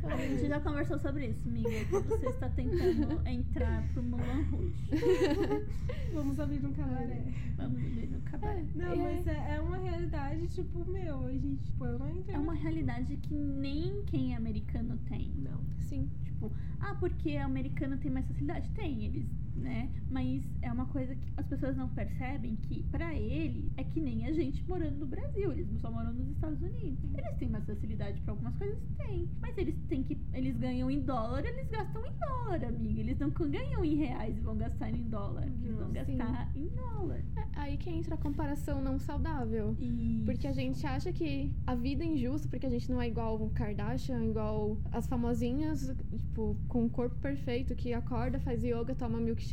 A 0.03 0.15
gente 0.17 0.48
já 0.48 0.60
conversou 0.60 0.98
sobre 1.00 1.27
isso, 1.27 1.48
amiga. 1.48 1.70
Que 1.70 1.86
você 2.08 2.27
está 2.27 2.50
tentando 2.50 3.22
entrar 3.27 3.88
pro 3.94 4.01
Moulin 4.03 4.44
Rouge. 4.51 4.89
Vamos 6.13 6.39
abrir 6.39 6.65
um 6.65 6.74
cabaré. 6.74 7.22
Vamos 7.58 7.82
ver 7.82 8.08
no 8.10 8.22
cabaré. 8.22 8.63
Não, 8.75 8.91
É. 8.94 8.96
mas 8.96 9.27
é, 9.27 9.56
é 9.56 9.60
uma 9.62 9.77
realidade, 9.77 10.48
tipo, 10.48 10.86
meu, 10.89 11.25
a 11.27 11.32
gente, 11.32 11.63
tipo, 11.65 11.86
eu 11.86 12.00
não 12.00 12.10
entendo. 12.10 12.36
É 12.36 12.39
uma 12.39 12.53
realidade 12.53 13.17
que 13.17 13.34
nem 13.34 14.03
quem 14.05 14.33
é 14.33 14.38
americano 14.38 14.98
tem. 15.09 15.31
Não. 15.38 15.61
Sim. 15.79 16.09
Tipo, 16.24 16.51
ah, 16.79 16.96
porque 17.00 17.35
americano 17.38 17.98
tem 17.98 18.09
mais 18.11 18.25
facilidade? 18.27 18.70
Tem, 18.72 19.05
eles, 19.05 19.25
né? 19.57 19.89
Mas 20.09 20.43
é 20.61 20.72
uma 20.72 20.85
coisa 20.85 21.15
que 21.15 21.33
as 21.35 21.46
pessoas 21.48 21.75
não 21.75 21.89
percebem 21.89 22.55
que, 22.55 22.83
pra 22.83 23.13
ele, 23.13 23.72
é 23.77 23.83
que 23.83 24.00
nem 24.00 24.25
a 24.25 24.31
gente 24.31 24.63
morando 24.67 24.98
no 24.98 25.05
Brasil. 25.05 25.51
Eles 25.51 25.67
só 25.81 25.91
moram 25.91 26.13
nos 26.13 26.29
Estados 26.29 26.61
Unidos. 26.61 27.03
Eles 27.13 27.35
têm 27.37 27.50
mais 27.50 27.65
facilidade 27.65 28.22
pra 28.22 28.33
algumas 28.33 28.55
coisas? 28.55 28.77
Tem. 28.98 29.29
Mas 29.41 29.57
eles 29.57 29.75
têm 29.89 30.03
que. 30.03 30.17
Eles 30.33 30.55
ganham 30.57 30.89
em 30.89 31.01
dólar, 31.01 31.46
eles 31.46 31.67
gastam 31.70 32.05
em 32.05 32.13
dólar, 32.13 32.63
amiga. 32.63 33.00
Eles 33.01 33.20
não 33.20 33.29
ganham 33.29 33.83
em 33.83 33.96
reais 33.96 34.37
e 34.37 34.41
vão 34.41 34.57
gastar 34.57 34.89
em 34.89 35.03
dólar. 35.09 35.48
Eles 35.48 35.75
vão 35.75 35.87
Sim. 35.87 35.93
gastar 35.93 36.51
em 36.55 36.67
dólar. 36.70 37.22
É 37.35 37.48
aí 37.55 37.77
que 37.77 37.89
entra 37.89 38.15
a 38.15 38.17
comparação 38.17 38.81
não 38.81 38.98
saudável. 39.00 39.75
E. 39.79 40.24
Porque 40.25 40.48
a 40.48 40.53
gente 40.53 40.85
acha 40.85 41.11
que 41.11 41.51
a 41.65 41.75
vida 41.75 42.03
é 42.03 42.07
injusta, 42.07 42.48
porque 42.48 42.65
a 42.65 42.70
gente 42.70 42.89
não 42.89 43.01
é 43.01 43.07
igual 43.07 43.41
o 43.41 43.50
Kardashian, 43.50 44.24
igual 44.24 44.77
as 44.91 45.07
famosinhas, 45.07 45.93
tipo, 46.15 46.55
com 46.67 46.85
o 46.85 46.89
corpo 46.89 47.15
perfeito, 47.17 47.75
que 47.75 47.93
acorda, 47.93 48.39
faz 48.39 48.63
yoga, 48.63 48.96
toma 48.96 49.20
milkshake 49.20 49.47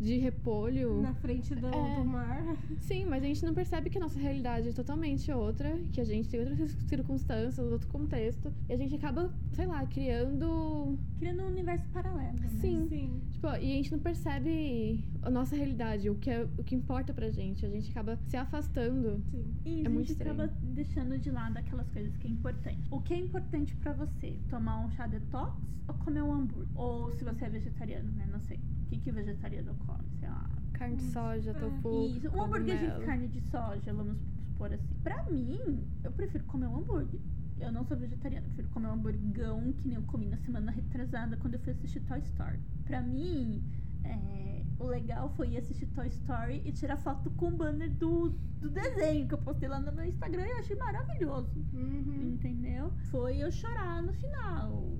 de 0.00 0.16
repolho. 0.18 1.02
Na 1.02 1.12
frente 1.14 1.54
do, 1.54 1.66
É. 1.66 1.96
do 1.96 2.04
mar. 2.04 2.42
Sim, 2.80 3.04
mas 3.06 3.22
a 3.22 3.26
gente 3.26 3.44
não 3.44 3.52
percebe 3.52 3.90
que 3.90 3.98
a 3.98 4.00
nossa 4.00 4.18
realidade 4.18 4.68
é 4.68 4.72
totalmente 4.72 5.30
outra, 5.30 5.78
que 5.92 6.00
a 6.00 6.04
gente 6.04 6.28
tem 6.28 6.40
outras 6.40 6.70
circunstâncias, 6.88 7.70
outro 7.70 7.88
contexto, 7.88 8.50
e 8.68 8.72
a 8.72 8.76
gente 8.76 8.94
acaba, 8.94 9.30
sei 9.52 9.66
lá, 9.66 9.84
criando. 9.86 10.98
Criando 11.18 11.42
um 11.42 11.48
universo 11.48 11.86
paralelo. 11.90 12.38
Né? 12.40 12.48
Sim. 12.60 12.86
Sim. 12.88 13.20
Tipo, 13.32 13.46
e 13.48 13.50
a 13.52 13.58
gente 13.76 13.92
não 13.92 13.98
percebe 13.98 15.04
a 15.22 15.30
nossa 15.30 15.54
realidade, 15.54 16.08
o 16.08 16.14
que, 16.14 16.30
é, 16.30 16.46
o 16.56 16.64
que 16.64 16.74
importa 16.74 17.12
pra 17.12 17.30
gente. 17.30 17.66
A 17.66 17.68
gente 17.68 17.90
acaba 17.90 18.16
se 18.28 18.36
afastando. 18.36 19.22
Sim. 19.30 19.44
E 19.66 19.82
É 19.82 19.86
a 19.86 19.90
muito 19.90 20.08
gente 20.08 20.22
acaba 20.22 20.46
deixando 20.62 21.18
de 21.18 21.30
lado 21.30 21.56
aquelas 21.58 21.88
coisas 21.90 22.16
que 22.16 22.26
é 22.26 22.30
importante. 22.30 22.88
O 22.90 23.00
que 23.00 23.12
é 23.14 23.18
importante 23.18 23.74
pra 23.76 23.92
você? 23.92 24.38
Tomar 24.48 24.84
um 24.84 24.90
chá 24.90 25.06
detox 25.06 25.54
ou 25.86 25.94
comer 25.94 26.22
um 26.22 26.32
hambúrguer? 26.32 26.68
Ou 26.74 27.10
se 27.12 27.24
você 27.24 27.44
é 27.44 27.48
vegetariano, 27.50 28.10
né? 28.12 28.26
Não 28.30 28.40
sei. 28.40 28.58
O 28.88 28.90
que, 28.90 29.00
que 29.00 29.10
o 29.10 29.12
vegetariano 29.12 29.74
come? 29.86 30.08
Sei 30.18 30.26
lá. 30.26 30.48
Carne 30.72 30.96
de 30.96 31.02
soja, 31.12 31.52
tofu. 31.52 32.06
Isso. 32.06 32.30
Um 32.30 32.42
hambúrguer 32.42 32.78
de 32.78 33.04
carne 33.04 33.28
de 33.28 33.40
soja, 33.42 33.92
vamos 33.92 34.16
supor 34.46 34.72
assim. 34.72 34.94
Pra 35.02 35.22
mim, 35.24 35.86
eu 36.02 36.10
prefiro 36.10 36.42
comer 36.44 36.68
um 36.68 36.78
hambúrguer. 36.78 37.20
Eu 37.60 37.70
não 37.70 37.84
sou 37.84 37.98
vegetariana, 37.98 38.46
eu 38.46 38.48
prefiro 38.52 38.68
comer 38.70 38.88
um 38.88 38.92
hamburgão 38.92 39.72
que 39.74 39.86
nem 39.86 39.96
eu 39.96 40.02
comi 40.04 40.26
na 40.26 40.38
semana 40.38 40.70
retrasada 40.72 41.36
quando 41.36 41.54
eu 41.54 41.60
fui 41.60 41.72
assistir 41.72 42.00
Toy 42.00 42.20
Story. 42.20 42.58
Pra 42.86 43.02
mim, 43.02 43.62
é, 44.04 44.64
o 44.78 44.86
legal 44.86 45.28
foi 45.36 45.50
ir 45.50 45.58
assistir 45.58 45.86
Toy 45.88 46.06
Story 46.08 46.62
e 46.64 46.72
tirar 46.72 46.96
foto 46.96 47.28
com 47.32 47.48
o 47.48 47.50
banner 47.50 47.90
do, 47.90 48.30
do 48.58 48.70
desenho 48.70 49.28
que 49.28 49.34
eu 49.34 49.38
postei 49.38 49.68
lá 49.68 49.80
no 49.80 49.92
meu 49.92 50.06
Instagram 50.06 50.46
e 50.46 50.52
achei 50.52 50.76
maravilhoso. 50.76 51.62
Uhum. 51.74 52.32
Entendeu? 52.34 52.90
Foi 53.10 53.36
eu 53.36 53.50
chorar 53.50 54.02
no 54.02 54.14
final. 54.14 54.98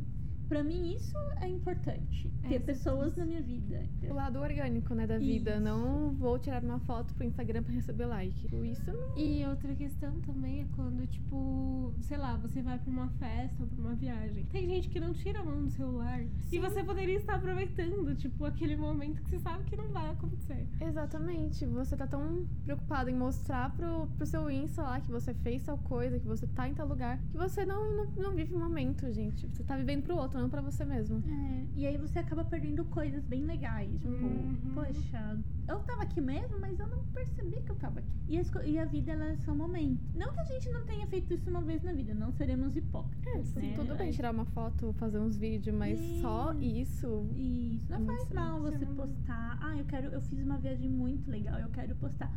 Pra 0.49 0.65
mim, 0.65 0.95
isso 0.95 1.17
é 1.41 1.49
importante. 1.49 2.31
É, 2.45 2.49
Ter 2.49 2.55
isso 2.57 2.65
pessoas 2.65 3.11
tudo. 3.11 3.19
na 3.21 3.27
minha 3.27 3.43
vida. 3.43 3.83
O 4.09 4.15
lado 4.15 4.39
orgânico, 4.39 4.95
né, 4.95 5.07
da 5.07 5.19
vida. 5.19 5.53
Isso. 5.53 5.61
Não 5.61 6.11
vou 6.15 6.39
tirar 6.39 6.63
uma 6.65 6.79
foto 6.81 7.15
pro 7.15 7.25
Instagram 7.25 7.63
pra 7.63 7.75
receber 7.75 8.07
like. 8.07 8.47
Isso 8.67 8.91
não. 8.91 9.17
E 9.19 9.45
outra 9.45 9.75
questão 9.75 10.19
também 10.21 10.63
é 10.63 10.67
quando, 10.75 11.07
tipo, 11.07 11.93
sei 12.01 12.17
lá, 12.17 12.37
você 12.37 12.63
vai 12.63 12.79
pra 12.79 12.91
uma 12.91 13.09
festa 13.11 13.63
ou 13.63 13.69
pra 13.69 13.79
uma 13.81 13.95
viagem. 13.95 14.45
Tem 14.47 14.67
gente 14.67 14.89
que 14.89 14.99
não 14.99 15.13
tira 15.13 15.41
a 15.41 15.45
mão 15.45 15.65
do 15.65 15.71
celular. 15.71 16.23
E 16.23 16.31
Sim. 16.45 16.61
você 16.61 16.83
poderia 16.83 17.17
estar 17.17 17.35
aproveitando, 17.35 18.15
tipo, 18.17 18.45
aquele 18.45 18.77
momento 18.77 19.23
que 19.23 19.31
você 19.31 19.39
sabe 19.39 19.65
que 19.65 19.77
não 19.77 19.89
vai 19.89 20.09
acontecer. 20.11 20.67
Exatamente. 20.81 21.67
Você 21.67 21.97
tá 21.97 22.07
tão 22.07 22.47
preocupado 22.65 23.11
em 23.11 23.15
mostrar 23.15 23.75
pro, 23.77 24.07
pro 24.17 24.27
seu 24.27 24.51
Insta 24.51 24.83
lá 24.83 25.01
que 25.01 25.11
você 25.11 25.35
fez 25.35 25.63
tal 25.65 25.77
coisa, 25.79 26.19
que 26.19 26.27
você 26.27 26.47
tá 26.47 26.69
em 26.69 26.75
tal 26.75 26.87
lugar, 26.89 27.19
que 27.31 27.37
você 27.37 27.67
não, 27.67 27.93
não, 27.97 28.07
não 28.17 28.35
vive 28.35 28.55
o 28.55 28.59
momento, 28.59 29.11
gente. 29.13 29.47
Você 29.49 29.63
tá 29.63 29.77
vivendo 29.77 30.05
pro 30.05 30.17
outro, 30.17 30.38
não 30.39 30.49
pra 30.49 30.61
você 30.61 30.85
mesmo. 30.85 31.23
É, 31.29 31.65
e 31.77 31.87
aí 31.87 31.97
você 31.97 32.19
acaba 32.19 32.45
perdendo 32.45 32.85
coisas 32.87 33.25
bem 33.25 33.45
legais. 33.45 33.91
Tipo, 34.01 34.09
Uhum. 34.27 34.57
poxa, 34.75 35.39
eu 35.67 35.79
tava 35.81 36.03
aqui 36.03 36.21
mesmo, 36.21 36.59
mas 36.61 36.79
eu 36.79 36.87
não 36.87 37.05
percebi 37.07 37.61
que 37.63 37.71
eu 37.71 37.77
tava 37.77 38.01
aqui. 38.01 38.09
E, 38.29 38.39
as 38.39 38.51
e 38.65 38.79
a 38.79 38.85
vida, 38.85 39.13
ela 39.13 39.27
é 39.27 39.37
só 39.37 39.53
um 39.53 39.57
momento. 39.57 40.01
Não 40.15 40.33
que 40.33 40.41
a 40.41 40.45
gente 40.45 40.69
não 40.71 40.85
tenha 40.85 41.07
feito 41.07 41.33
isso 41.35 41.49
uma 41.51 41.61
vez 41.61 41.83
na 41.83 41.93
vida, 41.93 42.15
não 42.15 42.31
seremos 42.33 42.77
hipócritas. 42.77 43.57
É, 43.57 43.61
né? 43.61 43.73
tudo 43.77 43.95
bem 43.97 44.11
tirar 44.11 44.33
uma 44.33 44.45
foto, 44.47 44.93
fazer 44.95 45.19
uns 45.19 45.37
vídeos, 45.37 45.75
mas 45.77 45.99
só 46.21 46.53
isso. 46.55 47.27
Isso, 47.33 47.87
não 47.89 47.97
É 47.97 48.01
muito 48.01 48.17
faz 48.19 48.33
mal 48.33 48.61
você 48.61 48.85
não- 48.85 48.95
postar. 48.97 49.59
Ah, 49.61 49.77
eu 49.77 49.85
quero, 49.85 50.09
eu 50.09 50.21
fiz 50.23 50.41
uma 50.43 50.57
viagem 50.59 50.89
muito 50.89 51.31
legal, 51.31 51.59
eu 51.59 51.69
quero 51.71 51.95
postar. 51.97 52.33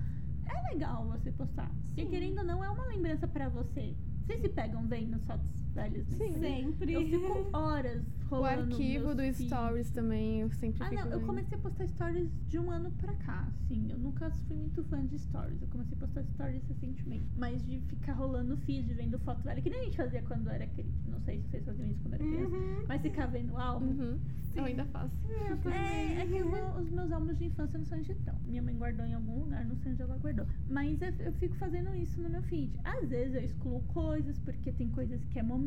É 0.45 0.73
legal 0.73 1.05
você 1.07 1.31
postar. 1.31 1.71
Porque 1.87 2.03
Sim. 2.03 2.09
querendo 2.09 2.39
ou 2.39 2.43
não, 2.43 2.63
é 2.63 2.69
uma 2.69 2.85
lembrança 2.85 3.27
pra 3.27 3.47
você. 3.49 3.95
Vocês 4.25 4.41
se 4.41 4.49
pegam 4.49 4.85
vendo 4.87 5.19
fotos 5.19 5.49
velhas 5.71 6.07
no 6.07 6.17
Sim. 6.17 6.33
Sempre. 6.39 6.93
Eu 6.93 7.01
fico 7.07 7.49
horas 7.53 8.01
O 8.29 8.35
rolando 8.35 8.73
arquivo 8.75 9.03
meus 9.05 9.17
do 9.17 9.21
feeds. 9.23 9.47
Stories 9.47 9.89
também, 9.91 10.41
eu 10.41 10.49
sempre 10.51 10.83
Ah, 10.83 10.89
fico 10.89 11.01
não, 11.03 11.11
eu 11.11 11.17
vendo. 11.19 11.27
comecei 11.27 11.57
a 11.57 11.61
postar 11.61 11.87
stories 11.87 12.29
de 12.47 12.59
um 12.59 12.71
ano 12.71 12.91
pra 12.91 13.13
cá, 13.15 13.47
assim. 13.55 13.87
Eu 13.89 13.97
nunca 13.97 14.29
fui 14.47 14.55
muito 14.55 14.83
fã 14.85 15.05
de 15.05 15.17
stories. 15.19 15.61
Eu 15.61 15.67
comecei 15.69 15.95
a 15.97 15.99
postar 15.99 16.23
stories 16.23 16.63
recentemente. 16.67 17.25
Mas 17.37 17.65
de 17.65 17.79
ficar 17.81 18.13
rolando 18.13 18.55
feed, 18.57 18.93
vendo 18.93 19.17
foto 19.19 19.41
velha, 19.43 19.61
que 19.61 19.69
nem 19.69 19.79
a 19.79 19.83
gente 19.83 19.97
fazia 19.97 20.21
quando 20.23 20.49
era 20.49 20.65
criança. 20.67 20.91
Não 21.07 21.19
sei 21.21 21.41
se 21.41 21.47
vocês 21.49 21.65
faziam 21.65 21.87
isso 21.89 22.01
quando 22.01 22.13
era 22.15 22.23
criança. 22.23 22.55
Uhum. 22.55 22.85
Mas 22.87 23.01
ficar 23.01 23.25
vendo 23.27 23.57
álbum. 23.57 23.85
Uhum. 23.87 24.19
Eu 24.53 24.65
ainda 24.65 24.83
faço. 24.87 25.15
Eu 25.49 25.57
também. 25.59 25.79
É, 25.79 26.21
é 26.21 26.25
que 26.25 26.43
o 26.43 26.51
os 26.81 26.89
meus 26.89 27.09
álbuns 27.11 27.37
de 27.37 27.45
infância 27.45 27.77
não 27.77 27.85
são 27.85 27.97
digitão. 27.99 28.35
Minha 28.45 28.61
mãe 28.61 28.75
guardou 28.75 29.05
em 29.05 29.13
algum 29.13 29.39
lugar, 29.39 29.65
não 29.65 29.77
sei 29.77 29.93
onde 29.93 30.01
ela 30.01 30.17
guardou. 30.17 30.45
Mas 30.69 31.01
eu, 31.01 31.09
eu 31.19 31.31
fico 31.33 31.55
fazendo 31.55 31.95
isso 31.95 32.19
no 32.21 32.29
meu 32.29 32.41
feed. 32.43 32.77
Às 32.83 33.07
vezes 33.07 33.35
eu 33.35 33.41
excluo 33.41 33.81
coisas, 33.83 34.11
coisas, 34.11 34.39
porque 34.39 34.71
tem 34.73 34.89
coisas 34.89 35.23
que 35.25 35.39
é 35.39 35.43
momento. 35.43 35.60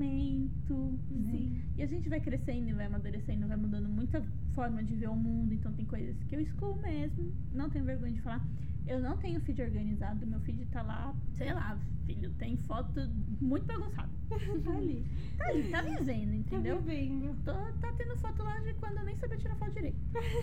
Né? 1.15 1.31
Sim. 1.31 1.63
E 1.77 1.83
a 1.83 1.87
gente 1.87 2.09
vai 2.09 2.21
crescendo 2.21 2.75
vai 2.75 2.87
amadurecendo, 2.87 3.49
vai 3.49 3.57
mudando 3.57 3.89
muita 3.89 4.23
forma 4.55 4.83
de 4.83 4.95
ver 4.95 5.09
o 5.09 5.17
mundo. 5.17 5.53
Então 5.53 5.73
tem 5.73 5.85
coisas 5.85 6.17
que 6.25 6.37
eu 6.37 6.41
excluo 6.41 6.77
mesmo. 6.81 7.33
Não 7.53 7.71
tenho 7.71 7.85
vergonha 7.85 8.13
de 8.13 8.21
falar. 8.21 8.45
Eu 8.87 9.01
não 9.01 9.17
tenho 9.17 9.41
feed 9.41 9.63
organizado. 9.63 10.27
Meu 10.27 10.41
feed 10.41 10.67
tá 10.67 10.83
lá, 10.83 11.15
sei 11.37 11.53
lá, 11.53 11.79
filho, 12.07 12.31
tem 12.35 12.57
foto 12.57 13.01
muito 13.41 13.67
bagunçada. 13.67 14.13
Tá 14.65 14.73
ali. 14.77 15.05
Tá 15.37 15.47
ali, 15.49 15.71
tá 15.71 15.83
vivendo, 15.83 16.31
Tá 16.31 16.37
entendeu? 16.57 16.81
vivendo. 16.81 17.37
Tô, 17.45 17.53
tá 17.53 17.93
tendo 17.97 18.17
foto 18.19 18.43
lá 18.43 18.59
de 18.61 18.73
quando 18.75 18.99
eu 18.99 19.05
nem 19.05 19.17
sabia 19.17 19.37
tirar 19.37 19.55
foto 19.57 19.73
direito. 19.73 19.99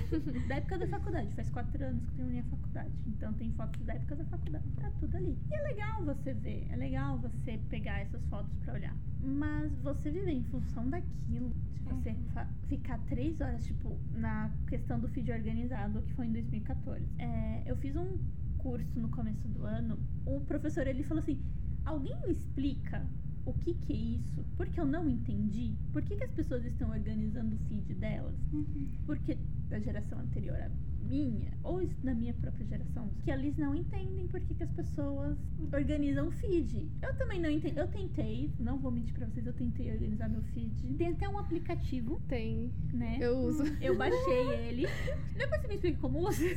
da 0.48 0.56
época 0.56 0.78
da 0.78 0.88
faculdade. 0.88 1.34
Faz 1.34 1.50
quatro 1.50 1.84
anos 1.84 2.04
que 2.06 2.12
eu 2.12 2.16
terminei 2.18 2.42
a 2.42 2.44
faculdade. 2.44 2.92
Então 3.08 3.34
tem 3.34 3.52
fotos 3.54 3.82
da 3.84 3.94
época 3.94 4.16
da 4.16 4.26
faculdade. 4.26 4.66
Tá 4.80 4.92
tudo 5.00 5.18
ali. 5.18 5.38
E 5.50 5.54
é 5.54 5.62
legal 5.64 6.06
você 6.06 6.34
ver. 6.34 6.68
É 6.70 6.76
legal 6.76 7.18
você 7.20 7.60
pegar 7.70 8.00
essas 8.02 8.24
fotos 8.28 8.56
pra 8.60 8.74
olhar. 8.76 8.96
Mas 9.24 9.72
você 9.82 10.12
viver 10.12 10.32
em 10.32 10.44
função 10.44 10.90
daquilo. 10.90 11.50
De 11.50 11.82
você 11.96 12.14
fa- 12.34 12.48
ficar 12.68 13.00
três 13.08 13.42
horas, 13.42 13.66
tipo, 13.66 13.98
na 14.14 14.52
questão 14.68 15.00
do 15.00 15.08
feed 15.10 15.32
organizado, 15.32 16.02
que 16.04 16.14
foi 16.14 16.28
em 16.28 16.32
2014. 16.32 17.04
É, 17.18 17.64
eu 17.66 17.76
fiz 17.78 17.96
um 17.96 18.18
curso 18.64 19.00
no 19.00 19.10
começo 19.10 19.48
do 19.48 19.66
ano. 19.66 19.98
O 20.26 20.40
professor, 20.42 20.86
ele 20.88 21.04
falou 21.04 21.22
assim... 21.22 21.40
Alguém 21.84 22.16
me 22.22 22.32
explica 22.32 23.04
o 23.46 23.54
que 23.54 23.74
que 23.74 23.94
é 23.94 23.96
isso? 23.96 24.46
Porque 24.56 24.80
eu 24.80 24.86
não 24.86 25.08
entendi. 25.10 25.76
Por 25.92 26.04
que, 26.04 26.16
que 26.16 26.24
as 26.24 26.32
pessoas 26.32 26.64
estão 26.64 26.92
organizando 26.92 27.56
o 27.56 27.60
feed 27.68 27.96
delas? 27.96 28.36
Uhum. 28.54 28.88
Porque 29.06 29.38
da 29.68 29.80
geração 29.80 30.20
anterior 30.20 30.58
minha, 31.02 31.52
ou 31.64 31.86
da 32.04 32.14
minha 32.14 32.34
própria 32.34 32.66
geração, 32.66 33.10
que 33.24 33.32
eles 33.32 33.58
não 33.58 33.76
entendem 33.76 34.28
por 34.28 34.40
que, 34.42 34.54
que 34.54 34.64
as 34.64 34.72
pessoas 34.72 35.38
organizam 35.74 36.28
o 36.28 36.32
feed. 36.32 36.90
Eu 37.02 37.16
também 37.18 37.40
não 37.40 37.50
entendo. 37.50 37.78
Eu 37.78 37.88
tentei, 37.88 38.52
não 38.60 38.78
vou 38.78 38.92
mentir 38.92 39.14
pra 39.14 39.28
vocês, 39.28 39.46
eu 39.46 39.54
tentei 39.54 39.92
organizar 39.92 40.30
meu 40.30 40.44
feed. 40.44 40.96
Tem 40.96 41.08
até 41.10 41.28
um 41.28 41.38
aplicativo, 41.38 42.22
Tem. 42.28 42.72
né? 42.94 43.18
Eu 43.20 43.38
uso. 43.40 43.64
Eu 43.82 43.98
baixei 43.98 44.50
ele. 44.68 44.88
Depois 45.36 45.62
você 45.62 45.68
me 45.68 45.76
explica 45.76 46.00
como 46.00 46.28
usa. 46.28 46.42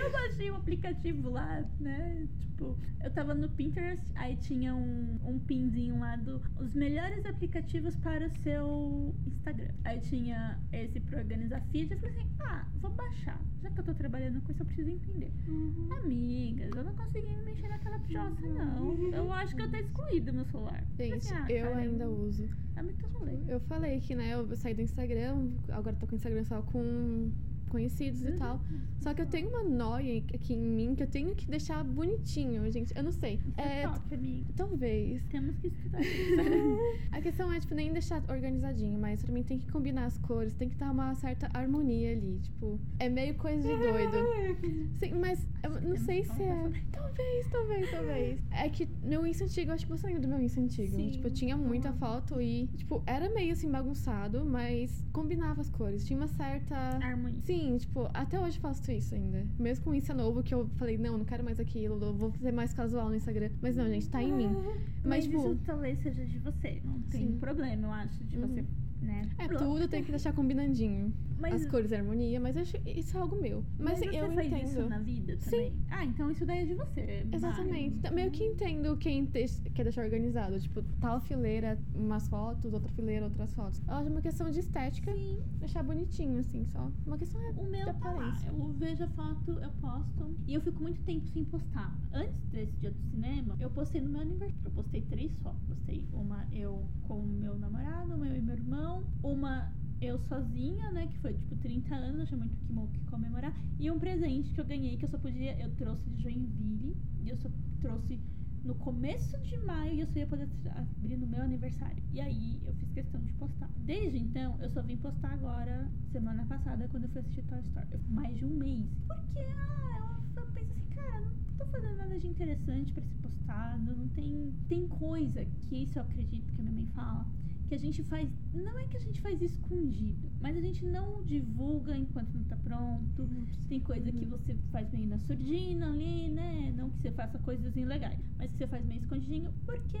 Eu 0.00 0.12
baixei 0.12 0.50
um 0.50 0.56
aplicativo 0.56 1.30
lá, 1.30 1.64
né? 1.80 2.28
Tipo, 2.38 2.78
eu 3.02 3.10
tava 3.12 3.34
no 3.34 3.48
Pinterest, 3.48 4.04
aí 4.14 4.36
tinha 4.36 4.74
um, 4.74 5.18
um 5.24 5.38
pinzinho 5.38 5.98
lá 5.98 6.16
do 6.16 6.40
os 6.58 6.72
melhores 6.74 7.24
aplicativos 7.26 7.96
para 7.96 8.26
o 8.26 8.30
seu 8.30 9.14
Instagram. 9.26 9.72
Aí 9.84 10.00
tinha 10.00 10.60
esse 10.72 11.00
pra 11.00 11.18
organizar 11.18 11.60
feed. 11.72 11.92
Eu 11.92 11.98
falei 11.98 12.14
assim: 12.14 12.30
ah, 12.40 12.66
vou 12.80 12.90
baixar. 12.92 13.40
Já 13.64 13.70
que 13.70 13.80
eu 13.80 13.84
tô 13.84 13.94
trabalhando 13.94 14.42
com 14.42 14.52
isso, 14.52 14.60
eu 14.60 14.66
preciso 14.66 14.90
entender. 14.90 15.32
Uhum. 15.48 15.88
Amigas, 15.90 16.70
eu 16.76 16.84
não 16.84 16.94
consegui 16.94 17.34
mexer 17.34 17.66
naquela 17.66 17.98
pijoça, 17.98 18.46
não. 18.46 18.92
Eu 19.10 19.32
acho 19.32 19.56
que 19.56 19.62
eu 19.62 19.70
tô 19.70 19.76
excluído 19.78 20.34
meu 20.34 20.44
celular. 20.44 20.84
Falei 20.94 21.12
Gente, 21.12 21.32
assim, 21.32 21.34
ah, 21.34 21.46
eu 21.50 21.68
cara, 21.68 21.78
ainda 21.78 22.06
uso. 22.06 22.46
É 22.76 22.82
muito 22.82 23.06
rolê. 23.06 23.38
Eu 23.48 23.58
falei 23.60 24.00
que, 24.00 24.14
né, 24.14 24.34
eu 24.34 24.54
saí 24.54 24.74
do 24.74 24.82
Instagram, 24.82 25.50
agora 25.70 25.96
tô 25.96 26.06
com 26.06 26.12
o 26.12 26.16
Instagram 26.16 26.44
só 26.44 26.60
com 26.60 27.32
conhecidos 27.70 28.22
e 28.22 28.28
Uhum. 28.28 28.38
tal. 28.38 28.60
Só 29.00 29.12
que 29.12 29.20
eu 29.20 29.26
tenho 29.26 29.48
uma 29.50 29.62
noia 29.64 30.22
aqui 30.32 30.54
em 30.54 30.58
mim 30.58 30.94
que 30.94 31.02
eu 31.02 31.06
tenho 31.06 31.34
que 31.34 31.46
deixar 31.50 31.84
bonitinho, 31.84 32.70
gente. 32.72 32.96
Eu 32.96 33.02
não 33.02 33.12
sei. 33.12 33.38
É 33.56 33.82
É, 33.82 33.88
top, 33.88 34.14
amiga. 34.14 34.44
talvez. 34.56 35.22
Temos 35.26 35.56
que 35.58 35.66
estudar 35.68 36.00
isso. 36.00 36.34
A 37.12 37.20
questão 37.20 37.52
é, 37.52 37.60
tipo, 37.60 37.74
nem 37.74 37.92
deixar 37.92 38.22
organizadinho, 38.30 38.98
mas 38.98 39.22
pra 39.22 39.32
mim 39.32 39.42
tem 39.42 39.58
que 39.58 39.70
combinar 39.70 40.06
as 40.06 40.16
cores, 40.18 40.54
tem 40.54 40.68
que 40.68 40.74
estar 40.74 40.90
uma 40.90 41.14
certa 41.14 41.48
harmonia 41.52 42.12
ali, 42.12 42.38
tipo, 42.42 42.78
é 42.98 43.08
meio 43.08 43.34
coisa 43.34 43.62
de 43.62 43.76
doido. 43.76 44.16
Sim, 44.98 45.14
mas 45.20 45.46
eu 45.62 45.80
não 45.82 45.96
sei 45.96 46.24
se 46.24 46.42
é. 46.42 46.70
Talvez, 46.92 47.46
talvez, 47.50 47.90
talvez. 47.90 48.40
É 48.50 48.68
que 48.68 48.88
meu 49.02 49.26
Insta 49.26 49.44
antigo, 49.44 49.70
acho 49.72 49.86
que 49.86 49.92
você 49.92 50.06
lembra 50.06 50.22
do 50.22 50.28
meu 50.28 50.40
Insta 50.40 50.60
antigo. 50.60 50.96
Sim. 50.96 51.10
Tipo, 51.10 51.26
eu 51.28 51.32
tinha 51.32 51.56
muita 51.56 51.90
Uhum. 51.90 51.96
foto 51.98 52.40
e, 52.40 52.66
tipo, 52.76 53.02
era 53.06 53.28
meio 53.32 53.52
assim 53.52 53.70
bagunçado, 53.70 54.44
mas 54.44 55.04
combinava 55.12 55.60
as 55.60 55.68
cores. 55.70 56.04
Tinha 56.06 56.18
uma 56.18 56.26
certa. 56.28 56.74
Harmonia. 57.02 57.40
Sim, 57.42 57.63
tipo, 57.78 58.08
até 58.14 58.38
hoje 58.38 58.58
faço 58.58 58.90
isso 58.92 59.14
ainda. 59.14 59.44
Mesmo 59.58 59.84
com 59.84 59.90
o 59.90 59.94
Insta 59.94 60.14
novo, 60.14 60.42
que 60.42 60.54
eu 60.54 60.68
falei, 60.76 60.96
não, 60.98 61.18
não 61.18 61.24
quero 61.24 61.42
mais 61.44 61.58
aquilo, 61.58 62.12
vou 62.12 62.32
ser 62.40 62.52
mais 62.52 62.72
casual 62.72 63.08
no 63.08 63.14
Instagram. 63.16 63.50
Mas 63.62 63.76
não, 63.76 63.86
gente, 63.88 64.08
tá 64.08 64.22
em 64.22 64.32
mim. 64.32 64.48
Mas, 64.54 64.74
Mas, 65.04 65.24
tipo, 65.24 65.38
isso 65.38 65.58
talvez 65.64 65.98
seja 66.00 66.24
de 66.24 66.38
você. 66.38 66.80
Não 66.84 67.00
tem 67.10 67.28
Sim. 67.32 67.38
problema, 67.38 67.86
eu 67.86 67.92
acho, 67.92 68.24
de 68.24 68.36
Uhum. 68.38 68.46
você, 68.48 68.64
né? 69.02 69.22
é, 69.38 69.46
Pro- 69.48 69.58
tudo 69.58 69.88
tem 69.88 70.02
que 70.02 70.10
deixar 70.10 70.32
combinandinho. 70.32 71.12
Mas, 71.38 71.62
As 71.64 71.70
cores 71.70 71.90
e 71.90 71.94
a 71.94 71.98
harmonia, 71.98 72.38
mas 72.40 72.56
acho 72.56 72.76
isso 72.86 73.16
é 73.16 73.20
algo 73.20 73.40
meu. 73.40 73.64
Mas, 73.78 73.98
mas 74.00 74.10
você 74.10 74.20
eu 74.20 74.32
faz 74.32 74.46
entendo. 74.52 74.64
isso 74.68 74.88
na 74.88 74.98
vida 74.98 75.36
Sim. 75.38 75.50
também? 75.50 75.72
Ah, 75.90 76.04
então 76.04 76.30
isso 76.30 76.46
daí 76.46 76.58
é 76.60 76.64
de 76.64 76.74
você. 76.74 77.26
Exatamente. 77.32 77.98
Tá- 78.00 78.10
Meio 78.10 78.30
que 78.30 78.44
entendo 78.44 78.96
quem 78.96 79.26
te- 79.26 79.46
quer 79.74 79.82
deixar 79.82 80.04
organizado. 80.04 80.58
Tipo, 80.60 80.82
tal 81.00 81.20
fileira, 81.20 81.78
umas 81.94 82.28
fotos, 82.28 82.72
outra 82.72 82.90
fileira, 82.92 83.24
outras 83.26 83.52
fotos. 83.54 83.80
Eu 83.86 83.94
acho 83.94 84.10
uma 84.10 84.20
questão 84.22 84.50
de 84.50 84.60
estética, 84.60 85.12
Sim. 85.12 85.42
deixar 85.58 85.82
bonitinho, 85.82 86.38
assim, 86.38 86.64
só. 86.66 86.90
Uma 87.06 87.18
questão 87.18 87.40
é. 87.42 87.50
O 87.50 87.64
meu 87.64 87.92
tá 87.94 88.10
lá. 88.12 88.36
Eu 88.46 88.72
vejo 88.78 89.04
a 89.04 89.08
foto, 89.08 89.50
eu 89.52 89.70
posto. 89.80 90.34
E 90.46 90.54
eu 90.54 90.60
fico 90.60 90.82
muito 90.82 91.00
tempo 91.02 91.26
sem 91.28 91.44
postar. 91.44 91.94
Antes 92.12 92.40
desse 92.52 92.72
dia 92.78 92.90
do 92.90 93.00
cinema, 93.10 93.56
eu 93.60 93.70
postei 93.70 94.00
no 94.00 94.08
meu 94.10 94.20
aniversário. 94.20 94.54
Eu 94.64 94.70
postei 94.70 95.02
três 95.02 95.32
fotos. 95.38 95.60
Postei 95.66 96.06
uma 96.12 96.46
eu 96.52 96.84
com 97.08 97.18
o 97.20 97.26
meu 97.26 97.58
namorado, 97.58 98.14
uma 98.14 98.26
eu 98.28 98.36
e 98.36 98.40
meu 98.42 98.54
irmão. 98.54 99.02
Uma 99.22 99.72
eu 100.00 100.18
sozinha, 100.18 100.90
né? 100.92 101.06
Que 101.06 101.18
foi 101.18 101.34
tipo 101.34 101.56
30 101.56 101.94
anos, 101.94 102.28
tinha 102.28 102.38
muito 102.38 102.56
que, 102.92 103.00
que 103.00 103.06
comemorar. 103.06 103.54
E 103.78 103.90
um 103.90 103.98
presente 103.98 104.52
que 104.52 104.60
eu 104.60 104.64
ganhei 104.64 104.96
que 104.96 105.04
eu 105.04 105.08
só 105.08 105.18
podia. 105.18 105.58
Eu 105.60 105.70
trouxe 105.76 106.08
de 106.10 106.22
Joinville. 106.22 106.96
E 107.22 107.28
eu 107.30 107.36
só 107.36 107.48
trouxe 107.80 108.20
no 108.64 108.74
começo 108.76 109.38
de 109.40 109.58
maio 109.58 109.94
e 109.94 110.00
eu 110.00 110.06
só 110.06 110.18
ia 110.18 110.26
poder 110.26 110.48
abrir 110.74 111.16
no 111.18 111.26
meu 111.26 111.42
aniversário. 111.42 112.02
E 112.12 112.20
aí 112.20 112.60
eu 112.64 112.74
fiz 112.74 112.90
questão 112.92 113.20
de 113.20 113.32
postar. 113.34 113.68
Desde 113.78 114.18
então, 114.18 114.56
eu 114.60 114.70
só 114.70 114.82
vim 114.82 114.96
postar 114.96 115.32
agora, 115.32 115.88
semana 116.10 116.44
passada, 116.46 116.88
quando 116.88 117.04
eu 117.04 117.10
fui 117.10 117.20
assistir 117.20 117.42
Toy 117.42 117.60
Story. 117.60 118.00
Mais 118.08 118.36
de 118.36 118.44
um 118.44 118.54
mês. 118.54 118.86
Porque, 119.06 119.40
ah, 119.40 120.18
eu, 120.36 120.42
eu 120.42 120.52
penso 120.52 120.72
assim, 120.72 120.94
cara, 120.94 121.20
não 121.20 121.58
tô 121.58 121.66
fazendo 121.66 121.96
nada 121.96 122.18
de 122.18 122.26
interessante 122.26 122.92
pra 122.92 123.02
ser 123.02 123.16
postado. 123.20 123.96
Não 123.96 124.08
tem. 124.08 124.54
Tem 124.68 124.88
coisa 124.88 125.44
que 125.68 125.76
isso 125.76 125.98
eu 125.98 126.02
acredito 126.02 126.52
que 126.52 126.60
a 126.60 126.64
minha 126.64 126.74
mãe 126.74 126.86
fala. 126.94 127.26
Que 127.68 127.74
a 127.74 127.78
gente 127.78 128.02
faz. 128.02 128.28
Não 128.52 128.78
é 128.78 128.86
que 128.86 128.96
a 128.96 129.00
gente 129.00 129.20
faz 129.20 129.40
escondido, 129.40 130.30
mas 130.40 130.56
a 130.56 130.60
gente 130.60 130.84
não 130.84 131.22
divulga 131.24 131.96
enquanto 131.96 132.32
não 132.34 132.44
tá 132.44 132.56
pronto. 132.56 133.28
Tem 133.68 133.80
coisa 133.80 134.12
que 134.12 134.24
você 134.26 134.54
faz 134.70 134.90
meio 134.92 135.08
na 135.08 135.18
surdina 135.18 135.86
ali, 135.86 136.28
né? 136.28 136.72
Não 136.76 136.90
que 136.90 136.98
você 136.98 137.10
faça 137.10 137.38
coisas 137.38 137.74
ilegais, 137.76 138.20
mas 138.36 138.50
que 138.50 138.58
você 138.58 138.66
faz 138.66 138.84
meio 138.84 139.00
escondidinho 139.00 139.52
porque 139.64 139.98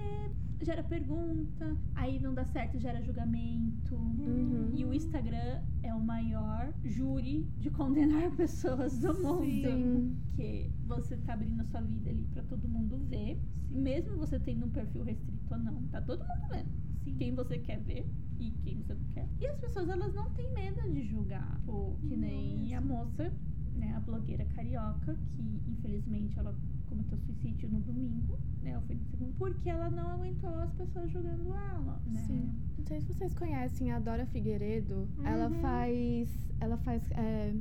gera 0.64 0.82
pergunta, 0.82 1.76
aí 1.94 2.18
não 2.20 2.34
dá 2.34 2.44
certo, 2.44 2.78
gera 2.78 3.02
julgamento. 3.02 3.94
Uhum. 3.94 4.70
E 4.74 4.84
o 4.84 4.94
Instagram 4.94 5.62
é 5.82 5.94
o 5.94 6.00
maior 6.00 6.72
júri 6.84 7.46
de 7.58 7.70
condenar 7.70 8.30
pessoas 8.36 8.98
do 8.98 9.14
mundo. 9.14 9.44
Sim. 9.44 10.16
Porque 10.28 10.70
você 10.86 11.16
tá 11.18 11.34
abrindo 11.34 11.60
a 11.60 11.64
sua 11.64 11.80
vida 11.80 12.10
ali 12.10 12.26
pra 12.32 12.42
todo 12.44 12.68
mundo 12.68 12.98
ver. 13.08 13.38
Mesmo 13.70 14.16
você 14.16 14.38
tendo 14.38 14.66
um 14.66 14.70
perfil 14.70 15.04
restrito 15.04 15.52
ou 15.52 15.58
não, 15.58 15.82
tá 15.88 16.00
todo 16.00 16.20
mundo 16.20 16.48
vendo. 16.48 16.93
Sim. 17.04 17.14
Quem 17.16 17.34
você 17.34 17.58
quer 17.58 17.78
ver 17.80 18.06
e 18.38 18.50
quem 18.62 18.76
você 18.82 18.94
não 18.94 19.04
quer. 19.12 19.28
E 19.40 19.46
as 19.46 19.56
pessoas, 19.58 19.88
elas 19.88 20.14
não 20.14 20.30
têm 20.30 20.52
medo 20.54 20.80
de 20.92 21.02
julgar. 21.04 21.60
Pô, 21.64 21.94
que 22.08 22.16
nem 22.16 22.74
a 22.74 22.80
moça, 22.80 23.32
né, 23.76 23.94
a 23.96 24.00
blogueira 24.00 24.44
carioca, 24.46 25.16
que 25.36 25.60
infelizmente 25.70 26.38
ela 26.38 26.54
cometeu 26.88 27.18
suicídio 27.18 27.68
no 27.68 27.80
domingo, 27.80 28.38
né, 28.62 28.76
ou 28.76 28.82
foi 28.82 28.96
no 28.96 29.04
segundo, 29.06 29.34
porque 29.36 29.68
ela 29.68 29.90
não 29.90 30.10
aguentou 30.10 30.54
as 30.60 30.72
pessoas 30.72 31.10
julgando 31.10 31.52
ela, 31.54 32.00
né. 32.06 32.24
Sim. 32.26 32.52
Não 32.78 32.84
sei 32.86 33.00
se 33.00 33.12
vocês 33.14 33.34
conhecem 33.34 33.90
a 33.92 33.98
Dora 33.98 34.26
Figueiredo. 34.26 35.08
Ela 35.24 35.48
Uhum. 35.48 35.60
faz. 35.60 36.48
Ela 36.60 36.76
faz. 36.78 37.02
é, 37.12 37.54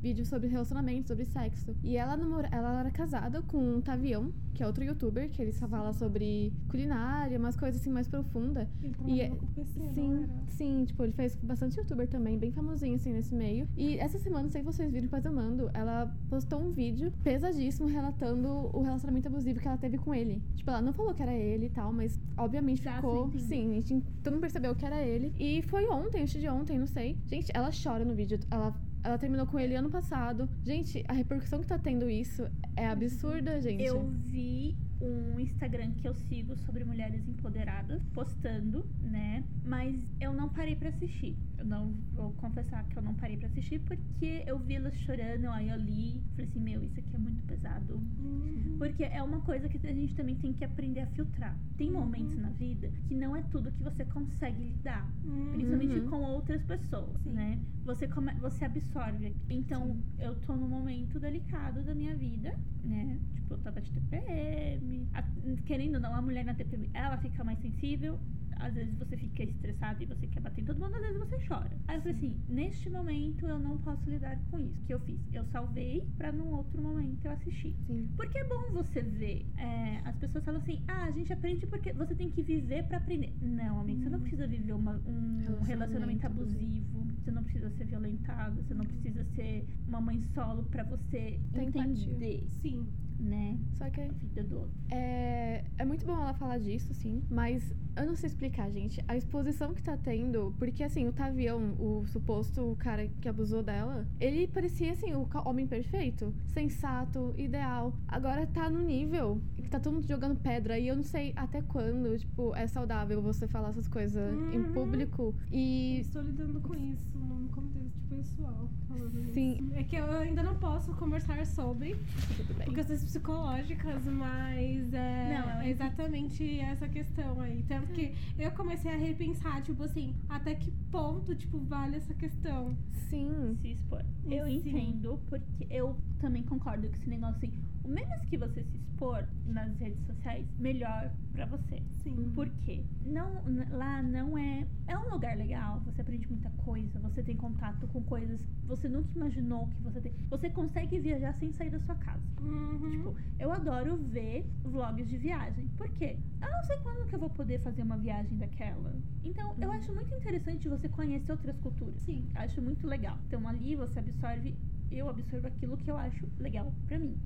vídeos 0.00 0.28
sobre 0.28 0.48
relacionamento, 0.48 1.08
sobre 1.08 1.24
sexo. 1.24 1.74
E 1.82 1.96
ela, 1.96 2.16
namora, 2.16 2.48
ela 2.50 2.80
era 2.80 2.90
casada 2.90 3.42
com 3.42 3.58
um 3.76 3.80
Tavião, 3.80 4.32
que 4.54 4.62
é 4.62 4.66
outro 4.66 4.82
youtuber, 4.84 5.28
que 5.30 5.40
ele 5.40 5.52
só 5.52 5.66
fala 5.68 5.92
sobre 5.92 6.52
culinária, 6.68 7.38
umas 7.38 7.56
coisas 7.56 7.80
assim 7.80 7.90
mais 7.90 8.08
profundas. 8.08 8.68
Ele 8.82 8.94
E 9.06 9.20
é- 9.20 9.28
com 9.28 9.46
PC, 9.46 9.80
Sim, 9.94 10.26
sim, 10.48 10.84
tipo, 10.84 11.02
ele 11.02 11.12
fez 11.12 11.34
bastante 11.36 11.78
youtuber 11.78 12.08
também, 12.08 12.38
bem 12.38 12.50
famosinho 12.50 12.94
assim 12.96 13.12
nesse 13.12 13.34
meio. 13.34 13.68
E 13.76 13.96
essa 13.98 14.18
semana, 14.18 14.44
não 14.44 14.50
sei 14.50 14.62
se 14.62 14.66
vocês 14.66 14.92
viram, 14.92 15.08
mas 15.10 15.24
eu 15.24 15.32
mando, 15.32 15.70
ela 15.74 16.14
postou 16.28 16.60
um 16.60 16.70
vídeo 16.70 17.12
pesadíssimo 17.22 17.88
relatando 17.88 18.48
o 18.72 18.82
relacionamento 18.82 19.28
abusivo 19.28 19.60
que 19.60 19.68
ela 19.68 19.76
teve 19.78 19.98
com 19.98 20.14
ele. 20.14 20.42
Tipo, 20.56 20.70
ela 20.70 20.80
não 20.82 20.92
falou 20.92 21.14
que 21.14 21.22
era 21.22 21.34
ele 21.34 21.66
e 21.66 21.70
tal, 21.70 21.92
mas 21.92 22.18
obviamente 22.36 22.82
Dá 22.82 22.96
ficou. 22.96 23.30
Sim, 23.38 23.70
a 23.78 23.80
gente, 23.80 24.02
todo 24.22 24.32
mundo 24.34 24.42
percebeu 24.42 24.74
que 24.74 24.84
era 24.84 25.00
ele. 25.02 25.32
E 25.38 25.62
foi 25.62 25.86
ontem, 25.88 26.22
antes 26.22 26.40
de 26.40 26.48
ontem, 26.48 26.78
não 26.78 26.86
sei. 26.86 27.16
Gente, 27.26 27.50
ela 27.54 27.70
chora 27.70 28.04
no 28.04 28.14
vídeo. 28.14 28.38
Ela. 28.50 28.74
Ela 29.02 29.18
terminou 29.18 29.46
com 29.46 29.58
ele 29.58 29.74
ano 29.74 29.90
passado. 29.90 30.48
Gente, 30.62 31.04
a 31.08 31.12
repercussão 31.12 31.60
que 31.60 31.66
tá 31.66 31.78
tendo 31.78 32.08
isso 32.08 32.46
é 32.76 32.86
absurda, 32.86 33.60
gente. 33.60 33.84
Eu 33.84 34.08
vi 34.08 34.76
um 35.00 35.40
Instagram 35.40 35.92
que 35.92 36.06
eu 36.06 36.14
sigo 36.14 36.56
sobre 36.58 36.84
mulheres 36.84 37.26
empoderadas, 37.26 38.02
postando, 38.12 38.84
né? 39.02 39.42
Mas 39.64 39.96
eu 40.20 40.32
não 40.32 40.48
parei 40.48 40.76
pra 40.76 40.90
assistir. 40.90 41.36
Eu 41.58 41.64
não 41.64 41.92
vou 42.14 42.32
confessar 42.34 42.84
que 42.88 42.96
eu 42.96 43.02
não 43.02 43.14
parei 43.14 43.36
pra 43.36 43.46
assistir 43.48 43.80
porque 43.80 44.42
eu 44.46 44.58
vi 44.58 44.74
elas 44.76 44.94
chorando, 45.00 45.46
aí 45.48 45.68
eu 45.68 45.76
li, 45.76 46.22
falei 46.30 46.46
assim, 46.50 46.60
meu, 46.60 46.82
isso 46.84 46.98
aqui 47.00 47.14
é 47.14 47.18
muito 47.18 47.42
pesado. 47.46 47.94
Uhum. 47.94 48.76
Porque 48.78 49.04
é 49.04 49.22
uma 49.22 49.40
coisa 49.40 49.68
que 49.68 49.76
a 49.86 49.92
gente 49.92 50.14
também 50.14 50.36
tem 50.36 50.52
que 50.52 50.64
aprender 50.64 51.00
a 51.00 51.06
filtrar. 51.08 51.56
Tem 51.76 51.90
momentos 51.90 52.36
na 52.38 52.50
vida 52.50 52.90
que 53.08 53.14
não 53.14 53.34
é 53.36 53.42
tudo 53.42 53.70
que 53.72 53.82
você 53.82 54.04
consegue 54.06 54.62
lidar. 54.62 55.06
Uhum. 55.24 55.52
Principalmente 55.52 56.00
Uhum. 56.00 56.10
com 56.10 56.22
outras 56.22 56.62
pessoas, 56.64 57.20
Sim. 57.22 57.32
né? 57.32 57.58
Você, 57.84 58.06
come, 58.08 58.32
você 58.34 58.64
absorve. 58.64 59.34
Então, 59.48 59.86
Sim. 59.86 60.02
eu 60.18 60.34
tô 60.40 60.54
num 60.54 60.68
momento 60.68 61.18
delicado 61.18 61.82
da 61.82 61.94
minha 61.94 62.14
vida, 62.16 62.54
né? 62.84 63.18
Tipo, 63.34 63.54
eu 63.54 63.58
tava 63.58 63.80
de 63.80 63.90
TPM. 63.92 64.89
A- 65.14 65.24
querendo 65.66 65.94
ou 65.96 66.00
não, 66.00 66.14
a 66.14 66.22
mulher 66.22 66.44
na 66.44 66.54
TPM, 66.54 66.90
ela 66.94 67.16
fica 67.18 67.42
mais 67.44 67.58
sensível. 67.60 68.18
Às 68.62 68.74
vezes 68.74 68.94
você 68.98 69.16
fica 69.16 69.42
estressada 69.42 70.02
e 70.02 70.06
você 70.06 70.26
quer 70.26 70.40
bater 70.40 70.60
em 70.60 70.64
todo 70.66 70.78
mundo, 70.78 70.94
às 70.94 71.00
vezes 71.00 71.18
você 71.18 71.38
chora. 71.48 71.70
Aí 71.88 71.96
eu 71.96 72.02
falei 72.02 72.14
assim, 72.18 72.36
neste 72.46 72.90
momento 72.90 73.46
eu 73.46 73.58
não 73.58 73.78
posso 73.78 74.10
lidar 74.10 74.38
com 74.50 74.58
isso. 74.60 74.78
O 74.82 74.84
que 74.84 74.92
eu 74.92 75.00
fiz? 75.00 75.18
Eu 75.32 75.46
salvei 75.46 76.06
pra 76.18 76.30
num 76.30 76.50
outro 76.52 76.82
momento 76.82 77.24
eu 77.24 77.32
assistir. 77.32 77.74
Sim. 77.86 78.06
Porque 78.18 78.36
é 78.36 78.44
bom 78.46 78.70
você 78.74 79.00
ver. 79.00 79.46
é, 79.56 80.02
as 80.04 80.14
pessoas 80.18 80.44
falam 80.44 80.60
assim: 80.60 80.78
ah, 80.88 81.04
a 81.04 81.10
gente 81.10 81.32
aprende 81.32 81.66
porque 81.66 81.90
você 81.94 82.14
tem 82.14 82.30
que 82.30 82.42
viver 82.42 82.82
pra 82.84 82.98
aprender. 82.98 83.32
Não, 83.40 83.80
amigo, 83.80 84.02
você 84.02 84.10
não 84.10 84.20
precisa 84.20 84.46
viver 84.46 84.74
uma- 84.74 85.00
um 85.06 85.38
Relacionamento 85.38 85.66
relacionamento 85.66 86.26
abusivo. 86.26 87.06
Você 87.24 87.30
não 87.30 87.42
precisa 87.44 87.70
ser 87.70 87.84
violentada. 87.86 88.62
Você 88.62 88.74
não 88.74 88.84
precisa 88.84 89.24
ser 89.34 89.66
uma 89.88 90.02
mãe 90.02 90.20
solo 90.34 90.64
pra 90.64 90.82
você 90.84 91.40
Tem 91.52 91.68
empatia. 91.68 91.90
entender, 91.90 92.44
Sim. 92.60 92.86
Né? 93.20 93.58
Só 93.74 93.88
que 93.90 94.00
A 94.00 94.08
vida 94.08 94.42
do 94.44 94.56
outro. 94.56 94.70
é, 94.90 95.64
é 95.78 95.84
muito 95.84 96.04
bom 96.06 96.12
ela 96.14 96.32
falar 96.34 96.58
disso, 96.58 96.92
sim. 96.94 97.22
Mas 97.30 97.74
eu 97.96 98.06
não 98.06 98.16
sei 98.16 98.28
explicar, 98.28 98.70
gente. 98.70 99.02
A 99.06 99.16
exposição 99.16 99.74
que 99.74 99.82
tá 99.82 99.96
tendo. 99.96 100.54
Porque, 100.58 100.82
assim, 100.82 101.06
o 101.06 101.12
Tavião, 101.12 101.74
o 101.78 102.04
suposto 102.06 102.74
cara 102.78 103.08
que 103.20 103.28
abusou 103.28 103.62
dela, 103.62 104.06
ele 104.18 104.46
parecia, 104.46 104.92
assim, 104.92 105.12
o 105.14 105.28
homem 105.44 105.66
perfeito. 105.66 106.32
Sensato, 106.46 107.34
ideal. 107.36 107.92
Agora 108.08 108.46
tá 108.46 108.68
no 108.70 108.80
nível 108.82 109.40
que 109.56 109.68
tá 109.68 109.78
todo 109.80 109.94
mundo 109.94 110.06
jogando 110.08 110.38
pedra. 110.40 110.78
E 110.78 110.88
eu 110.88 110.96
não 110.96 111.02
sei 111.02 111.32
até 111.36 111.60
quando, 111.62 112.16
tipo, 112.18 112.54
é 112.54 112.66
saudável 112.66 113.20
você 113.20 113.46
falar 113.46 113.70
essas 113.70 113.88
coisas 113.88 114.32
em 114.54 114.58
Uhum. 114.60 114.72
público. 114.72 115.34
E. 115.52 115.98
Estou 116.00 116.22
lidando 116.22 116.60
com 116.60 116.74
isso 116.74 117.06
num 117.18 117.48
contexto 117.48 118.00
pessoal. 118.08 118.68
Falando 118.88 119.32
Sim. 119.32 119.58
Isso. 119.60 119.74
É 119.74 119.82
que 119.84 119.96
eu 119.96 120.10
ainda 120.10 120.42
não 120.42 120.54
posso 120.56 120.92
conversar 120.94 121.44
sobre, 121.46 121.96
Tudo 122.36 122.54
bem. 122.56 122.66
por 122.66 122.74
questões 122.74 123.02
psicológicas, 123.10 124.04
mas 124.04 124.94
é, 124.94 125.38
Não, 125.38 125.60
é 125.60 125.68
exatamente 125.68 126.60
essa 126.60 126.88
questão 126.88 127.40
aí. 127.40 127.64
Tanto 127.66 127.92
que 127.92 128.14
eu 128.38 128.50
comecei 128.52 128.92
a 128.92 128.96
repensar, 128.96 129.62
tipo 129.62 129.82
assim, 129.82 130.14
até 130.28 130.54
que 130.54 130.70
ponto, 130.92 131.34
tipo, 131.34 131.58
vale 131.58 131.96
essa 131.96 132.14
questão. 132.14 132.76
Sim. 133.08 133.58
Se 133.60 133.72
expor. 133.72 134.04
Eu 134.24 134.46
Sim. 134.46 134.54
entendo, 134.54 135.20
porque 135.28 135.66
eu 135.68 135.96
também 136.20 136.44
concordo 136.44 136.88
com 136.88 136.94
esse 136.94 137.08
negócio 137.08 137.36
assim. 137.36 137.52
O 137.84 137.88
menos 137.88 138.24
que 138.26 138.36
você 138.36 138.62
se 138.62 138.76
expor 138.76 139.26
nas 139.46 139.76
redes 139.78 140.04
sociais, 140.06 140.46
melhor 140.58 141.10
pra 141.32 141.46
você. 141.46 141.82
Sim. 142.02 142.32
Por 142.34 142.48
quê? 142.64 142.84
Não, 143.04 143.42
lá 143.70 144.02
não 144.02 144.36
é. 144.36 144.66
É 144.86 144.98
um 144.98 145.10
lugar 145.10 145.36
legal, 145.36 145.80
você 145.80 146.02
aprende 146.02 146.28
muita 146.28 146.50
coisa, 146.50 146.98
você 147.00 147.22
tem 147.22 147.36
contato 147.36 147.86
com 147.88 148.02
coisas 148.02 148.40
que 148.40 148.66
você 148.66 148.88
nunca 148.88 149.08
imaginou 149.16 149.66
que 149.68 149.82
você 149.82 150.00
tem. 150.00 150.12
Você 150.28 150.50
consegue 150.50 150.98
viajar 150.98 151.32
sem 151.34 151.52
sair 151.52 151.70
da 151.70 151.80
sua 151.80 151.94
casa. 151.94 152.22
Uhum. 152.40 152.90
Tipo, 152.90 153.16
eu 153.38 153.50
adoro 153.50 153.96
ver 153.96 154.44
vlogs 154.62 155.08
de 155.08 155.16
viagem. 155.16 155.66
Por 155.78 155.88
quê? 155.94 156.18
Eu 156.42 156.50
não 156.50 156.62
sei 156.64 156.76
quando 156.78 157.06
que 157.06 157.14
eu 157.14 157.18
vou 157.18 157.30
poder 157.30 157.60
fazer 157.60 157.82
uma 157.82 157.96
viagem 157.96 158.36
daquela. 158.36 158.94
Então, 159.24 159.54
eu 159.58 159.72
acho 159.72 159.92
muito 159.94 160.14
interessante 160.14 160.68
você 160.68 160.88
conhecer 160.88 161.32
outras 161.32 161.58
culturas. 161.58 162.02
Sim. 162.02 162.28
Acho 162.34 162.60
muito 162.60 162.86
legal. 162.86 163.18
Então, 163.26 163.46
ali 163.48 163.74
você 163.74 163.98
absorve, 163.98 164.54
eu 164.90 165.08
absorvo 165.08 165.46
aquilo 165.46 165.76
que 165.78 165.90
eu 165.90 165.96
acho 165.96 166.28
legal 166.38 166.72
pra 166.86 166.98
mim. 166.98 167.18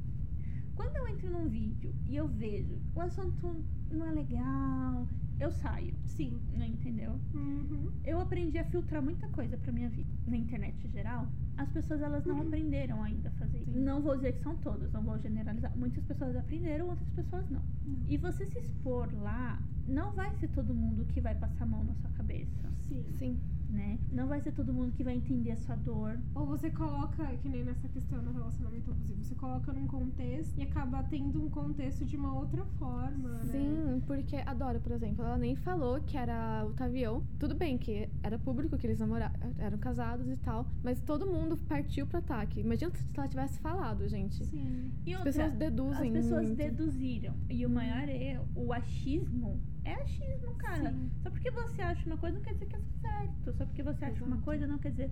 Quando 0.75 0.97
eu 0.97 1.09
entro 1.09 1.31
num 1.31 1.49
vídeo 1.49 1.95
e 2.07 2.17
eu 2.17 2.27
vejo 2.29 2.81
o 2.95 3.01
assunto 3.01 3.65
não 3.91 4.07
é 4.07 4.13
legal, 4.13 5.07
eu 5.39 5.51
saio. 5.51 5.95
Sim. 6.07 6.41
Não 6.57 6.65
entendeu? 6.67 7.19
Uhum. 7.35 7.91
Eu 8.05 8.21
aprendi 8.21 8.59
a 8.59 8.65
filtrar 8.65 9.03
muita 9.03 9.29
coisa 9.29 9.57
pra 9.57 9.73
minha 9.73 9.89
vida. 9.89 10.11
Na 10.27 10.37
internet 10.37 10.87
em 10.87 10.91
geral, 10.91 11.29
as 11.57 11.71
pessoas 11.71 12.01
elas 12.03 12.25
não 12.25 12.41
aprenderam 12.41 13.03
ainda 13.03 13.29
a 13.29 13.33
fazer 13.33 13.59
isso. 13.63 13.79
Não 13.79 14.01
vou 14.01 14.17
dizer 14.17 14.33
que 14.33 14.43
são 14.43 14.57
todas, 14.57 14.93
não 14.93 15.03
vou 15.03 15.19
generalizar. 15.19 15.77
Muitas 15.77 16.05
pessoas 16.05 16.37
aprenderam, 16.37 16.89
outras 16.89 17.11
pessoas 17.11 17.49
não. 17.51 17.63
E 18.09 18.17
você 18.17 18.47
se 18.47 18.59
expor 18.59 19.09
lá, 19.23 19.61
não 19.87 20.13
vai 20.13 20.35
ser 20.37 20.49
todo 20.49 20.75
mundo 20.75 21.05
que 21.07 21.21
vai 21.21 21.35
passar 21.35 21.65
a 21.65 21.67
mão 21.67 21.85
na 21.85 21.95
sua 21.95 22.11
cabeça, 22.11 22.73
Sim. 22.89 23.05
Sim. 23.19 23.41
Né? 23.75 23.99
Não 24.13 24.27
vai 24.27 24.41
ser 24.41 24.53
todo 24.53 24.73
mundo 24.73 24.93
que 24.93 25.03
vai 25.05 25.15
entender 25.17 25.51
a 25.51 25.57
sua 25.57 25.75
dor. 25.77 26.19
Ou 26.35 26.47
você 26.47 26.71
coloca, 26.71 27.25
que 27.43 27.49
nem 27.49 27.65
nessa 27.65 27.89
questão 27.89 28.23
do 28.23 28.33
relacionamento 28.33 28.91
abusivo, 28.91 29.23
você 29.23 29.35
coloca 29.35 29.73
num 29.73 29.87
contexto 29.87 30.57
e 30.59 30.63
acaba 30.63 31.03
tendo 31.05 31.43
um 31.45 31.51
contexto 31.51 32.05
de 32.05 32.17
uma 32.17 32.35
outra 32.35 32.65
forma, 32.79 33.31
né? 33.31 33.45
Sim, 33.45 34.03
porque 34.07 34.37
a 34.37 34.55
Dora, 34.55 34.79
por 34.81 34.93
exemplo, 34.93 35.25
ela 35.25 35.37
nem 35.37 35.57
falou 35.57 36.01
que 36.01 36.17
era 36.17 36.65
o 36.67 36.73
Tavião. 36.73 37.23
Tudo 37.39 37.55
bem 37.55 37.77
que 37.77 38.09
era 38.23 38.39
público 38.39 38.79
que 38.79 38.87
eles 38.87 38.99
namoraram, 38.99 39.35
eram 39.59 39.79
casados 39.79 40.29
e 40.29 40.37
tal, 40.37 40.67
mas 40.83 41.01
todo 41.01 41.27
mundo 41.27 41.57
partiu 41.69 42.07
pro 42.07 42.19
ataque. 42.19 42.61
Imagina 42.61 42.93
se 42.95 43.05
ela 43.17 43.29
tivesse 43.29 43.59
falado, 43.61 44.07
gente. 44.09 44.45
Sim. 44.45 44.93
E 45.05 45.13
As 45.13 45.19
outra, 45.19 45.33
pessoas 45.33 45.53
deduzem 45.55 46.09
as 46.09 46.25
pessoas 46.25 46.47
muito. 46.47 46.57
deduziram. 46.57 47.35
E 47.51 47.67
o 47.67 47.71
maior 47.71 48.09
erro, 48.09 48.47
o 48.55 48.73
achismo, 48.73 49.61
é 49.85 49.94
achismo, 49.94 50.55
cara. 50.57 50.90
Sim. 50.90 51.11
Só 51.23 51.31
porque 51.31 51.51
você 51.51 51.83
acha 51.83 52.07
uma 52.07 52.16
coisa 52.16 52.37
não 52.37 52.44
quer 52.44 52.55
dizer 52.55 52.66
que 52.66 52.77
é 52.77 52.81
certo. 53.01 53.53
Só 53.53 53.66
porque 53.66 53.83
você 53.83 54.05
acha 54.05 54.25
uma 54.25 54.40
coisa 54.42 54.66
não 54.66 54.79
quer 54.79 54.90
dizer 54.90 55.11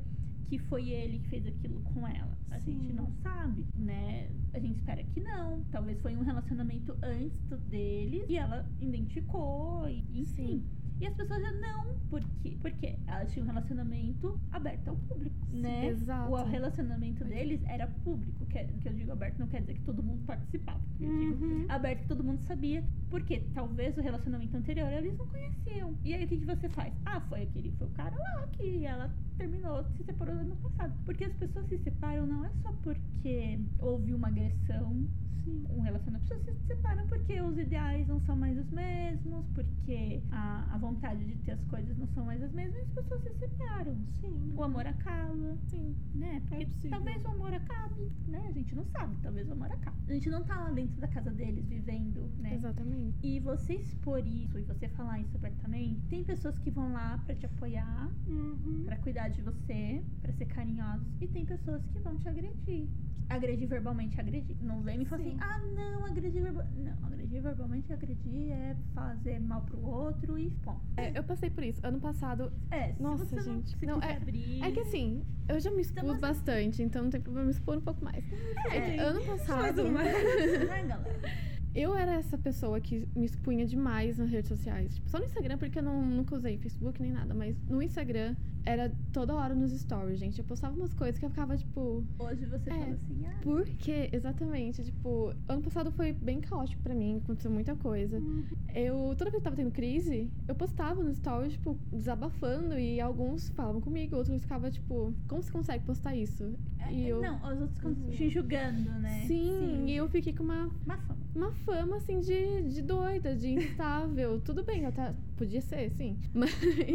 que 0.49 0.59
foi 0.59 0.91
ele 0.91 1.19
que 1.21 1.29
fez 1.29 1.47
aquilo 1.47 1.81
com 1.81 2.07
ela. 2.07 2.37
A 2.51 2.61
Sim. 2.61 2.73
gente 2.73 2.93
não 2.93 3.11
sabe, 3.23 3.67
né? 3.75 4.31
A 4.53 4.59
gente 4.59 4.77
espera 4.77 5.03
que 5.03 5.21
não. 5.21 5.65
Talvez 5.71 6.01
foi 6.01 6.17
um 6.17 6.23
relacionamento 6.23 6.97
antes 7.03 7.41
do 7.45 7.57
deles 7.57 8.29
e 8.29 8.37
ela 8.37 8.69
identificou, 8.81 9.89
e, 9.89 10.05
enfim. 10.21 10.61
Sim. 10.61 10.82
E 11.03 11.07
as 11.09 11.15
pessoas 11.17 11.43
já 11.43 11.51
não, 11.53 11.97
por 12.09 12.23
quê? 12.43 12.57
Porque 12.63 12.97
ela 13.09 13.25
tinha 13.27 13.43
um 13.45 13.49
relacionamento 13.49 14.39
aberto 14.53 14.87
ao 14.89 14.95
público, 14.97 15.35
né? 15.53 15.87
exato. 15.89 16.31
O 16.31 16.45
relacionamento 16.45 17.25
deles 17.25 17.61
era 17.67 17.89
público, 18.05 18.47
que, 18.47 18.63
que 18.65 18.89
eu 18.89 18.93
digo 18.93 19.11
aberto 19.11 19.39
não 19.41 19.49
quer 19.49 19.63
dizer 19.63 19.75
que 19.75 19.83
todo 19.83 20.01
mundo 20.01 20.25
participava. 20.25 20.81
Eu 21.01 21.11
digo 21.19 21.45
Uhum. 21.45 21.67
aberto 21.69 22.03
que 22.03 22.07
todo 22.09 22.23
mundo 22.23 22.39
sabia, 22.43 22.85
porque 23.11 23.41
talvez 23.53 23.97
o 23.99 24.01
relacionamento 24.01 24.57
anterior 24.57 24.93
eles 24.93 25.19
não 25.19 25.27
conheciam. 25.27 25.93
E 26.05 26.15
aí 26.15 26.25
o 26.25 26.29
que, 26.29 26.39
que 26.39 26.47
você 26.47 26.69
faz? 26.69 26.95
Ah, 27.05 27.21
foi 27.23 27.43
aquele, 27.43 27.73
foi 27.73 27.89
o 27.89 27.91
cara 27.91 28.17
lá 28.17 28.47
que 28.53 28.85
ela 28.87 29.11
terminou, 29.37 29.85
se 29.97 30.05
separou 30.05 30.37
no 30.37 30.41
ano 30.43 30.57
passado. 30.57 30.95
Porque 31.05 31.25
as 31.25 31.35
pessoas 31.35 31.67
se 31.67 31.79
separam 31.79 32.27
não 32.27 32.45
é 32.45 32.51
só 32.63 32.73
porque 32.85 33.59
houve 33.81 34.15
uma 34.15 34.29
agressão, 34.29 35.05
Sim. 35.45 35.65
um 35.71 35.81
relacionamento. 35.81 36.33
As 36.33 36.39
pessoas 36.41 36.57
se 36.59 36.67
separam 36.67 37.07
porque 37.09 37.41
os 37.41 37.59
ideais 37.59 38.07
não 38.09 38.21
são 38.21 38.37
mais 38.37 38.57
os 38.59 38.71
mesmos, 38.71 39.45
porque 39.55 40.23
a, 40.31 40.75
a 40.75 40.79
vontade 40.79 41.25
de 41.25 41.37
ter 41.39 41.53
as 41.53 41.65
coisas 41.65 41.97
não 41.99 42.07
são 42.09 42.25
mais 42.27 42.43
as 42.43 42.53
mesmas, 42.53 42.77
e 42.77 42.83
as 42.83 42.91
pessoas 42.91 43.23
se 43.23 43.35
separam. 43.39 43.97
Sim. 44.21 44.53
O 44.57 44.63
amor 44.63 44.87
acaba, 44.87 45.57
Sim. 45.69 45.95
né? 46.15 46.41
Porque 46.49 46.67
possível. 46.67 46.91
talvez 46.91 47.25
o 47.25 47.29
amor 47.29 47.55
acabe, 47.55 48.11
né? 48.29 48.47
A 48.49 48.53
gente 48.53 48.75
não 48.75 48.85
sabe, 48.87 49.17
talvez 49.23 49.49
o 49.49 49.53
amor 49.53 49.71
acabe. 49.73 49.97
A 50.09 50.13
gente 50.13 50.31
não 50.31 50.43
tá 50.45 50.57
lá 50.59 50.71
dentro 50.71 51.01
da 51.01 51.09
casa 51.09 51.31
deles 51.31 51.65
vivendo, 51.67 52.31
né? 52.39 52.55
Exatamente. 52.55 53.19
E 53.27 53.41
você 53.41 53.75
expor 53.75 54.27
isso 54.27 54.59
e 54.59 54.63
você 54.63 54.89
falar 54.89 55.21
isso 55.21 55.37
abertamente, 55.37 56.01
tem 56.09 56.23
pessoas 56.25 56.59
que 56.59 56.71
vão 56.71 56.93
lá 56.93 57.19
pra 57.25 57.35
te 57.35 57.47
apoiar, 57.47 58.11
Uhum. 58.27 58.83
pra 58.85 58.97
cuidar 58.97 59.29
de 59.29 59.43
você, 59.43 60.03
pra 60.21 60.33
ser 60.33 60.47
carinhosos, 60.47 61.07
e 61.21 61.27
tem 61.29 61.45
pessoas 61.45 61.85
que 61.87 61.99
vão 61.99 62.17
te 62.19 62.29
agredir. 62.29 62.89
Agredir 63.29 63.67
verbalmente, 63.67 64.21
agredir. 64.21 64.57
Não 64.61 64.83
vem 64.83 64.99
me 64.99 65.05
falar 65.07 65.23
assim, 65.23 65.31
Sim. 65.33 65.39
ah, 65.41 65.59
não, 65.75 66.05
agredir 66.05 66.43
verbalmente. 66.43 66.79
Não, 66.79 67.07
agredir 67.07 67.41
verbalmente, 67.43 67.93
agredir 67.93 68.51
é 68.53 68.77
fazer 68.95 69.41
mal 69.41 69.63
pro 69.63 69.81
outro 69.87 70.39
e 70.39 70.51
bom. 70.65 70.79
É, 70.99 71.17
eu 71.19 71.25
passei 71.25 71.49
por 71.49 71.65
isso. 71.65 71.81
Ano 71.87 71.99
passado. 71.99 72.53
É, 72.71 72.93
se 72.93 73.03
Nossa, 73.03 73.25
você 73.25 73.37
não, 73.37 73.43
gente. 73.43 73.87
Não, 73.87 74.01
quiser 74.01 74.13
é- 74.13 74.17
abrir. 74.19 74.63
É 74.63 74.71
que 74.71 74.81
assim, 74.81 75.23
eu 75.49 75.59
já 75.61 75.71
me 75.71 75.81
expus 75.81 76.03
Então, 76.03 76.11
assim- 76.13 76.21
bastante, 76.21 76.83
então 76.83 77.05
não 77.05 77.11
tem 77.11 77.21
problema 77.23 77.47
me 77.47 77.53
expor 77.53 77.79
um 77.79 77.81
pouco 77.81 78.05
mais. 78.05 78.23
É 78.71 78.81
que 78.93 78.99
ano 79.01 79.25
passado. 79.25 79.63
Mais 79.63 79.79
uma. 79.79 80.03
Né, 80.03 80.85
galera? 80.87 81.53
Eu 81.75 81.97
era 81.97 82.13
essa 82.13 82.37
pessoa 82.37 82.79
que 82.83 83.09
me 83.17 83.25
expunha 83.25 83.65
demais 83.65 84.19
nas 84.19 84.29
redes 84.29 84.49
sociais. 84.49 84.95
Tipo, 84.95 85.09
só 85.09 85.19
no 85.19 85.25
Instagram, 85.25 85.57
porque 85.57 85.79
eu 85.79 85.83
não, 85.83 86.03
nunca 86.05 86.35
usei 86.37 86.59
Facebook 86.59 87.01
nem 87.01 87.11
nada. 87.13 87.33
Mas 87.33 87.57
no 87.67 87.81
Instagram, 87.83 88.37
era 88.65 88.93
toda 89.13 89.35
hora 89.35 89.55
nos 89.55 89.73
stories, 89.73 90.19
gente. 90.21 90.39
Eu 90.39 90.45
postava 90.45 90.75
umas 90.77 90.95
coisas 90.95 91.19
que 91.19 91.25
eu 91.25 91.31
ficava, 91.31 91.57
tipo... 91.57 92.05
Hoje 92.19 92.45
você 92.47 92.71
É. 92.71 92.73
fala 92.75 92.93
assim, 92.93 93.27
ah, 93.27 93.39
Por 93.43 93.65
quê? 93.65 94.09
Exatamente. 94.13 94.83
Tipo, 94.85 95.33
ano 95.49 95.63
passado 95.63 95.91
foi 95.93 96.13
bem 96.13 96.41
caótico 96.41 96.83
pra 96.83 96.95
mim. 96.95 97.21
Aconteceu 97.23 97.51
muita 97.51 97.75
coisa. 97.77 98.19
Uhum. 98.19 98.45
Eu, 98.75 99.15
toda 99.17 99.31
vez 99.31 99.37
que 99.43 99.45
tava 99.45 99.57
tendo 99.57 99.71
crise, 99.73 100.31
eu 100.47 100.55
postava 100.55 101.03
nos 101.03 101.17
stories, 101.17 101.53
tipo, 101.55 101.77
desabafando. 101.93 102.79
E 102.79 103.01
alguns 103.01 103.49
falavam 103.51 103.81
comigo, 103.81 104.17
outros 104.17 104.41
ficavam, 104.43 104.71
tipo... 104.71 105.13
Como 105.29 105.43
você 105.43 105.51
consegue 105.51 105.85
postar 105.85 106.15
isso? 106.17 106.55
é, 106.79 106.93
E 106.93 107.09
eu... 107.09 107.21
não, 107.21 107.37
os 107.53 107.61
outros 107.61 107.83
Uhum. 107.85 108.11
te 108.11 108.29
julgando, 108.29 108.91
né? 109.01 109.25
Sim, 109.27 109.87
e 109.87 109.97
eu 109.97 110.09
fiquei 110.09 110.33
com 110.33 110.43
uma 110.45 110.71
Má 110.87 110.97
fama. 110.99 111.19
uma 111.35 111.53
fama, 111.53 111.97
assim, 111.97 112.21
de, 112.21 112.63
de 112.69 112.83
doida, 112.83 113.35
de 113.35 113.49
instável. 113.51 114.41
Tudo 114.45 114.63
bem, 114.65 114.83
eu 114.85 114.93
tá, 114.93 115.13
podia 115.37 115.61
ser, 115.61 115.91
sim. 115.91 116.17
Mas, 116.35 116.51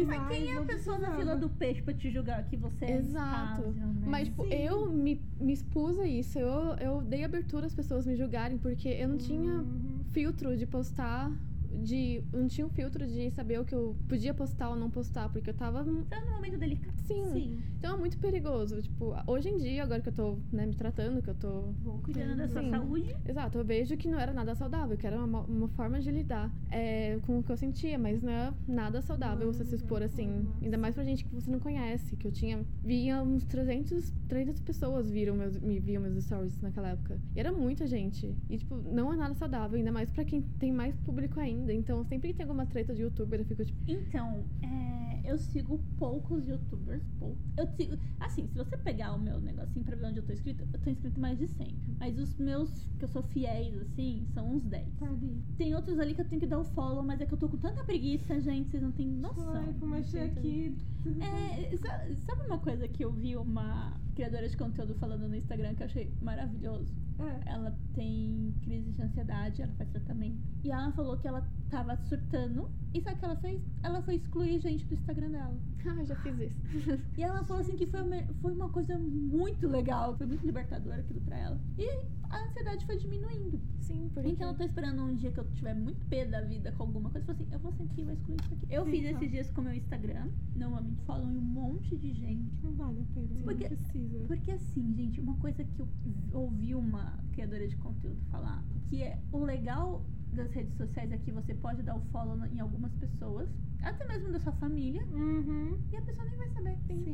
Mas 0.06 0.28
quem 0.28 0.48
é 0.50 0.58
a 0.58 0.62
pessoa 0.62 0.96
na 0.98 1.06
precisava. 1.08 1.16
fila 1.18 1.36
do 1.36 1.48
peixe 1.48 1.82
pra 1.82 1.94
te 1.94 2.10
julgar 2.10 2.42
que 2.44 2.56
você 2.56 2.84
é 2.86 2.96
Exato. 2.98 3.62
instável, 3.62 3.92
né? 3.94 4.06
mas 4.06 4.28
tipo, 4.28 4.44
Sim. 4.44 4.52
eu 4.54 4.92
me, 4.92 5.20
me 5.40 5.52
expus 5.52 5.98
a 5.98 6.06
isso. 6.06 6.38
Eu, 6.38 6.74
eu 6.76 7.02
dei 7.02 7.24
abertura 7.24 7.66
às 7.66 7.74
pessoas 7.74 8.06
me 8.06 8.14
julgarem, 8.16 8.58
porque 8.58 8.88
eu 8.88 9.08
não 9.08 9.18
tinha 9.18 9.54
Uhum. 9.54 10.00
filtro 10.12 10.56
de 10.56 10.66
postar. 10.66 11.30
De, 11.70 12.22
não 12.32 12.48
tinha 12.48 12.66
um 12.66 12.70
filtro 12.70 13.06
de 13.06 13.30
saber 13.30 13.60
o 13.60 13.64
que 13.64 13.74
eu 13.74 13.96
podia 14.08 14.32
postar 14.32 14.70
ou 14.70 14.76
não 14.76 14.90
postar, 14.90 15.28
porque 15.28 15.50
eu 15.50 15.54
tava. 15.54 15.84
Tá 16.08 16.20
num 16.20 16.32
momento 16.32 16.58
delicado. 16.58 16.96
Sim. 17.06 17.24
Sim. 17.32 17.62
Então 17.78 17.96
é 17.96 17.98
muito 17.98 18.18
perigoso. 18.18 18.80
Tipo, 18.82 19.14
hoje 19.26 19.48
em 19.48 19.56
dia, 19.56 19.82
agora 19.82 20.00
que 20.00 20.08
eu 20.08 20.12
tô 20.12 20.38
né, 20.52 20.66
me 20.66 20.74
tratando, 20.74 21.22
que 21.22 21.30
eu 21.30 21.34
tô 21.34 21.62
Vou 21.82 21.98
Cuidando 21.98 22.36
da 22.36 22.48
sua 22.48 22.62
saúde. 22.68 23.16
Exato, 23.26 23.58
eu 23.58 23.64
vejo 23.64 23.96
que 23.96 24.08
não 24.08 24.18
era 24.18 24.32
nada 24.32 24.54
saudável, 24.54 24.96
que 24.96 25.06
era 25.06 25.16
uma, 25.22 25.40
uma 25.40 25.68
forma 25.68 26.00
de 26.00 26.10
lidar 26.10 26.50
é, 26.70 27.18
com 27.26 27.38
o 27.38 27.42
que 27.42 27.50
eu 27.50 27.56
sentia, 27.56 27.98
mas 27.98 28.22
não 28.22 28.32
é 28.32 28.52
nada 28.66 29.00
saudável 29.00 29.46
Não, 29.46 29.52
você 29.52 29.64
se 29.64 29.74
expor 29.74 30.00
não, 30.00 30.06
assim. 30.06 30.46
Ainda 30.62 30.76
mais 30.76 30.94
pra 30.94 31.04
gente 31.04 31.24
que 31.24 31.34
você 31.34 31.50
não 31.50 31.60
conhece, 31.60 32.16
que 32.16 32.26
eu 32.26 32.32
tinha. 32.32 32.64
Via 32.82 33.22
uns 33.22 33.44
300, 33.44 34.12
300 34.28 34.60
pessoas 34.60 35.10
viram 35.10 35.34
meus, 35.34 35.58
me 35.58 35.78
viam 35.78 36.02
meus 36.02 36.22
stories 36.24 36.60
naquela 36.60 36.90
época. 36.90 37.18
E 37.34 37.40
era 37.40 37.52
muita 37.52 37.86
gente. 37.86 38.34
E, 38.48 38.58
tipo, 38.58 38.76
não 38.76 39.12
é 39.12 39.16
nada 39.16 39.34
saudável, 39.34 39.78
ainda 39.78 39.92
mais 39.92 40.10
pra 40.10 40.24
quem 40.24 40.42
tem 40.58 40.72
mais 40.72 40.96
público 40.96 41.38
ainda. 41.40 41.57
Então, 41.70 42.04
sempre 42.04 42.28
que 42.28 42.34
tem 42.34 42.44
alguma 42.44 42.66
treta 42.66 42.94
de 42.94 43.02
youtuber, 43.02 43.40
eu 43.40 43.44
fico 43.44 43.64
tipo. 43.64 43.78
Então, 43.86 44.46
é, 44.62 45.17
eu 45.28 45.38
sigo 45.38 45.78
poucos 45.98 46.46
youtubers. 46.48 47.02
pou- 47.18 47.36
Eu 47.56 47.66
sigo. 47.66 47.96
Assim, 48.20 48.46
se 48.48 48.54
você 48.56 48.76
pegar 48.76 49.12
o 49.14 49.18
meu 49.18 49.40
negocinho 49.40 49.84
pra 49.84 49.96
ver 49.96 50.06
onde 50.06 50.18
eu 50.18 50.24
tô 50.26 50.32
inscrito, 50.32 50.64
eu 50.72 50.80
tô 50.80 50.90
inscrito 50.90 51.20
mais 51.20 51.38
de 51.38 51.46
100. 51.46 51.76
Mas 52.00 52.18
os 52.18 52.36
meus, 52.38 52.70
que 52.98 53.04
eu 53.04 53.08
sou 53.08 53.22
fiéis, 53.22 53.76
assim, 53.82 54.26
são 54.32 54.50
uns 54.56 54.64
10. 54.64 54.94
Tá 54.98 55.06
ali. 55.06 55.42
Tem 55.56 55.74
outros 55.74 55.98
ali 55.98 56.14
que 56.14 56.20
eu 56.20 56.28
tenho 56.28 56.40
que 56.40 56.46
dar 56.46 56.58
o 56.60 56.64
follow, 56.64 57.02
mas 57.02 57.20
é 57.20 57.26
que 57.26 57.34
eu 57.34 57.38
tô 57.38 57.48
com 57.48 57.56
tanta 57.58 57.84
preguiça, 57.84 58.40
gente, 58.40 58.70
vocês 58.70 58.82
não 58.82 58.92
têm 58.92 59.08
noção. 59.08 59.54
Ai, 59.54 60.00
achei 60.00 60.20
aqui. 60.22 60.76
É, 61.20 61.76
sa- 61.76 62.06
sabe 62.26 62.46
uma 62.46 62.58
coisa 62.58 62.86
que 62.88 63.04
eu 63.04 63.12
vi 63.12 63.36
uma 63.36 63.98
criadora 64.14 64.48
de 64.48 64.56
conteúdo 64.56 64.94
falando 64.96 65.28
no 65.28 65.36
Instagram 65.36 65.74
que 65.74 65.82
eu 65.82 65.86
achei 65.86 66.12
maravilhoso? 66.20 66.92
É. 67.20 67.50
Ela 67.50 67.76
tem 67.94 68.54
crise 68.62 68.92
de 68.92 69.02
ansiedade, 69.02 69.62
ela 69.62 69.72
faz 69.74 69.90
tratamento. 69.90 70.38
E 70.62 70.70
ela 70.70 70.92
falou 70.92 71.16
que 71.16 71.26
ela 71.26 71.44
tava 71.68 71.96
surtando. 71.96 72.70
E 72.94 73.00
sabe 73.00 73.16
o 73.16 73.18
que 73.18 73.24
ela 73.24 73.36
fez? 73.36 73.60
Ela 73.82 74.00
foi 74.02 74.14
excluir 74.14 74.60
gente 74.60 74.84
do 74.86 74.94
Instagram 74.94 75.17
dela. 75.26 75.56
Ah, 75.88 76.04
já 76.04 76.16
fiz 76.16 76.38
isso. 76.38 76.58
E 77.16 77.22
ela 77.22 77.42
falou 77.44 77.62
assim 77.62 77.74
que 77.76 77.86
foi 77.86 78.02
uma, 78.02 78.22
foi 78.42 78.52
uma 78.52 78.68
coisa 78.68 78.98
muito 78.98 79.66
legal, 79.66 80.14
foi 80.18 80.26
muito 80.26 80.44
libertadora 80.44 81.00
aquilo 81.00 81.20
pra 81.22 81.38
ela. 81.38 81.58
E 81.78 81.88
a 82.28 82.44
ansiedade 82.44 82.84
foi 82.84 82.98
diminuindo. 82.98 83.58
Sim, 83.80 84.10
porque. 84.12 84.28
Então 84.28 84.50
eu 84.50 84.54
tô 84.56 84.64
esperando 84.64 85.02
um 85.02 85.14
dia 85.14 85.30
que 85.30 85.38
eu 85.40 85.44
tiver 85.52 85.74
muito 85.74 86.04
pé 86.06 86.26
da 86.26 86.42
vida 86.42 86.72
com 86.72 86.82
alguma 86.82 87.08
coisa. 87.10 87.24
Eu 87.30 87.34
falei 87.34 87.42
assim, 87.46 87.54
eu 87.54 87.60
vou 87.60 87.72
sentir 87.72 88.00
e 88.00 88.04
vou 88.04 88.12
excluir 88.12 88.36
isso 88.42 88.54
aqui. 88.54 88.66
Eu 88.68 88.84
Sim, 88.84 88.90
fiz 88.90 89.02
tá. 89.02 89.10
esses 89.12 89.30
dias 89.30 89.50
com 89.50 89.60
o 89.60 89.64
meu 89.64 89.72
Instagram. 89.72 90.28
Não 90.56 90.82
me 90.82 90.94
follow 91.06 91.30
em 91.30 91.38
um 91.38 91.40
monte 91.40 91.96
de 91.96 92.12
gente. 92.12 92.52
Não 92.62 92.72
vale 92.74 93.00
a 93.00 93.14
pena. 93.14 93.28
Porque- 93.44 93.68
Não 93.68 93.76
precisa. 93.76 94.18
Porque 94.26 94.50
assim, 94.50 94.94
gente, 94.94 95.20
uma 95.20 95.36
coisa 95.36 95.64
que 95.64 95.80
eu 95.80 95.88
ouvi 96.32 96.74
uma 96.74 97.18
criadora 97.32 97.66
de 97.66 97.76
conteúdo 97.76 98.20
falar, 98.30 98.62
que 98.88 99.02
é 99.02 99.18
o 99.32 99.38
legal 99.38 100.04
das 100.34 100.50
redes 100.52 100.76
sociais 100.76 101.10
é 101.10 101.16
que 101.18 101.32
você 101.32 101.54
pode 101.54 101.82
dar 101.82 101.96
o 101.96 102.00
follow 102.12 102.44
em 102.46 102.60
algumas 102.60 102.92
pessoas, 102.96 103.48
até 103.82 104.04
mesmo 104.06 104.32
da 104.32 104.38
sua 104.40 104.52
família, 104.52 105.02
Uhum. 105.12 105.78
e 105.92 105.96
a 105.96 106.02
pessoa 106.02 106.24
nem 106.28 106.36
vai 106.38 106.48
saber. 106.50 106.68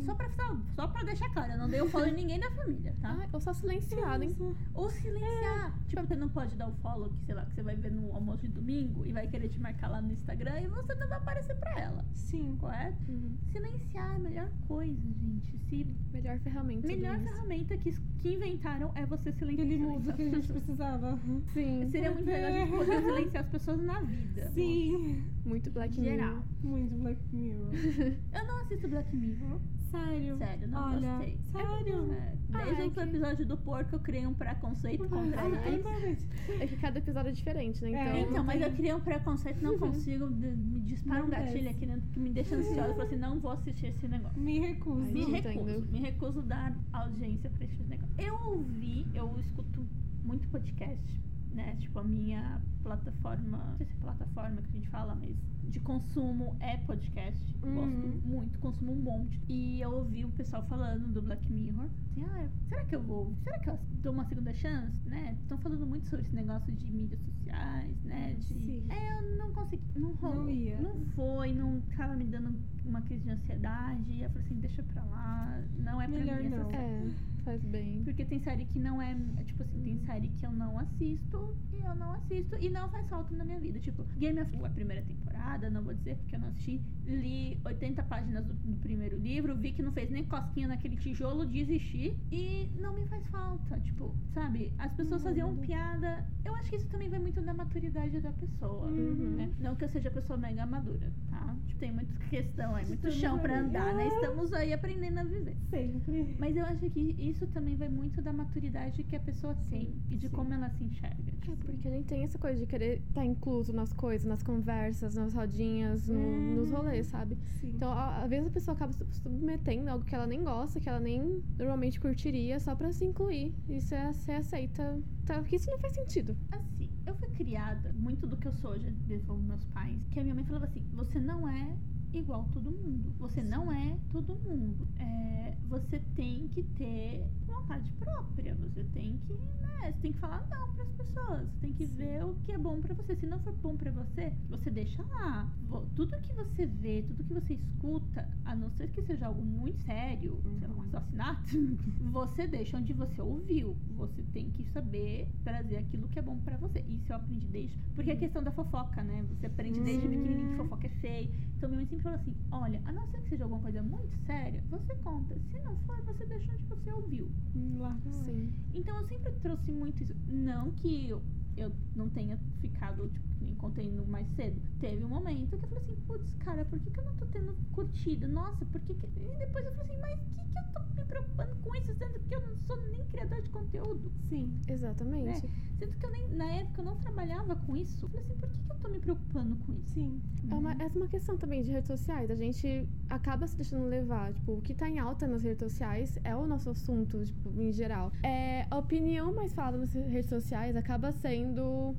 Só 0.04 0.14
pra, 0.14 0.28
só, 0.30 0.56
só 0.74 0.88
pra 0.88 1.02
deixar 1.02 1.28
claro, 1.30 1.52
eu 1.52 1.58
não 1.58 1.68
dei 1.68 1.80
o 1.80 1.88
follow 1.88 2.08
em 2.08 2.14
ninguém 2.14 2.38
da 2.40 2.50
família, 2.52 2.94
tá? 3.00 3.16
Ah, 3.20 3.28
eu 3.32 3.40
só 3.40 3.52
silenciado, 3.52 4.22
hein? 4.24 4.34
Ou 4.74 4.88
silenciar. 4.90 5.68
É. 5.68 5.88
Tipo, 5.88 6.02
você 6.06 6.14
não 6.16 6.28
pode 6.28 6.54
dar 6.56 6.68
o 6.68 6.72
follow 6.76 7.08
que, 7.10 7.18
sei 7.24 7.34
lá, 7.34 7.44
que 7.44 7.54
você 7.54 7.62
vai 7.62 7.76
ver 7.76 7.90
no 7.90 8.12
almoço 8.14 8.42
de 8.42 8.48
domingo 8.48 9.04
e 9.06 9.12
vai 9.12 9.26
querer 9.28 9.48
te 9.48 9.58
marcar 9.60 9.88
lá 9.88 10.00
no 10.02 10.12
Instagram 10.12 10.60
e 10.60 10.66
você 10.68 10.94
não 10.94 11.08
vai 11.08 11.18
aparecer 11.18 11.54
pra 11.56 11.78
ela. 11.80 12.04
Sim. 12.14 12.56
Correto? 12.60 12.96
Uhum. 13.10 13.36
Silenciar 13.52 14.12
é 14.12 14.16
a 14.16 14.18
melhor 14.18 14.48
coisa, 14.68 15.00
gente. 15.12 15.58
Se 15.68 15.86
Melhor 16.12 16.38
ferramenta. 16.40 16.86
melhor 16.86 17.18
ferramenta 17.20 17.76
que, 17.76 17.92
que 18.20 18.34
inventaram 18.34 18.90
é 18.94 19.04
você 19.06 19.32
silenciar. 19.32 19.66
Aquele 19.66 19.78
mudo 19.82 20.12
que 20.12 20.22
a 20.22 20.28
gente 20.30 20.48
precisava. 20.52 21.18
Sim. 21.52 21.88
Seria 21.90 22.10
muito 22.12 22.26
legal 22.26 22.50
a 22.50 22.58
gente 22.58 22.70
poder 22.76 23.00
silenciar 23.02 23.44
as 23.44 23.50
pessoas 23.50 23.80
na 23.82 24.00
vida. 24.00 24.50
Sim. 24.54 25.24
Muito 25.44 25.70
Black 25.70 25.94
Geral. 25.94 26.28
Mirror. 26.28 26.42
Muito 26.62 26.94
Black 26.96 27.20
Mirror. 27.32 27.68
Eu 28.32 28.46
não 28.46 28.60
assisto 28.62 28.88
Black 28.88 29.14
Mirror. 29.16 29.60
Sério. 29.90 30.36
Sério, 30.38 30.68
não 30.68 30.82
Olha, 30.92 31.08
gostei. 31.18 31.38
sério. 31.52 32.12
É, 32.12 32.74
desde 32.74 32.82
é 32.82 32.86
o 32.86 32.90
que- 32.90 33.00
episódio 33.00 33.46
do 33.46 33.56
porco 33.58 33.94
eu 33.94 34.00
criei 34.00 34.26
um 34.26 34.34
preconceito 34.34 35.08
contra 35.08 35.40
Ah, 35.40 35.48
eles. 35.68 36.26
É 36.60 36.66
que 36.66 36.76
cada 36.76 36.98
episódio 36.98 37.28
é 37.28 37.32
diferente, 37.32 37.80
né? 37.82 37.92
É, 37.92 38.20
Então. 38.20 38.30
Então, 38.32 38.44
mas 38.44 38.58
tem- 38.58 38.68
eu 38.68 38.74
criei 38.74 38.92
um 38.94 39.00
preconceito, 39.00 39.62
não 39.62 39.78
consigo, 39.78 40.28
de- 40.30 40.46
me 40.48 40.80
dispara 40.80 41.20
Não 41.20 41.26
um 41.26 41.30
gatilho 41.30 41.70
aqui 41.70 41.86
dentro 41.86 42.08
que 42.10 42.18
me 42.18 42.30
deixa 42.30 42.56
ansiosa. 42.56 42.80
Eu 42.88 42.94
falo 42.94 43.02
assim, 43.02 43.16
não 43.16 43.38
vou 43.38 43.52
assistir 43.52 43.86
esse 43.86 44.08
negócio. 44.08 44.40
Me 44.40 44.58
recuso. 44.58 45.02
Ai, 45.06 45.12
Me 45.12 45.24
recuso, 45.26 45.60
entendo. 45.60 45.92
me 45.92 45.98
recuso 46.00 46.42
dar 46.42 46.76
audiência 46.92 47.50
pra 47.50 47.64
esse 47.64 47.82
negócio. 47.84 48.14
Eu 48.18 48.34
ouvi, 48.50 49.06
eu 49.14 49.38
escuto 49.38 49.86
muito 50.24 50.48
podcast, 50.48 51.22
né? 51.54 51.76
Tipo, 51.80 52.00
a 52.00 52.04
minha 52.04 52.60
plataforma, 52.82 53.58
não 53.58 53.76
sei 53.76 53.86
se 53.86 53.92
é 53.92 53.96
plataforma 53.96 54.60
que 54.62 54.68
a 54.68 54.72
gente 54.72 54.88
fala, 54.90 55.14
mas 55.14 55.36
de 55.70 55.80
consumo 55.80 56.56
é 56.60 56.76
podcast. 56.78 57.56
Uhum. 57.62 57.74
Gosto 57.74 58.26
muito, 58.26 58.58
consumo 58.58 58.92
um 58.92 59.02
monte. 59.02 59.40
E 59.48 59.80
eu 59.80 59.90
ouvi 59.90 60.24
o 60.24 60.30
pessoal 60.30 60.64
falando 60.66 61.12
do 61.12 61.22
Black 61.22 61.50
Mirror. 61.50 61.88
Assim, 62.10 62.24
ah, 62.24 62.48
será 62.68 62.84
que 62.84 62.94
eu 62.94 63.02
vou? 63.02 63.34
Será 63.42 63.58
que 63.58 63.70
eu 63.70 63.78
dou 64.02 64.12
uma 64.12 64.24
segunda 64.24 64.52
chance? 64.52 64.96
Né? 65.06 65.36
Estão 65.42 65.58
falando 65.58 65.86
muito 65.86 66.08
sobre 66.08 66.24
esse 66.26 66.34
negócio 66.34 66.72
de 66.72 66.92
mídias 66.92 67.20
sociais, 67.20 67.96
né? 68.04 68.34
De... 68.34 68.44
Sim. 68.44 68.86
É, 68.90 69.18
eu 69.18 69.38
não 69.38 69.52
consegui, 69.52 69.84
não 69.96 70.12
rolou. 70.14 70.44
Não 70.44 70.50
ia. 70.50 70.80
Não 70.80 71.06
foi, 71.14 71.54
não 71.54 71.80
tava 71.96 72.14
me 72.14 72.24
dando 72.24 72.54
uma 72.84 73.00
crise 73.02 73.24
de 73.24 73.30
ansiedade. 73.30 74.10
E 74.10 74.22
eu 74.22 74.30
falei 74.30 74.46
assim, 74.46 74.60
deixa 74.60 74.82
pra 74.82 75.04
lá, 75.04 75.62
não 75.78 76.00
é 76.00 76.06
pra 76.06 76.18
Melhor 76.18 76.40
mim 76.40 76.46
essa 76.46 76.56
não. 76.56 76.70
É, 76.70 77.10
faz 77.44 77.62
bem. 77.62 78.02
Porque 78.04 78.24
tem 78.24 78.40
série 78.40 78.64
que 78.66 78.78
não 78.78 79.00
é, 79.00 79.16
é, 79.38 79.44
tipo 79.44 79.62
assim, 79.62 79.82
tem 79.82 79.98
série 80.00 80.28
que 80.28 80.44
eu 80.44 80.52
não 80.52 80.78
assisto 80.78 81.56
e 81.72 81.84
eu 81.84 81.94
não 81.94 82.12
assisto 82.12 82.56
e 82.56 82.70
não 82.70 82.88
faz 82.88 83.08
falta 83.08 83.34
na 83.34 83.44
minha 83.44 83.60
vida. 83.60 83.78
Tipo, 83.78 84.02
Game 84.18 84.40
of 84.40 84.50
Thrones, 84.50 84.70
a 84.70 84.74
primeira 84.74 85.02
temporada, 85.02 85.53
não 85.70 85.82
vou 85.82 85.94
dizer 85.94 86.16
porque 86.16 86.34
eu 86.36 86.40
não 86.40 86.48
assisti, 86.48 86.80
li 87.06 87.58
80 87.64 88.02
páginas 88.04 88.44
do, 88.44 88.54
do 88.54 88.76
primeiro 88.80 89.16
livro, 89.18 89.56
vi 89.56 89.72
que 89.72 89.82
não 89.82 89.92
fez 89.92 90.10
nem 90.10 90.24
cosquinha 90.24 90.68
naquele 90.68 90.96
tijolo, 90.96 91.44
desisti 91.46 92.16
e 92.30 92.70
não 92.80 92.94
me 92.94 93.06
faz 93.06 93.26
falta. 93.28 93.78
Tipo, 93.80 94.14
sabe? 94.32 94.72
As 94.78 94.92
pessoas 94.94 95.22
Uhum. 95.22 95.28
faziam 95.28 95.56
piada. 95.56 96.26
Eu 96.44 96.54
acho 96.54 96.70
que 96.70 96.76
isso 96.76 96.88
também 96.88 97.08
vai 97.08 97.18
muito 97.18 97.40
da 97.40 97.54
maturidade 97.54 98.20
da 98.20 98.32
pessoa. 98.32 98.86
Uhum. 98.86 99.36
né? 99.36 99.52
Não 99.60 99.74
que 99.74 99.84
eu 99.84 99.88
seja 99.88 100.10
pessoa 100.10 100.36
mega 100.38 100.64
madura, 100.66 101.12
tá? 101.30 101.56
Tipo, 101.66 101.80
tem 101.80 101.92
muita 101.92 102.12
questão 102.30 102.74
aí, 102.74 102.84
muito 102.86 103.06
Estamos 103.08 103.16
chão 103.16 103.38
pra 103.38 103.60
andar, 103.60 103.94
né? 103.94 104.04
Ah. 104.10 104.14
Estamos 104.14 104.52
aí 104.52 104.72
aprendendo 104.72 105.18
a 105.18 105.24
viver. 105.24 105.56
Sempre. 105.70 106.36
Mas 106.38 106.56
eu 106.56 106.64
acho 106.64 106.88
que 106.90 107.14
isso 107.18 107.46
também 107.48 107.76
vai 107.76 107.88
muito 107.88 108.20
da 108.22 108.32
maturidade 108.32 109.02
que 109.04 109.16
a 109.16 109.20
pessoa 109.20 109.54
tem 109.70 109.94
e 110.10 110.16
de 110.16 110.28
sim. 110.28 110.34
como 110.34 110.52
ela 110.52 110.68
se 110.70 110.84
enxerga. 110.84 111.22
É, 111.28 111.36
tipo. 111.44 111.56
porque 111.56 111.88
a 111.88 111.90
gente 111.90 112.06
tem 112.06 112.22
essa 112.24 112.38
coisa 112.38 112.58
de 112.60 112.66
querer 112.66 113.00
estar 113.08 113.24
incluso 113.24 113.72
nas 113.72 113.92
coisas, 113.92 114.24
nas 114.26 114.42
conversas, 114.42 115.14
nas 115.14 115.32
rodinhas, 115.44 116.08
no- 116.08 116.18
Hum. 116.18 116.54
nos 116.56 116.70
rolês, 116.70 117.06
sabe? 117.06 117.38
Sim. 117.60 117.72
Então, 117.76 117.92
às 117.92 118.28
vezes 118.28 118.46
a 118.48 118.50
pessoa 118.50 118.74
acaba 118.74 118.92
se 118.92 119.04
submetendo 119.22 119.88
a 119.88 119.92
algo 119.92 120.04
que 120.04 120.14
ela 120.14 120.26
nem 120.26 120.42
gosta, 120.42 120.80
que 120.80 120.88
ela 120.88 121.00
nem 121.00 121.42
normalmente 121.58 122.00
curtiria, 122.00 122.58
só 122.60 122.74
pra 122.74 122.92
se 122.92 123.04
incluir 123.04 123.54
e 123.68 123.80
ser, 123.80 124.12
ser 124.14 124.32
aceita. 124.32 125.00
Tá? 125.24 125.40
Porque 125.40 125.56
isso 125.56 125.70
não 125.70 125.78
faz 125.78 125.94
sentido. 125.94 126.36
Assim, 126.50 126.90
eu 127.06 127.14
fui 127.14 127.28
criada, 127.30 127.92
muito 127.94 128.26
do 128.26 128.36
que 128.36 128.46
eu 128.48 128.52
sou 128.52 128.72
hoje, 128.72 128.90
desde 129.06 129.30
os 129.30 129.42
meus 129.42 129.64
pais, 129.66 129.98
que 130.10 130.18
a 130.20 130.22
minha 130.22 130.34
mãe 130.34 130.44
falava 130.44 130.64
assim: 130.66 130.82
você 130.92 131.18
não 131.20 131.48
é 131.48 131.76
igual 132.18 132.48
todo 132.52 132.70
mundo. 132.70 133.12
Você 133.18 133.42
não 133.42 133.70
é 133.72 133.98
todo 134.10 134.34
mundo. 134.46 134.86
É, 134.98 135.56
você 135.68 135.98
tem 136.16 136.48
que 136.48 136.62
ter 136.62 137.26
vontade 137.46 137.90
própria. 137.92 138.54
Você 138.56 138.84
tem 138.84 139.18
que, 139.26 139.32
né? 139.34 139.92
Você 139.92 139.98
tem 140.00 140.12
que 140.12 140.18
falar 140.18 140.46
não 140.50 140.72
pras 140.74 140.88
pessoas. 140.92 141.48
Você 141.50 141.58
tem 141.60 141.72
que 141.72 141.86
ver 141.86 142.24
o 142.24 142.34
que 142.44 142.52
é 142.52 142.58
bom 142.58 142.80
pra 142.80 142.94
você. 142.94 143.16
Se 143.16 143.26
não 143.26 143.38
for 143.40 143.52
bom 143.54 143.76
pra 143.76 143.90
você, 143.90 144.32
você 144.48 144.70
deixa 144.70 145.02
lá. 145.02 145.50
Tudo 145.94 146.16
que 146.22 146.32
você 146.32 146.66
vê, 146.66 147.02
tudo 147.02 147.24
que 147.24 147.34
você 147.34 147.54
escuta, 147.54 148.28
a 148.44 148.54
não 148.54 148.70
ser 148.70 148.88
que 148.88 149.02
seja 149.02 149.26
algo 149.26 149.42
muito 149.42 149.78
sério, 149.80 150.40
sei 150.58 150.68
lá, 150.68 150.74
um 150.74 150.82
assassinato, 150.82 151.56
você 152.12 152.46
deixa 152.46 152.76
onde 152.76 152.92
você 152.92 153.20
ouviu. 153.20 153.76
Você 153.96 154.22
tem 154.32 154.50
que 154.50 154.64
saber 154.64 155.28
trazer 155.42 155.78
aquilo 155.78 156.08
que 156.08 156.18
é 156.18 156.22
bom 156.22 156.38
pra 156.38 156.56
você. 156.56 156.80
Isso 156.88 157.12
eu 157.12 157.16
aprendi 157.16 157.46
desde. 157.48 157.76
Porque 157.94 158.10
a 158.10 158.16
questão 158.16 158.42
da 158.42 158.52
fofoca, 158.52 159.02
né? 159.02 159.24
Você 159.30 159.46
aprende 159.46 159.80
desde 159.80 160.04
Uhum. 160.06 160.10
pequenininho 160.10 160.48
que 160.50 160.56
fofoca 160.56 160.86
é 160.86 160.90
feio. 160.90 161.30
Então 161.56 161.68
minha 161.68 161.78
mãe 161.78 161.86
sempre 161.86 162.02
falou 162.02 162.18
assim: 162.18 162.34
olha, 162.50 162.82
a 162.84 162.92
não 162.92 163.06
ser 163.08 163.22
que 163.22 163.28
seja 163.30 163.44
alguma 163.44 163.62
coisa 163.62 163.82
muito 163.82 164.16
séria, 164.26 164.62
você 164.68 164.94
conta. 164.96 165.34
Se 165.50 165.58
não 165.60 165.76
for, 165.78 166.00
você 166.02 166.26
deixa 166.26 166.52
onde 166.52 166.66
você 166.66 166.92
ouviu. 166.92 167.30
Larga 167.78 168.10
lá. 168.10 168.24
Sim. 168.24 168.52
Então 168.74 168.96
eu 168.96 169.08
sempre 169.08 169.32
trouxe 169.34 169.70
muito 169.70 170.02
isso. 170.02 170.14
Não 170.28 170.70
que 170.72 171.08
eu 171.08 171.22
eu 171.56 171.72
não 171.94 172.08
tenha 172.08 172.38
ficado, 172.60 173.08
tipo, 173.08 173.26
nem 173.40 173.54
contei 173.54 173.90
mais 174.06 174.26
cedo. 174.34 174.60
Teve 174.80 175.04
um 175.04 175.08
momento 175.08 175.56
que 175.58 175.64
eu 175.64 175.68
falei 175.68 175.84
assim, 175.84 175.96
putz, 176.06 176.34
cara, 176.36 176.64
por 176.64 176.78
que, 176.78 176.90
que 176.90 177.00
eu 177.00 177.04
não 177.04 177.14
tô 177.16 177.26
tendo 177.26 177.54
curtida? 177.72 178.26
Nossa, 178.28 178.64
por 178.64 178.80
que, 178.80 178.94
que. 178.94 179.06
E 179.06 179.38
depois 179.38 179.64
eu 179.64 179.72
falei 179.74 179.96
assim, 179.96 180.00
mas 180.00 180.20
que, 180.20 180.52
que 180.52 180.58
eu 180.58 180.64
tô 180.72 180.80
me 180.94 181.04
preocupando 181.04 181.56
com 181.56 181.74
isso, 181.76 181.94
sendo 181.94 182.20
que 182.20 182.34
eu 182.34 182.40
não 182.40 182.56
sou 182.66 182.76
nem 182.90 183.04
criador 183.06 183.42
de 183.42 183.50
conteúdo? 183.50 184.12
Sim. 184.28 184.60
Exatamente. 184.68 185.48
Sendo 185.78 185.96
que 185.98 186.06
eu 186.06 186.10
nem, 186.10 186.28
na 186.28 186.44
época 186.44 186.80
eu 186.80 186.84
não 186.84 186.96
trabalhava 186.98 187.56
com 187.56 187.76
isso. 187.76 188.04
Eu 188.04 188.08
falei 188.08 188.24
assim, 188.24 188.36
por 188.36 188.48
que, 188.48 188.58
que 188.62 188.72
eu 188.72 188.76
tô 188.76 188.88
me 188.88 189.00
preocupando 189.00 189.56
com 189.56 189.72
isso? 189.72 189.94
Sim. 189.94 190.22
É 190.50 190.54
uma, 190.54 190.72
essa 190.72 190.98
é 190.98 191.00
uma 191.00 191.08
questão 191.08 191.36
também 191.36 191.62
de 191.62 191.70
redes 191.70 191.86
sociais. 191.86 192.30
A 192.30 192.34
gente 192.34 192.88
acaba 193.08 193.46
se 193.46 193.56
deixando 193.56 193.86
levar. 193.86 194.32
Tipo, 194.32 194.52
o 194.52 194.60
que 194.60 194.74
tá 194.74 194.88
em 194.88 194.98
alta 194.98 195.26
nas 195.26 195.42
redes 195.42 195.60
sociais 195.60 196.18
é 196.24 196.34
o 196.34 196.46
nosso 196.46 196.70
assunto, 196.70 197.24
tipo, 197.24 197.50
em 197.60 197.72
geral. 197.72 198.12
É, 198.22 198.66
a 198.70 198.78
opinião 198.78 199.34
mais 199.34 199.52
falada 199.52 199.78
nas 199.78 199.92
redes 199.92 200.28
sociais 200.28 200.76
acaba 200.76 201.12
sendo 201.12 201.43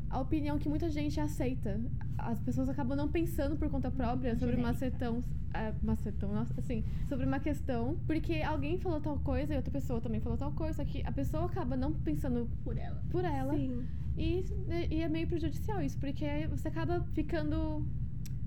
a 0.09 0.19
opinião 0.19 0.57
que 0.57 0.67
muita 0.69 0.89
gente 0.89 1.19
aceita. 1.19 1.79
As 2.17 2.39
pessoas 2.39 2.69
acabam 2.69 2.97
não 2.97 3.07
pensando 3.09 3.55
por 3.55 3.69
conta 3.69 3.91
própria 3.91 4.35
sobre 4.35 4.55
uma 4.55 4.73
Genérica. 4.73 5.09
macetão. 5.11 5.23
É, 5.53 5.73
macetão, 5.81 6.33
nossa, 6.33 6.53
assim, 6.59 6.83
sobre 7.07 7.25
uma 7.25 7.39
questão, 7.39 7.97
porque 8.05 8.41
alguém 8.41 8.77
falou 8.77 8.99
tal 8.99 9.17
coisa 9.19 9.53
e 9.53 9.55
outra 9.57 9.71
pessoa 9.71 10.01
também 10.01 10.19
falou 10.19 10.37
tal 10.37 10.51
coisa, 10.51 10.73
só 10.73 10.85
que 10.85 11.01
a 11.05 11.11
pessoa 11.13 11.45
acaba 11.45 11.77
não 11.77 11.93
pensando 11.93 12.49
Por 12.63 12.77
ela. 12.77 13.01
por 13.09 13.23
ela. 13.23 13.53
Sim. 13.53 13.85
E, 14.17 14.43
e 14.91 15.01
é 15.01 15.07
meio 15.09 15.27
prejudicial 15.27 15.81
isso, 15.81 15.97
porque 15.99 16.25
você 16.49 16.67
acaba 16.67 17.01
ficando. 17.13 17.85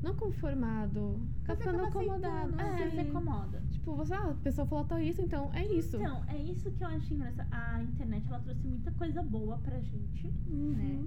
Não 0.03 0.14
conformado, 0.14 1.20
acaba 1.44 1.59
ficando 1.59 1.84
acomodado. 1.84 2.55
aceitando, 2.55 2.61
É, 2.82 2.90
Você 2.90 2.90
se 2.90 3.01
acomoda. 3.01 3.62
Tipo, 3.89 3.95
você, 3.95 4.14
ah, 4.14 4.30
a 4.30 4.34
pessoa 4.34 4.66
falou 4.66 4.84
tal 4.84 5.01
isso, 5.01 5.22
então 5.22 5.51
é 5.55 5.64
isso. 5.66 5.97
Então, 5.97 6.22
é 6.28 6.36
isso 6.36 6.70
que 6.70 6.84
eu 6.84 6.89
acho 6.89 7.14
engraçado. 7.14 7.49
A 7.51 7.82
internet, 7.82 8.26
ela 8.28 8.41
trouxe 8.41 8.66
muita 8.66 8.91
coisa 8.93 9.22
boa 9.22 9.59
pra 9.59 9.80
gente, 9.80 10.28
né? 10.47 11.07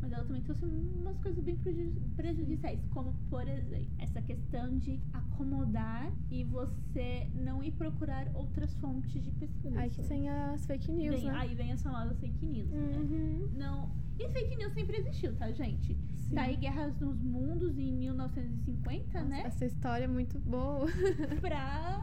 Mas 0.00 0.12
ela 0.12 0.24
também 0.24 0.42
trouxe 0.42 0.64
umas 0.64 1.18
coisas 1.18 1.42
bem 1.42 1.56
preju- 1.56 2.00
prejudiciais, 2.16 2.80
como, 2.90 3.14
por 3.28 3.46
exemplo, 3.48 3.86
essa 3.98 4.20
questão 4.22 4.78
de 4.78 5.00
acomodar 5.12 6.12
e 6.30 6.44
você 6.44 7.28
não 7.34 7.62
ir 7.62 7.72
procurar 7.72 8.28
outras 8.34 8.72
fontes 8.74 9.22
de 9.24 9.30
pesquisa. 9.32 9.78
Aí 9.80 9.90
que 9.90 10.02
tem 10.04 10.28
as 10.28 10.64
fake 10.66 10.92
news, 10.92 11.20
Vem- 11.20 11.30
né? 11.30 11.38
Aí 11.38 11.54
vem 11.54 11.72
as 11.72 11.82
famosas 11.82 12.18
fake 12.20 12.46
news, 12.46 12.70
né? 12.70 12.98
Uhum. 12.98 13.50
Não. 13.56 13.90
E 14.18 14.28
fake 14.30 14.56
news 14.56 14.72
sempre 14.72 14.96
existiu, 14.98 15.34
tá, 15.36 15.50
gente? 15.52 15.96
Sim. 16.16 16.34
Tá 16.34 16.42
aí 16.42 16.56
Guerras 16.56 16.98
nos 17.00 17.20
Mundos 17.22 17.78
em 17.78 17.92
1950, 17.92 19.18
Nossa, 19.18 19.24
né? 19.28 19.42
Essa 19.46 19.64
história 19.66 20.04
é 20.04 20.08
muito 20.08 20.38
boa. 20.40 20.86
pra, 21.40 22.00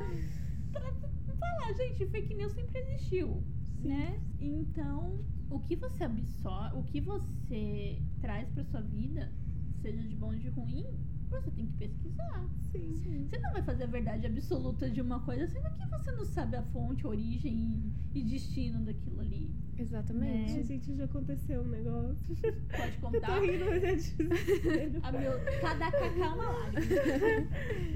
pra 0.72 1.36
falar, 1.36 1.74
gente, 1.74 2.06
fake 2.08 2.34
news 2.36 2.54
sempre 2.54 2.80
existiu, 2.80 3.42
né? 3.80 4.20
Então, 4.40 5.20
o 5.54 5.60
que 5.60 5.76
você 5.76 6.04
absorve, 6.04 6.78
o 6.78 6.84
que 6.84 7.00
você 7.00 8.02
traz 8.20 8.50
pra 8.50 8.64
sua 8.66 8.82
vida, 8.82 9.32
seja 9.82 10.02
de 10.02 10.16
bom 10.16 10.28
ou 10.28 10.36
de 10.36 10.50
ruim, 10.50 10.86
você 11.30 11.52
tem 11.52 11.68
que 11.68 11.74
pesquisar. 11.74 12.50
Sim. 12.72 13.28
Você 13.30 13.38
não 13.40 13.54
vai 13.54 13.62
fazer 13.62 13.84
a 13.84 13.88
verdade 13.88 14.26
absoluta 14.26 14.90
de 14.90 15.02
uma 15.02 15.20
coisa, 15.20 15.48
sendo 15.48 15.70
que 15.76 15.86
você 15.86 16.12
não 16.12 16.26
sabe 16.26 16.56
a 16.56 16.64
fonte, 16.64 17.06
a 17.06 17.10
origem 17.10 17.94
e, 18.14 18.20
e 18.20 18.24
destino 18.24 18.84
daquilo 18.84 19.22
ali. 19.22 19.54
Exatamente. 19.78 20.54
Ai, 20.54 20.64
gente, 20.64 20.96
já 20.96 21.06
aconteceu 21.06 21.62
um 21.62 21.68
negócio. 21.68 22.36
Pode 22.36 22.96
Eu 22.96 23.02
contar? 23.02 23.28
tô 23.28 23.42
rindo, 23.42 23.66
mas 23.66 23.84
é 23.84 23.96
desespero. 23.96 25.00
A 25.04 25.12
meu, 25.12 25.32
cada 25.62 25.92
cacá 25.92 26.06
é 26.06 26.28
uma 26.28 26.50
lágrima. 26.50 26.84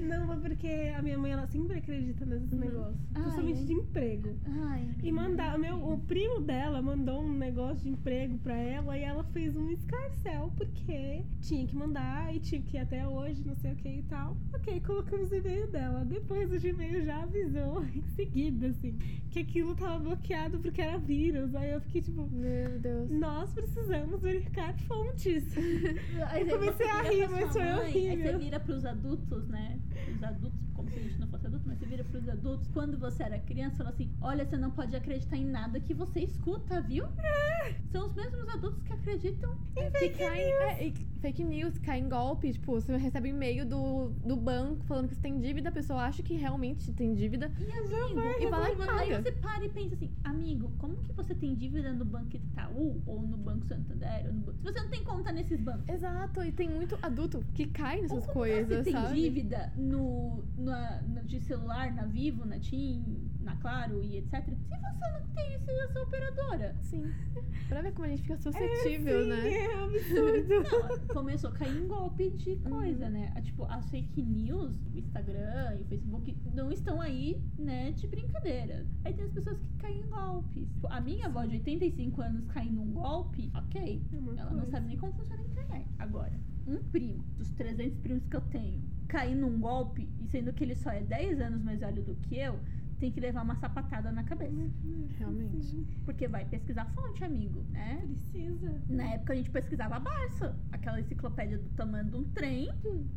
Não, 0.00 0.26
mas 0.26 0.40
porque 0.40 0.92
a 0.96 1.02
minha 1.02 1.18
mãe, 1.18 1.32
ela 1.32 1.46
sempre 1.46 1.78
acredita 1.78 2.24
nesses 2.26 2.50
Uhum. 2.52 2.58
negócios. 2.58 3.00
Ai. 3.14 3.22
Principalmente 3.22 3.64
de 3.64 3.72
emprego. 3.72 4.36
Ai, 4.44 4.88
E 5.02 5.12
mandar, 5.12 5.58
meu, 5.58 5.76
o 5.92 5.98
primo 6.00 6.40
dela 6.40 6.80
mandou 6.82 7.22
um 7.22 7.32
negócio 7.32 7.82
de 7.84 7.90
emprego 7.90 8.38
pra 8.38 8.56
ela 8.56 8.96
e 8.98 9.02
ela 9.02 9.22
fez 9.24 9.56
um 9.56 9.70
escarcel 9.70 10.52
porque 10.56 11.22
tinha 11.40 11.66
que 11.66 11.76
mandar 11.76 12.34
e 12.34 12.40
tinha 12.40 12.60
que 12.62 12.76
ir 12.76 12.80
até 12.80 13.06
hoje, 13.06 13.42
não 13.46 13.54
sei 13.54 13.72
o 13.72 13.76
que 13.76 13.88
e 13.88 14.02
tal. 14.02 14.36
Ok, 14.54 14.80
colocamos 14.80 15.30
o 15.30 15.34
e-mail 15.34 15.70
dela. 15.70 16.04
Depois 16.04 16.50
o 16.52 16.58
Gmail 16.60 17.04
já 17.04 17.22
avisou 17.22 17.84
em 17.94 18.02
seguida, 18.02 18.68
assim, 18.68 18.96
que 19.30 19.40
aquilo 19.40 19.74
tava 19.74 19.98
bloqueado 19.98 20.58
porque 20.58 20.80
era 20.82 20.98
vírus. 20.98 21.54
Aí 21.54 21.67
eu 21.74 21.80
fiquei 21.80 22.02
tipo, 22.02 22.28
Meu 22.30 22.78
Deus. 22.78 23.10
nós 23.10 23.52
precisamos 23.52 24.20
verificar 24.20 24.74
fontes. 24.80 25.44
Aí 26.30 26.48
Eu 26.48 26.58
comecei 26.58 26.88
a 26.88 27.02
rir, 27.02 27.28
mas 27.28 27.52
foi 27.52 27.62
mãe, 27.62 27.70
Aí 27.70 28.10
horrível. 28.10 28.32
você 28.32 28.38
vira 28.38 28.60
pros 28.60 28.84
adultos, 28.84 29.48
né? 29.48 29.78
Os 30.14 30.22
adultos, 30.22 30.58
como 30.74 30.90
se 30.90 30.98
a 30.98 31.02
gente 31.02 31.18
não 31.20 31.28
fosse 31.28 31.46
adulto, 31.46 31.64
mas 31.68 31.78
você 31.78 31.86
vira 31.86 32.04
pros 32.04 32.28
adultos. 32.28 32.68
Quando 32.68 32.98
você 32.98 33.22
era 33.22 33.38
criança, 33.40 33.76
fala 33.78 33.90
assim: 33.90 34.10
olha, 34.20 34.44
você 34.44 34.56
não 34.56 34.70
pode 34.70 34.94
acreditar 34.96 35.36
em 35.36 35.44
nada 35.46 35.80
que 35.80 35.94
você 35.94 36.20
escuta, 36.20 36.80
viu? 36.80 37.04
São 37.92 38.06
os 38.06 38.14
mesmos 38.14 38.48
adultos 38.48 38.82
que 38.82 38.92
acreditam. 38.92 39.56
que 39.98 40.10
cai, 40.10 40.40
é, 40.42 40.86
e 40.86 40.92
fake 41.20 41.44
news, 41.44 41.78
cai 41.78 41.98
em 42.00 42.08
golpe. 42.08 42.52
Tipo, 42.52 42.72
você 42.72 42.96
recebe 42.96 43.28
e-mail 43.28 43.66
do, 43.66 44.10
do 44.24 44.36
banco 44.36 44.84
falando 44.84 45.08
que 45.08 45.14
você 45.14 45.20
tem 45.20 45.38
dívida, 45.38 45.68
a 45.68 45.72
pessoa 45.72 46.02
acha 46.04 46.22
que 46.22 46.34
realmente 46.34 46.92
tem 46.92 47.14
dívida. 47.14 47.50
E 47.58 47.70
amigo, 47.70 48.20
E 48.40 48.46
vai 48.50 48.70
e 48.70 48.74
aí 48.74 48.86
paga. 48.86 49.22
você 49.22 49.32
para 49.32 49.64
e 49.64 49.68
pensa 49.68 49.94
assim, 49.94 50.10
amigo, 50.24 50.70
como 50.78 50.96
que 51.02 51.12
você 51.12 51.34
tem 51.34 51.54
dívida 51.54 51.92
no 51.92 52.04
Banco 52.04 52.36
Itaú 52.36 53.02
ou 53.06 53.22
no 53.22 53.36
Banco 53.36 53.66
Santander? 53.66 54.26
Ou 54.26 54.32
no 54.32 54.40
banco... 54.40 54.58
Se 54.58 54.64
você 54.64 54.80
não 54.80 54.88
tem 54.90 55.04
conta 55.04 55.32
nesses 55.32 55.60
bancos. 55.60 55.88
Exato, 55.88 56.42
e 56.44 56.52
tem 56.52 56.68
muito 56.68 56.98
adulto 57.02 57.44
que 57.54 57.66
cai 57.66 57.96
Ou 57.96 58.02
nessas 58.02 58.20
como 58.24 58.32
coisas, 58.32 58.68
você 58.78 58.82
tem 58.84 58.92
sabe? 58.92 59.14
dívida 59.14 59.72
no, 59.76 60.44
na, 60.56 61.02
no- 61.02 61.24
de 61.24 61.40
celular, 61.40 61.92
na 61.94 62.04
Vivo, 62.06 62.44
na 62.44 62.58
TIM, 62.58 63.28
na 63.42 63.56
Claro 63.56 64.02
e 64.02 64.18
etc. 64.18 64.44
Se 64.44 64.54
você 64.68 65.10
não 65.12 65.26
tem 65.34 65.54
isso 65.54 65.70
essa 65.70 66.00
operadora. 66.02 66.76
Sim. 66.82 67.10
Pra 67.68 67.82
ver 67.82 67.92
como 67.92 68.06
a 68.06 68.08
gente 68.08 68.22
fica 68.22 68.34
É, 68.38 68.38
suscetível, 68.38 69.22
sim, 69.22 69.28
né? 69.28 69.48
É 69.54 69.84
absurdo. 69.84 70.48
Não, 71.07 71.07
começou 71.08 71.50
a 71.50 71.52
cair 71.52 71.76
em 71.76 71.86
golpe 71.86 72.30
de 72.30 72.56
coisa, 72.56 73.08
né? 73.08 73.32
Ah, 73.34 73.40
Tipo, 73.40 73.64
as 73.64 73.88
fake 73.90 74.22
news, 74.22 74.76
o 74.94 74.98
Instagram 74.98 75.76
e 75.78 75.82
o 75.82 75.84
Facebook 75.86 76.36
não 76.54 76.70
estão 76.70 77.00
aí, 77.00 77.40
né, 77.58 77.92
de 77.92 78.06
brincadeira. 78.06 78.86
Aí 79.04 79.12
tem 79.12 79.24
as 79.24 79.32
pessoas 79.32 79.58
que 79.58 79.66
caem 79.78 80.00
em 80.00 80.06
golpes. 80.08 80.68
Tipo, 80.72 80.86
A 80.88 81.00
minha 81.00 81.26
avó 81.26 81.44
de 81.44 81.56
85 81.56 82.22
anos 82.22 82.44
cair 82.46 82.70
num 82.72 82.92
golpe, 82.92 83.50
ok. 83.54 84.02
É 84.12 84.16
Ela 84.40 84.50
não 84.52 84.66
sabe 84.70 84.86
nem 84.86 84.96
como 84.96 85.12
funciona 85.14 85.42
a 85.42 85.46
internet. 85.46 85.86
Agora, 85.98 86.38
um 86.66 86.76
primo, 86.90 87.24
dos 87.36 87.50
300 87.50 87.98
primos 87.98 88.26
que 88.26 88.36
eu 88.36 88.40
tenho, 88.42 88.82
cair 89.08 89.34
num 89.34 89.58
golpe, 89.58 90.08
e 90.20 90.26
sendo 90.26 90.52
que 90.52 90.62
ele 90.62 90.74
só 90.74 90.90
é 90.90 91.00
10 91.00 91.40
anos 91.40 91.62
mais 91.62 91.80
velho 91.80 92.02
do 92.02 92.14
que 92.16 92.36
eu, 92.36 92.60
tem 92.98 93.10
que 93.12 93.20
levar 93.20 93.42
uma 93.42 93.54
sapatada 93.56 94.10
na 94.12 94.22
cabeça. 94.24 94.52
Realmente. 95.18 95.86
Porque 96.04 96.26
vai 96.28 96.44
pesquisar 96.44 96.84
fonte, 96.94 97.24
amigo, 97.24 97.62
né? 97.70 98.02
Precisa. 98.06 98.82
Na 98.88 99.04
época 99.14 99.32
a 99.32 99.36
gente 99.36 99.50
pesquisava 99.50 99.98
Barça, 99.98 100.56
aquela 100.72 101.00
enciclopédia 101.00 101.58
do 101.58 101.68
tamanho 101.70 102.04
de 102.10 102.16
um 102.16 102.24
trem, 102.30 102.68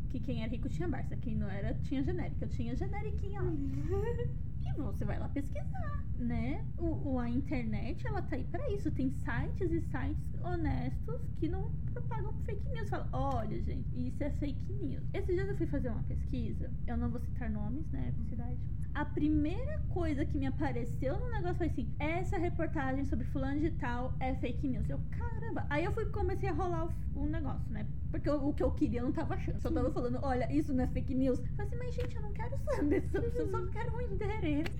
que 0.08 0.20
quem 0.20 0.42
era 0.42 0.50
rico 0.50 0.68
tinha 0.68 0.88
Barça, 0.88 1.16
quem 1.16 1.36
não 1.36 1.48
era 1.48 1.74
tinha 1.74 2.02
genérica. 2.02 2.44
Eu 2.44 2.48
tinha 2.48 2.74
generiquinha 2.76 3.40
lá. 3.42 3.52
E 4.64 4.80
você 4.80 5.04
vai 5.04 5.18
lá 5.18 5.28
pesquisar, 5.28 6.04
né? 6.16 6.64
O, 6.78 7.14
o- 7.14 7.18
a 7.18 7.28
internet, 7.28 8.06
ela 8.06 8.22
tá 8.22 8.36
aí 8.36 8.44
pra 8.44 8.70
isso. 8.70 8.92
Tem 8.92 9.10
sites 9.10 9.72
e 9.72 9.80
sites 9.80 10.34
honestos 10.40 11.20
que 11.40 11.48
não 11.48 11.68
propagam 11.92 12.32
fake 12.44 12.68
news. 12.70 12.88
Fala, 12.88 13.08
olha, 13.12 13.60
gente, 13.60 13.88
isso 14.06 14.22
é 14.22 14.30
fake 14.30 14.72
news. 14.74 15.02
Esses 15.12 15.34
dias 15.34 15.48
eu 15.48 15.56
fui 15.56 15.66
fazer 15.66 15.88
uma 15.90 16.02
pesquisa, 16.04 16.70
eu 16.86 16.96
não 16.96 17.10
vou 17.10 17.20
citar 17.20 17.50
nomes, 17.50 17.84
né, 17.90 18.14
cidade. 18.28 18.56
A 18.94 19.04
primeira 19.04 19.78
coisa 19.88 20.24
que 20.24 20.36
me 20.36 20.46
apareceu 20.46 21.18
no 21.18 21.30
negócio 21.30 21.56
foi 21.56 21.66
assim: 21.68 21.88
essa 21.98 22.36
reportagem 22.36 23.04
sobre 23.04 23.24
fulano 23.26 23.60
de 23.60 23.70
tal 23.72 24.12
é 24.20 24.34
fake 24.34 24.68
news. 24.68 24.88
Eu, 24.88 25.00
caramba. 25.10 25.66
Aí 25.70 25.84
eu 25.84 25.92
fui 25.92 26.04
comecei 26.06 26.48
a 26.48 26.52
rolar 26.52 26.86
o, 27.14 27.20
o 27.20 27.26
negócio, 27.26 27.72
né? 27.72 27.86
Porque 28.10 28.28
o, 28.28 28.48
o 28.48 28.52
que 28.52 28.62
eu 28.62 28.70
queria 28.70 29.00
eu 29.00 29.04
não 29.04 29.12
tava 29.12 29.34
achando. 29.34 29.58
Só 29.60 29.70
tava 29.70 29.90
falando, 29.90 30.18
olha, 30.22 30.50
isso 30.52 30.74
não 30.74 30.84
é 30.84 30.86
fake 30.86 31.14
news. 31.14 31.38
Eu 31.38 31.46
falei 31.46 31.66
assim, 31.66 31.76
mas 31.76 31.94
gente, 31.94 32.16
eu 32.16 32.22
não 32.22 32.32
quero 32.32 32.58
saber. 32.58 33.02
Só, 33.10 33.18
eu 33.18 33.50
só 33.50 33.66
quero 33.66 33.96
um 33.96 34.00
endereço. 34.02 34.78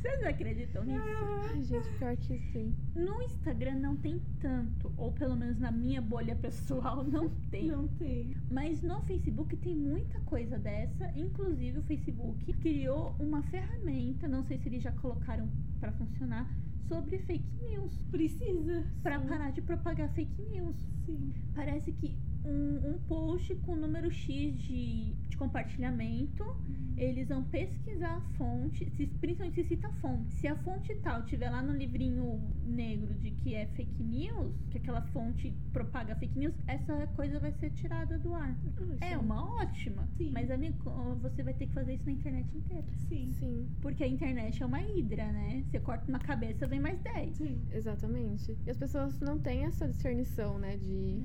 Vocês 0.00 0.24
acreditam 0.24 0.84
nisso? 0.84 1.02
Ai, 1.50 1.62
gente, 1.62 1.88
pior 1.98 2.16
que 2.16 2.38
sim. 2.52 2.74
No 2.94 3.22
Instagram 3.22 3.76
não 3.76 3.96
tem 3.96 4.20
tanto. 4.40 4.92
Ou 4.96 5.12
pelo 5.12 5.36
menos 5.36 5.58
na 5.58 5.70
minha 5.70 6.02
bolha 6.02 6.34
pessoal 6.34 7.04
não 7.04 7.28
tem. 7.50 7.68
Não 7.68 7.86
tem. 7.86 8.36
Mas 8.50 8.82
no 8.82 9.00
Facebook 9.02 9.56
tem 9.56 9.76
muita 9.76 10.18
coisa 10.20 10.58
dessa. 10.58 11.12
Inclusive 11.16 11.78
o 11.78 11.82
Facebook 11.82 12.52
criou 12.54 13.14
uma 13.28 13.42
ferramenta, 13.42 14.26
não 14.26 14.42
sei 14.42 14.58
se 14.58 14.68
eles 14.68 14.82
já 14.82 14.90
colocaram 14.92 15.48
pra 15.78 15.92
funcionar, 15.92 16.48
sobre 16.88 17.18
fake 17.18 17.62
news. 17.62 17.92
Precisa. 18.10 18.86
Pra 19.02 19.20
Sim. 19.20 19.28
parar 19.28 19.50
de 19.50 19.60
propagar 19.60 20.08
fake 20.14 20.42
news. 20.50 20.76
Sim. 21.04 21.32
Parece 21.54 21.92
que 21.92 22.16
um, 22.44 22.90
um 22.90 22.98
post 23.08 23.54
com 23.56 23.74
número 23.76 24.10
X 24.10 24.56
de, 24.58 25.12
de 25.28 25.36
compartilhamento. 25.36 26.44
Eles 26.96 27.28
vão 27.28 27.44
pesquisar 27.44 28.16
a 28.16 28.20
fonte, 28.36 28.90
se, 28.90 29.06
principalmente 29.06 29.62
se 29.62 29.68
cita 29.68 29.86
a 29.86 29.92
fonte. 29.94 30.32
Se 30.34 30.48
a 30.48 30.56
fonte 30.56 30.94
tal 30.96 31.22
tiver 31.24 31.48
lá 31.48 31.62
no 31.62 31.72
livrinho 31.72 32.40
negro 32.66 33.14
de 33.14 33.30
que 33.30 33.54
é 33.54 33.66
fake 33.66 34.02
news, 34.02 34.52
que 34.70 34.78
aquela 34.78 35.02
fonte 35.02 35.54
propaga 35.72 36.16
fake 36.16 36.36
news, 36.36 36.54
essa 36.66 37.06
coisa 37.14 37.38
vai 37.38 37.52
ser 37.52 37.70
tirada 37.70 38.18
do 38.18 38.34
ar. 38.34 38.52
É 39.00 39.16
uma 39.16 39.62
ótima. 39.62 40.08
Sim. 40.16 40.32
Mas 40.32 40.50
amigo, 40.50 40.90
você 41.22 41.42
vai 41.42 41.54
ter 41.54 41.66
que 41.66 41.72
fazer 41.72 41.94
isso 41.94 42.06
na 42.06 42.12
internet 42.12 42.56
inteira. 42.56 42.84
Sim. 43.08 43.32
Sim, 43.38 43.68
Porque 43.80 44.02
a 44.02 44.08
internet 44.08 44.60
é 44.60 44.66
uma 44.66 44.82
hidra, 44.82 45.30
né? 45.30 45.64
Você 45.70 45.78
corta 45.78 46.08
uma 46.08 46.18
cabeça, 46.18 46.66
vem 46.66 46.80
mais 46.80 47.00
10. 47.00 47.36
Sim. 47.36 47.60
exatamente. 47.70 48.56
E 48.66 48.70
as 48.70 48.76
pessoas 48.76 49.20
não 49.20 49.38
têm 49.38 49.64
essa 49.64 49.86
discernição, 49.86 50.58
né? 50.58 50.76
De 50.76 51.22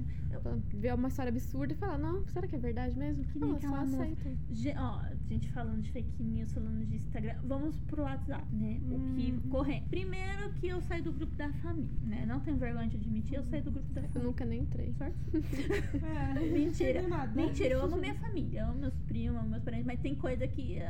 ver 0.73 0.93
uma 0.93 1.09
história 1.13 1.29
absurda 1.29 1.73
e 1.73 1.75
falar, 1.77 1.97
não, 1.97 2.25
será 2.27 2.47
que 2.47 2.55
é 2.55 2.59
verdade 2.59 2.97
mesmo? 2.97 3.23
Que 3.25 3.39
nem 3.39 3.55
aquela 3.55 3.85
moça. 3.85 4.07
Ge- 4.51 4.73
ó, 4.77 5.01
gente 5.29 5.49
falando 5.51 5.81
de 5.81 5.91
fake 5.91 6.21
news, 6.23 6.51
falando 6.51 6.85
de 6.85 6.95
Instagram. 6.97 7.35
Vamos 7.43 7.79
pro 7.81 8.03
WhatsApp, 8.03 8.43
né? 8.55 8.79
O 8.91 8.99
que 9.15 9.31
Hum. 9.31 9.49
correndo. 9.49 9.87
Primeiro 9.89 10.51
que 10.53 10.67
eu 10.67 10.81
saí 10.81 11.01
do 11.01 11.11
grupo 11.13 11.35
da 11.35 11.49
família, 11.53 11.91
né? 12.03 12.25
Não 12.25 12.39
tenho 12.39 12.57
vergonha 12.57 12.87
de 12.89 12.97
admitir, 12.97 13.35
eu 13.35 13.43
saí 13.43 13.61
do 13.61 13.71
grupo 13.71 13.93
da 13.93 14.01
Eu 14.01 14.07
família. 14.09 14.27
nunca 14.27 14.45
nem 14.45 14.61
entrei. 14.61 14.93
Sorte. 14.93 15.15
É, 16.03 16.39
Mentira. 16.51 17.07
nada. 17.07 17.31
Mentira, 17.33 17.75
eu 17.75 17.81
amo 17.83 17.97
minha 17.97 18.15
família, 18.15 18.61
eu 18.61 18.67
amo 18.67 18.79
meus 18.79 18.95
primos, 19.01 19.39
amo 19.39 19.49
meus 19.49 19.63
parentes, 19.63 19.85
mas 19.85 19.99
tem 19.99 20.15
coisa 20.15 20.47
que 20.47 20.73
eu 20.77 20.83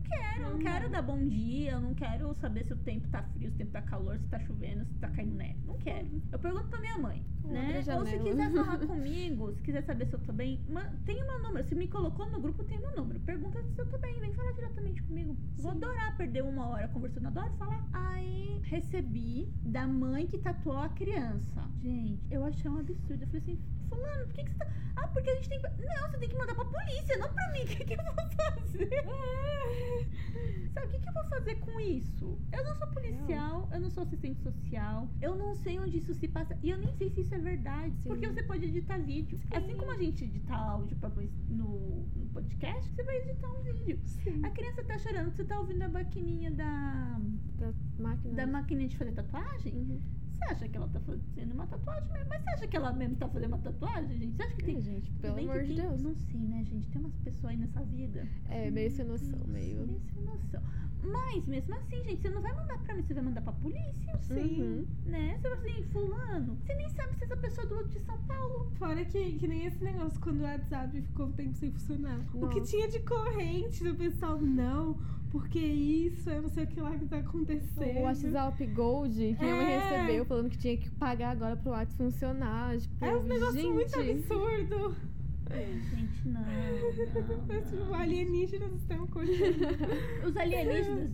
quero, 0.00 0.42
eu 0.42 0.50
não 0.50 0.58
quero 0.58 0.90
dar 0.90 1.02
bom 1.02 1.28
dia, 1.28 1.72
eu 1.72 1.80
não 1.80 1.94
quero 1.94 2.34
saber 2.34 2.64
se 2.64 2.72
o 2.72 2.76
tempo 2.76 3.08
tá 3.08 3.22
frio, 3.22 3.50
se 3.50 3.54
o 3.54 3.58
tempo 3.58 3.72
tá 3.72 3.82
calor, 3.82 4.18
se 4.18 4.26
tá 4.28 4.38
chovendo, 4.40 4.84
se 4.84 4.94
tá 4.98 5.08
caindo 5.10 5.34
neve. 5.34 5.58
Não 5.66 5.76
quero. 5.78 6.08
Eu 6.32 6.38
pergunto 6.38 6.68
pra 6.68 6.80
minha 6.80 6.98
mãe, 6.98 7.24
né? 7.44 7.82
Ou 7.96 8.06
se 8.06 8.18
quiser 8.18 8.50
falar 8.52 8.78
comigo, 8.78 9.52
se 9.54 9.62
quiser 9.62 9.82
saber 9.82 10.06
se 10.06 10.14
eu 10.14 10.20
tô 10.20 10.32
bem, 10.32 10.60
tem 11.04 11.22
o 11.22 11.26
meu 11.26 11.42
número. 11.42 11.66
Se 11.68 11.74
me 11.74 11.88
colocou 11.88 12.28
no 12.30 12.40
grupo, 12.40 12.64
tem 12.64 12.78
o 12.78 12.82
meu 12.82 12.96
número. 12.96 13.20
Pergunta 13.20 13.62
se 13.62 13.80
eu 13.80 13.86
tô 13.86 13.98
bem, 13.98 14.18
vem 14.20 14.32
falar 14.32 14.52
diretamente 14.52 15.02
comigo. 15.02 15.36
Vou 15.58 15.72
Sim. 15.72 15.78
adorar 15.78 16.16
perder 16.16 16.42
uma 16.42 16.68
hora 16.68 16.88
conversando, 16.88 17.26
adoro 17.28 17.52
falar. 17.54 17.86
Aí 17.92 18.60
recebi 18.64 19.48
da 19.62 19.86
mãe 19.86 20.26
que 20.26 20.38
tatuou 20.38 20.78
a 20.78 20.88
criança. 20.88 21.68
Gente, 21.82 22.22
eu 22.30 22.44
achei 22.44 22.70
um 22.70 22.78
absurdo. 22.78 23.22
Eu 23.22 23.26
falei 23.26 23.42
assim, 23.42 23.58
fulano, 23.90 24.24
por 24.26 24.34
que, 24.34 24.44
que 24.44 24.50
você 24.52 24.58
tá. 24.58 24.66
Ah, 24.96 25.08
porque 25.08 25.30
a 25.30 25.34
gente 25.34 25.48
tem 25.48 25.60
que. 25.60 25.68
Não, 25.68 26.10
você 26.10 26.18
tem 26.18 26.28
que 26.28 26.36
mandar 26.36 26.54
pra 26.54 26.64
polícia, 26.64 27.16
não 27.18 27.32
pra 27.32 27.48
mim. 27.52 27.60
O 27.64 27.66
que, 27.66 27.84
que 27.84 27.92
eu 27.94 28.04
vou 28.04 28.14
fazer? 28.14 28.88
Sabe, 30.72 30.86
o 30.86 30.90
que, 30.90 30.98
que 31.00 31.08
eu 31.08 31.12
vou 31.12 31.24
fazer 31.24 31.54
com 31.56 31.80
isso? 31.80 32.38
Eu 32.52 32.64
não 32.64 32.74
sou 32.76 32.86
policial, 32.88 33.68
eu 33.72 33.80
não 33.80 33.90
sou 33.90 34.02
assistente 34.04 34.40
social, 34.40 35.08
eu 35.20 35.34
não 35.34 35.54
sei 35.54 35.78
onde 35.78 35.98
isso 35.98 36.14
se 36.14 36.28
passa. 36.28 36.56
E 36.62 36.70
eu 36.70 36.78
nem 36.78 36.92
sei 36.94 37.10
se 37.10 37.20
isso 37.22 37.34
é 37.34 37.38
verdade. 37.38 37.94
Sim. 38.02 38.08
Porque 38.08 38.26
você 38.26 38.42
pode 38.42 38.64
editar 38.66 38.98
vídeo. 38.98 39.38
Assim 39.50 39.76
como 39.76 39.90
a 39.90 39.96
gente 39.96 40.24
edita 40.24 40.54
áudio 40.54 40.96
pra 40.96 41.10
no, 41.48 42.06
no 42.16 42.26
podcast, 42.32 42.90
você 42.90 43.02
vai 43.02 43.16
editar 43.18 43.50
um 43.50 43.62
vídeo. 43.62 44.00
Sim. 44.04 44.40
A 44.44 44.50
criança 44.50 44.84
tá 44.84 44.98
chorando, 44.98 45.30
você 45.32 45.44
tá 45.44 45.58
ouvindo 45.58 45.82
a 45.82 45.88
maquininha 45.88 46.50
da, 46.50 47.20
Da 47.58 47.72
máquina. 47.98 48.34
da 48.34 48.46
maquininha 48.46 48.88
de 48.88 48.96
fazer 48.96 49.12
tatuagem? 49.12 49.74
Uhum. 49.74 50.00
Você 50.40 50.44
acha 50.54 50.68
que 50.68 50.76
ela 50.76 50.88
tá 50.88 51.00
fazendo 51.00 51.52
uma 51.52 51.66
tatuagem 51.66 52.12
mesmo? 52.12 52.28
Mas 52.30 52.42
você 52.42 52.50
acha 52.50 52.66
que 52.66 52.76
ela 52.76 52.92
mesmo 52.92 53.16
tá 53.16 53.28
fazendo 53.28 53.48
uma 53.52 53.58
tatuagem, 53.58 54.16
gente? 54.18 54.36
Você 54.36 54.42
acha 54.42 54.56
que 54.56 54.64
tem. 54.64 54.76
Ai, 54.76 54.80
gente, 54.80 55.10
pelo 55.12 55.38
amor 55.38 55.60
de 55.62 55.66
tem- 55.66 55.76
Deus. 55.76 56.02
Não 56.02 56.14
sei, 56.14 56.40
né, 56.40 56.64
gente? 56.64 56.88
Tem 56.88 57.00
umas 57.00 57.14
pessoas 57.16 57.52
aí 57.52 57.56
nessa 57.58 57.82
vida. 57.84 58.26
É, 58.48 58.70
meio 58.70 58.90
sem 58.90 59.04
noção, 59.04 59.38
meio. 59.46 59.86
Meio 59.86 60.00
sem 60.12 60.22
noção. 60.24 60.62
Mas 61.02 61.46
mesmo 61.46 61.74
assim, 61.76 62.02
gente, 62.04 62.20
você 62.20 62.28
não 62.30 62.42
vai 62.42 62.52
mandar 62.54 62.78
pra 62.78 62.94
mim, 62.94 63.02
você 63.02 63.14
vai 63.14 63.22
mandar 63.22 63.40
pra 63.42 63.52
polícia. 63.54 64.18
Sim. 64.22 64.60
Uhum. 64.62 64.86
Né? 65.06 65.38
Você 65.38 65.48
vai 65.48 65.58
assim, 65.58 65.82
fulano. 65.84 66.56
Você 66.56 66.74
nem 66.74 66.88
sabe 66.90 67.14
se 67.16 67.24
essa 67.24 67.36
pessoa 67.36 67.64
é 67.66 67.68
do 67.68 67.74
outro 67.76 67.90
de 67.92 68.00
São 68.00 68.18
Paulo. 68.24 68.70
Fora 68.72 69.04
que, 69.04 69.32
que 69.38 69.46
nem 69.48 69.64
esse 69.66 69.82
negócio 69.82 70.20
quando 70.20 70.40
o 70.40 70.44
WhatsApp 70.44 71.00
ficou 71.00 71.26
um 71.26 71.32
tempo 71.32 71.54
sem 71.54 71.70
funcionar. 71.70 72.18
O 72.34 72.48
que 72.48 72.58
Nossa. 72.60 72.70
tinha 72.70 72.88
de 72.88 73.00
corrente 73.00 73.82
do 73.84 73.94
pessoal, 73.94 74.38
não, 74.40 74.98
porque 75.30 75.58
isso, 75.58 76.28
eu 76.28 76.42
não 76.42 76.48
sei 76.48 76.64
o 76.64 76.66
que 76.66 76.80
lá 76.80 76.90
que 76.96 77.06
tá 77.06 77.18
acontecendo. 77.18 77.98
O 77.98 78.02
WhatsApp 78.02 78.66
Gold, 78.66 79.36
que 79.38 79.44
É. 79.44 79.78
recebeu, 79.78 80.24
falando 80.24 80.50
que 80.50 80.58
tinha 80.58 80.76
que 80.76 80.90
pagar 80.90 81.30
agora 81.30 81.56
pro 81.56 81.70
WhatsApp 81.70 81.96
funcionar. 81.96 82.76
Tipo, 82.78 83.04
É 83.04 83.16
um 83.16 83.22
negócio 83.22 83.54
gente, 83.60 83.72
muito 83.72 83.94
absurdo. 83.98 84.96
Gente, 85.50 86.28
não. 86.28 86.40
não, 86.42 86.46
Mas, 87.48 87.68
tipo, 87.70 87.92
alienígenas 87.94 88.72
estão 88.74 89.04
continuando. 89.08 89.66
Os 90.28 90.36
alienígenas, 90.36 91.10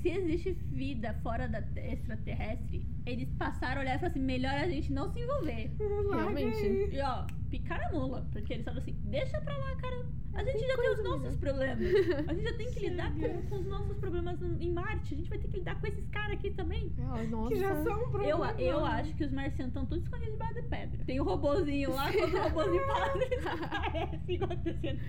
se 0.00 0.08
existe 0.08 0.52
vida 0.72 1.12
fora 1.22 1.46
da 1.46 1.60
te- 1.60 1.80
extraterrestre, 1.80 2.86
eles 3.06 3.28
passaram 3.34 3.78
a 3.78 3.84
olhar 3.84 3.94
e 3.96 3.98
falaram 3.98 4.10
assim: 4.12 4.20
melhor 4.24 4.54
a 4.54 4.68
gente 4.68 4.92
não 4.92 5.08
se 5.12 5.20
envolver. 5.20 5.70
Realmente. 6.12 6.94
E 6.94 7.00
ó, 7.00 7.26
picaram 7.50 7.88
a 7.88 7.92
mula. 7.92 8.28
Porque 8.32 8.52
eles 8.54 8.64
falaram 8.64 8.82
assim: 8.82 8.96
deixa 9.04 9.40
pra 9.40 9.56
lá, 9.56 9.76
cara. 9.76 10.04
A 10.34 10.42
gente 10.42 10.66
já 10.66 10.76
tem 10.76 10.90
os 10.94 11.04
nossos 11.04 11.36
problemas. 11.36 11.78
A 12.28 12.34
gente 12.34 12.42
já 12.42 12.56
tem 12.56 12.68
que 12.72 12.80
lidar 12.80 13.12
com, 13.14 13.42
com 13.42 13.54
os 13.54 13.66
nossos 13.66 13.96
problemas 13.98 14.42
em 14.42 14.72
Marte. 14.72 15.14
A 15.14 15.16
gente 15.16 15.28
vai 15.30 15.38
ter 15.38 15.46
que 15.46 15.58
lidar 15.58 15.80
com 15.80 15.86
esses 15.86 16.08
caras 16.08 16.32
aqui 16.32 16.50
também. 16.50 16.92
Ah, 16.98 17.22
Nossa. 17.30 17.54
Que 17.54 17.60
já 17.60 17.72
são 17.84 17.96
um 17.96 18.00
Eu, 18.00 18.08
problema. 18.10 18.52
eu 18.58 18.84
acho 18.84 19.14
que 19.14 19.22
os 19.22 19.30
marcianos 19.30 19.68
estão 19.70 19.86
todos 19.86 20.02
escondidos 20.02 20.32
debaixo 20.32 20.54
de 20.54 20.62
pedra. 20.62 21.04
Tem 21.06 21.20
o 21.20 21.22
robozinho 21.24 21.94
lá, 21.94 22.12
quando 22.12 22.34
o 22.34 22.42
robozinho 22.42 22.84
passa, 22.84 23.18
eles 23.24 23.46
aparecem 23.46 24.42
acontecendo. 24.42 25.00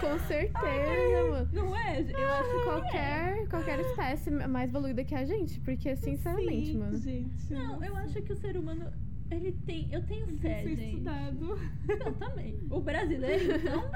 Com 0.00 0.18
certeza, 0.28 1.30
mano. 1.30 1.48
Não 1.52 1.76
é? 1.76 2.00
Eu 2.02 2.30
acho 2.30 2.50
que 2.52 2.64
qualquer, 2.64 3.48
qualquer 3.48 3.80
espécie 3.80 4.28
é 4.30 4.46
mais 4.46 4.70
evoluída 4.70 5.02
que 5.02 5.14
a 5.14 5.24
gente, 5.24 5.58
porque, 5.60 5.96
sinceramente, 5.96 6.66
Sim, 6.72 6.78
mano. 6.78 6.96
Gente, 6.98 7.21
Não, 7.50 7.84
eu 7.84 7.96
acho 7.96 8.22
que 8.22 8.32
o 8.32 8.36
ser 8.36 8.56
humano, 8.56 8.86
ele 9.34 9.52
tem. 9.66 9.88
Eu 9.92 10.02
tenho 10.06 10.26
fé, 10.38 10.62
ser 10.62 10.76
gente. 10.76 10.88
estudado. 10.90 11.58
Eu 11.88 12.12
também. 12.14 12.58
O 12.70 12.80
brasileiro, 12.80 13.56
então. 13.56 13.82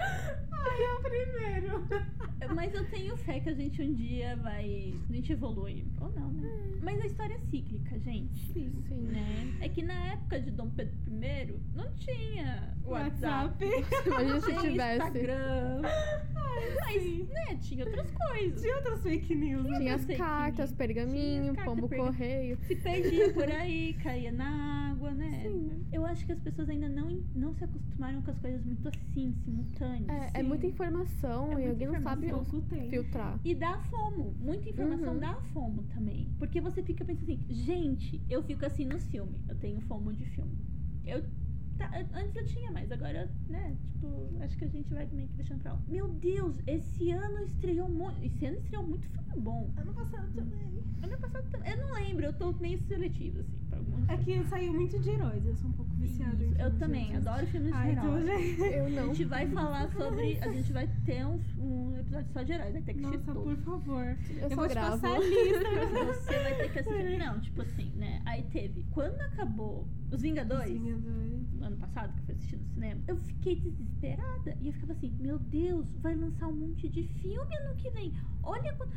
Ai, 0.53 0.83
é 0.83 0.93
o 0.95 1.01
primeiro. 1.03 1.87
Mas 2.55 2.75
eu 2.75 2.85
tenho 2.91 3.17
fé 3.19 3.41
que 3.41 3.49
a 3.49 3.55
gente 3.55 3.81
um 3.83 3.95
dia 3.95 4.37
vai. 4.37 4.95
A 5.09 5.13
gente 5.13 5.33
evolui. 5.33 5.85
Ou 6.01 6.11
não, 6.13 6.31
né? 6.33 6.51
Mas 6.83 7.01
a 7.01 7.07
história 7.07 7.35
é 7.35 7.39
cíclica, 7.51 7.99
gente. 8.01 8.53
Sim. 8.53 8.73
Sim. 8.89 9.03
Né? 9.13 9.57
É 9.61 9.69
que 9.69 9.83
na 9.83 9.95
época 10.13 10.41
de 10.41 10.51
Dom 10.51 10.71
Pedro 10.71 10.95
I 11.09 11.61
não 11.75 11.91
tinha 11.95 12.75
WhatsApp. 12.85 13.65
Imagina 14.07 14.41
se 14.41 14.47
Tinha 14.47 14.61
tivesse. 14.61 15.05
Instagram. 15.07 15.83
Mas, 16.81 17.03
sim. 17.03 17.29
né, 17.33 17.57
tinha 17.61 17.85
outras 17.85 18.11
coisas. 18.11 18.61
Tinha 18.63 18.77
outras 18.77 19.03
fake 19.03 19.35
news. 19.35 19.65
né? 19.65 19.79
Tinha 19.79 19.95
as 19.95 20.05
cartas, 20.07 20.71
news. 20.71 20.79
pergaminho, 20.79 21.41
Tinha 21.43 21.51
as 21.51 21.57
cartas, 21.57 21.75
pombo 21.75 21.89
pergaminho. 21.89 22.13
correio. 22.13 22.59
Se 22.67 22.77
perdia 22.77 23.33
por 23.33 23.51
aí, 23.51 23.95
caía 24.03 24.33
na 24.33 24.91
água, 24.93 25.11
né? 25.13 25.26
Sim. 25.31 25.85
Eu 25.93 26.05
acho 26.05 26.25
que 26.27 26.33
as 26.33 26.41
pessoas 26.41 26.69
ainda 26.69 26.89
não, 26.89 27.23
não 27.35 27.55
se 27.55 27.65
acostumaram 27.65 28.21
com 28.23 28.31
as 28.31 28.39
coisas 28.39 28.65
muito 28.65 28.89
assim, 28.89 29.33
simultâneas. 29.45 30.09
É, 30.35 30.41
é 30.41 30.43
muita 30.43 30.67
informação 30.67 31.49
É 31.51 31.53
e 31.53 31.55
muita 31.55 31.71
alguém 31.71 31.87
não 31.89 32.03
sabe 32.03 32.27
informação. 32.27 32.51
Pouco 32.61 32.69
tempo. 32.69 32.91
filtrar. 32.91 33.41
E 33.45 33.55
dá 33.55 33.79
fomo. 33.81 34.35
Muita 34.39 34.69
informação 34.69 35.13
Uhum. 35.15 35.21
dá 35.21 35.35
fomo 35.53 35.83
também. 35.85 36.35
Porque 36.39 36.61
você 36.61 36.83
fica 36.83 37.05
pensando 37.05 37.25
assim, 37.33 37.45
gente, 37.49 38.23
eu 38.29 38.43
fico 38.43 38.65
assim 38.67 38.85
nos 38.85 39.07
filmes. 39.07 39.41
Eu 39.49 39.57
tenho 39.57 39.81
fomo 39.83 40.13
de 40.13 40.25
filme. 40.27 40.57
Eu. 41.05 41.23
Tá, 41.77 41.91
antes 42.15 42.37
eu 42.37 42.45
tinha, 42.47 42.71
mas 42.71 42.91
agora, 42.91 43.31
né? 43.49 43.77
Tipo, 43.93 44.31
acho 44.41 44.57
que 44.57 44.65
a 44.65 44.69
gente 44.69 44.93
vai 44.93 45.07
meio 45.13 45.29
que 45.29 45.35
deixando 45.37 45.61
pra 45.63 45.73
lá. 45.73 45.81
Meu 45.89 46.09
Deus, 46.09 46.57
esse 46.67 47.11
ano 47.11 47.43
estreou 47.45 47.89
muito. 47.89 48.23
Esse 48.25 48.47
ano 48.47 48.57
estreou 48.59 48.87
muito 48.87 49.09
filme 49.09 49.27
bom. 49.37 49.71
Ano 49.77 49.93
passado 49.93 50.27
também. 50.35 50.83
Ano 51.03 51.19
passado 51.19 51.47
também. 51.51 51.73
Eu 51.73 51.77
não 51.87 51.93
lembro, 51.95 52.25
eu 52.25 52.33
tô 52.33 52.53
meio 52.55 52.79
seletiva, 52.81 53.41
assim, 53.41 53.59
pra 53.69 53.79
alguns 53.79 54.09
É 54.09 54.17
que 54.17 54.45
saiu 54.45 54.73
muito 54.73 54.99
de 54.99 55.11
heróis, 55.11 55.45
eu 55.45 55.55
sou 55.57 55.69
um 55.69 55.73
pouco 55.75 55.91
viciada 55.97 56.43
em 56.43 56.49
Isso, 56.53 56.61
Eu 56.61 56.71
filmes 56.71 56.79
também, 56.79 57.05
de 57.05 57.11
heróis. 57.11 57.27
adoro 57.27 57.47
filmes 57.49 57.73
de 57.73 57.79
Ah, 57.79 57.91
então 57.93 58.19
heróis. 58.19 58.59
Eu 58.59 58.87
A 58.87 58.89
não. 58.91 59.07
gente 59.09 59.25
vai 59.27 59.47
falar 59.49 59.89
sobre. 59.93 60.39
A 60.41 60.53
gente 60.53 60.73
vai 60.73 60.89
ter 61.05 61.27
um, 61.27 61.39
um 61.59 61.97
episódio 61.99 62.33
só 62.33 62.43
de 62.43 62.53
heróis, 62.53 62.73
vai 62.73 62.83
ter 62.83 62.95
que 62.95 63.01
assistir 63.05 63.27
Nossa, 63.27 63.41
por 63.41 63.57
favor. 63.59 64.05
Eu, 64.31 64.37
Eu, 64.37 64.49
só 64.49 64.57
vou 64.57 64.69
te 64.69 64.71
gravo. 64.75 65.01
passar 65.01 65.15
a 65.17 65.19
lista. 65.19 65.69
Você 66.07 66.39
vai 66.43 66.55
ter 66.57 66.73
que 66.73 66.79
assistir. 66.79 67.19
Não, 67.19 67.41
tipo 67.41 67.63
assim, 67.63 67.91
né? 67.97 68.23
Aí 68.25 68.43
teve. 68.45 68.85
Quando 68.93 69.21
acabou 69.21 69.87
Os 70.11 70.23
Vingadores, 70.23 70.73
Vingadores. 70.73 71.46
No 71.69 71.75
ano 71.75 71.77
passado, 71.79 72.13
que 72.15 72.21
eu 72.21 72.25
fui 72.25 72.35
assistir 72.35 72.57
no 72.57 72.65
cinema, 72.67 73.01
eu 73.09 73.17
fiquei 73.17 73.57
desesperada. 73.57 74.57
E 74.61 74.69
eu 74.69 74.73
ficava 74.73 74.93
assim: 74.93 75.11
Meu 75.21 75.39
Deus, 75.39 75.91
vai 75.99 76.15
lançar 76.15 76.49
um 76.49 76.55
monte 76.55 76.89
de 76.89 77.03
filme 77.05 77.57
ano 77.57 77.75
que 77.77 77.91
vem. 77.91 78.13
Olha 78.43 78.73
quanto. 78.75 78.93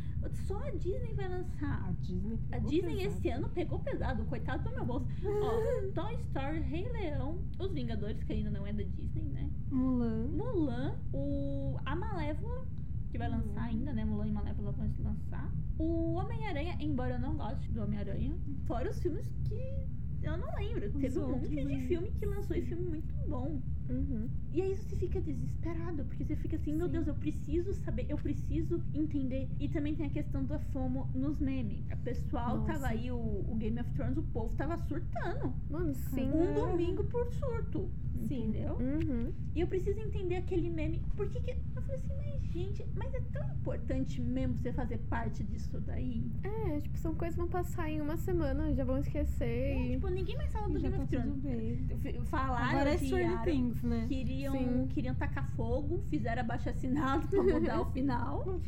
Só 0.45 0.57
a 0.57 0.70
Disney 0.72 1.13
vai 1.13 1.30
lançar. 1.30 1.88
A 1.88 1.91
Disney 1.93 2.39
A 2.51 2.59
Disney 2.59 2.95
pesado. 2.97 3.17
esse 3.17 3.30
ano 3.30 3.49
pegou 3.49 3.80
pesado, 3.80 4.26
coitado 4.26 4.63
do 4.63 4.76
meu 4.76 4.86
bolso. 4.86 5.07
Ó, 5.24 5.91
Toy 5.95 6.15
Story, 6.15 6.59
Rei 6.59 6.89
Leão, 6.89 7.39
Os 7.57 7.72
Vingadores, 7.72 8.22
que 8.24 8.34
ainda 8.34 8.49
não 8.51 8.67
é 8.67 8.74
da 8.74 8.84
Disney, 8.84 9.24
né? 9.30 9.49
Mulan. 9.72 10.28
Mulan, 10.28 10.99
o 11.13 11.78
a 11.86 11.95
Malévola, 11.95 12.67
que 13.09 13.17
vai 13.17 13.30
lançar 13.30 13.63
ainda, 13.63 13.93
né? 13.93 14.05
Mulan 14.05 14.28
e 14.28 14.32
Malévola 14.32 14.72
vão 14.74 14.89
se 14.89 15.01
lançar. 15.01 15.51
O 15.78 16.13
Homem-Aranha, 16.15 16.76
embora 16.80 17.15
eu 17.15 17.20
não 17.20 17.36
goste 17.38 17.72
do 17.72 17.82
Homem-Aranha, 17.82 18.38
fora 18.67 18.89
os 18.89 18.99
filmes 19.01 19.26
que 19.45 19.88
eu 20.22 20.38
não 20.38 20.47
lembro. 20.57 20.91
Teve 20.99 21.20
um 21.20 21.28
monte 21.30 21.49
de 21.49 21.59
aí. 21.59 21.88
filme 21.88 22.11
que 22.11 22.26
lançou 22.26 22.55
e 22.55 22.61
filme 22.61 22.86
muito 22.86 23.13
bom. 23.28 23.61
Uhum. 23.90 24.30
E 24.54 24.62
aí 24.62 24.76
você 24.76 24.96
fica 24.96 25.20
desesperado, 25.22 26.06
porque 26.06 26.24
você 26.24 26.36
fica 26.36 26.56
assim, 26.56 26.74
meu 26.74 26.88
Sim. 26.88 26.94
Deus, 26.94 27.08
eu 27.08 27.16
preciso 27.16 27.74
saber, 27.74 28.06
eu 28.10 28.18
preciso 28.18 28.82
entender. 28.94 29.50
E 29.60 29.68
também 29.68 29.96
tem 29.96 30.06
a 30.06 30.10
questão 30.10 30.44
da 30.46 30.60
FOMO 30.60 31.10
nos 31.14 31.40
memes. 31.40 31.86
O 31.92 31.98
pessoal 31.98 32.58
Nossa. 32.58 32.74
tava 32.74 32.88
aí, 32.88 33.12
o, 33.12 33.18
o 33.18 33.56
Game 33.58 33.80
of 33.80 33.90
Thrones, 33.92 34.18
o 34.18 34.24
povo 34.24 34.56
tava 34.56 34.78
surtando. 34.78 35.54
Mano, 35.70 35.94
sim. 35.94 36.30
Um 36.32 36.54
domingo 36.54 37.04
por 37.06 37.28
surto. 37.34 37.90
Sim. 38.28 38.50
Entendeu? 38.50 38.76
Uhum. 38.76 39.32
E 39.56 39.62
eu 39.62 39.68
preciso 39.68 40.00
entender 40.00 40.36
aquele 40.36 40.70
meme. 40.70 41.02
Por 41.16 41.30
que 41.30 41.40
que. 41.40 41.52
Eu 41.52 41.82
falei 41.82 41.98
assim, 41.98 42.14
mas 42.18 42.42
gente, 42.52 42.86
mas 42.96 43.14
é 43.14 43.22
tão 43.32 43.44
importante 43.54 44.22
mesmo 44.22 44.58
você 44.58 44.74
fazer 44.74 44.98
parte 45.10 45.44
disso 45.44 45.80
daí? 45.82 46.24
É, 46.44 46.80
tipo, 46.80 46.98
são 46.98 47.16
coisas 47.16 47.36
que 47.36 47.42
vão 47.42 47.50
passar 47.50 47.90
em 47.90 48.02
uma 48.02 48.18
semana, 48.18 48.74
já 48.74 48.84
vão 48.84 48.98
esquecer. 48.98 49.46
É, 49.46 49.86
e... 49.88 49.92
tipo, 49.92 50.08
ninguém 50.10 50.36
mais 50.36 50.52
fala 50.52 50.68
do 50.68 50.80
Já 50.80 50.90
Game 50.90 50.98
tá 50.98 51.04
of 51.04 51.30
tudo 51.30 51.42
Thrones. 51.42 52.30
Falaram 52.30 52.70
Agora 52.70 52.90
é 52.90 52.98
Stranger 52.98 53.38
Aaron 53.38 53.74
Things, 53.80 53.84
né? 53.84 54.06
queriam, 54.08 54.54
Sim. 54.54 54.88
queriam 54.90 55.16
tacar 55.16 55.50
fogo, 55.56 56.04
fizeram 56.10 56.42
abaixo 56.42 56.70
assinado 56.70 57.28
pra 57.28 57.44
mudar 57.44 57.82
o 57.82 57.86
final. 57.92 58.60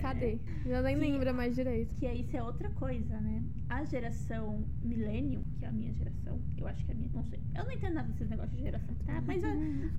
Cadê? 0.00 0.38
Já 0.66 0.82
nem 0.82 0.94
Que- 0.96 1.00
lembra 1.00 1.32
mais 1.32 1.54
direito. 1.54 1.94
Que 1.96 2.10
isso 2.12 2.36
é 2.36 2.42
outra 2.42 2.70
coisa, 2.70 3.20
né? 3.20 3.42
A 3.68 3.84
geração 3.84 4.64
Millennium, 4.82 5.42
que 5.58 5.64
é 5.64 5.68
a 5.68 5.72
minha 5.72 5.92
geração, 5.94 6.40
eu 6.58 6.66
acho 6.66 6.84
que 6.84 6.90
é 6.90 6.94
a 6.94 6.96
minha, 6.96 7.10
não 7.14 7.24
sei. 7.24 7.40
Eu 7.54 7.64
não 7.64 7.70
entendo 7.72 7.94
nada 7.94 8.08
desses 8.08 8.28
negócios 8.28 8.56
de 8.56 8.62
geração, 8.62 8.94
tá? 9.06 9.20
Mas 9.26 9.42
a- 9.44 9.54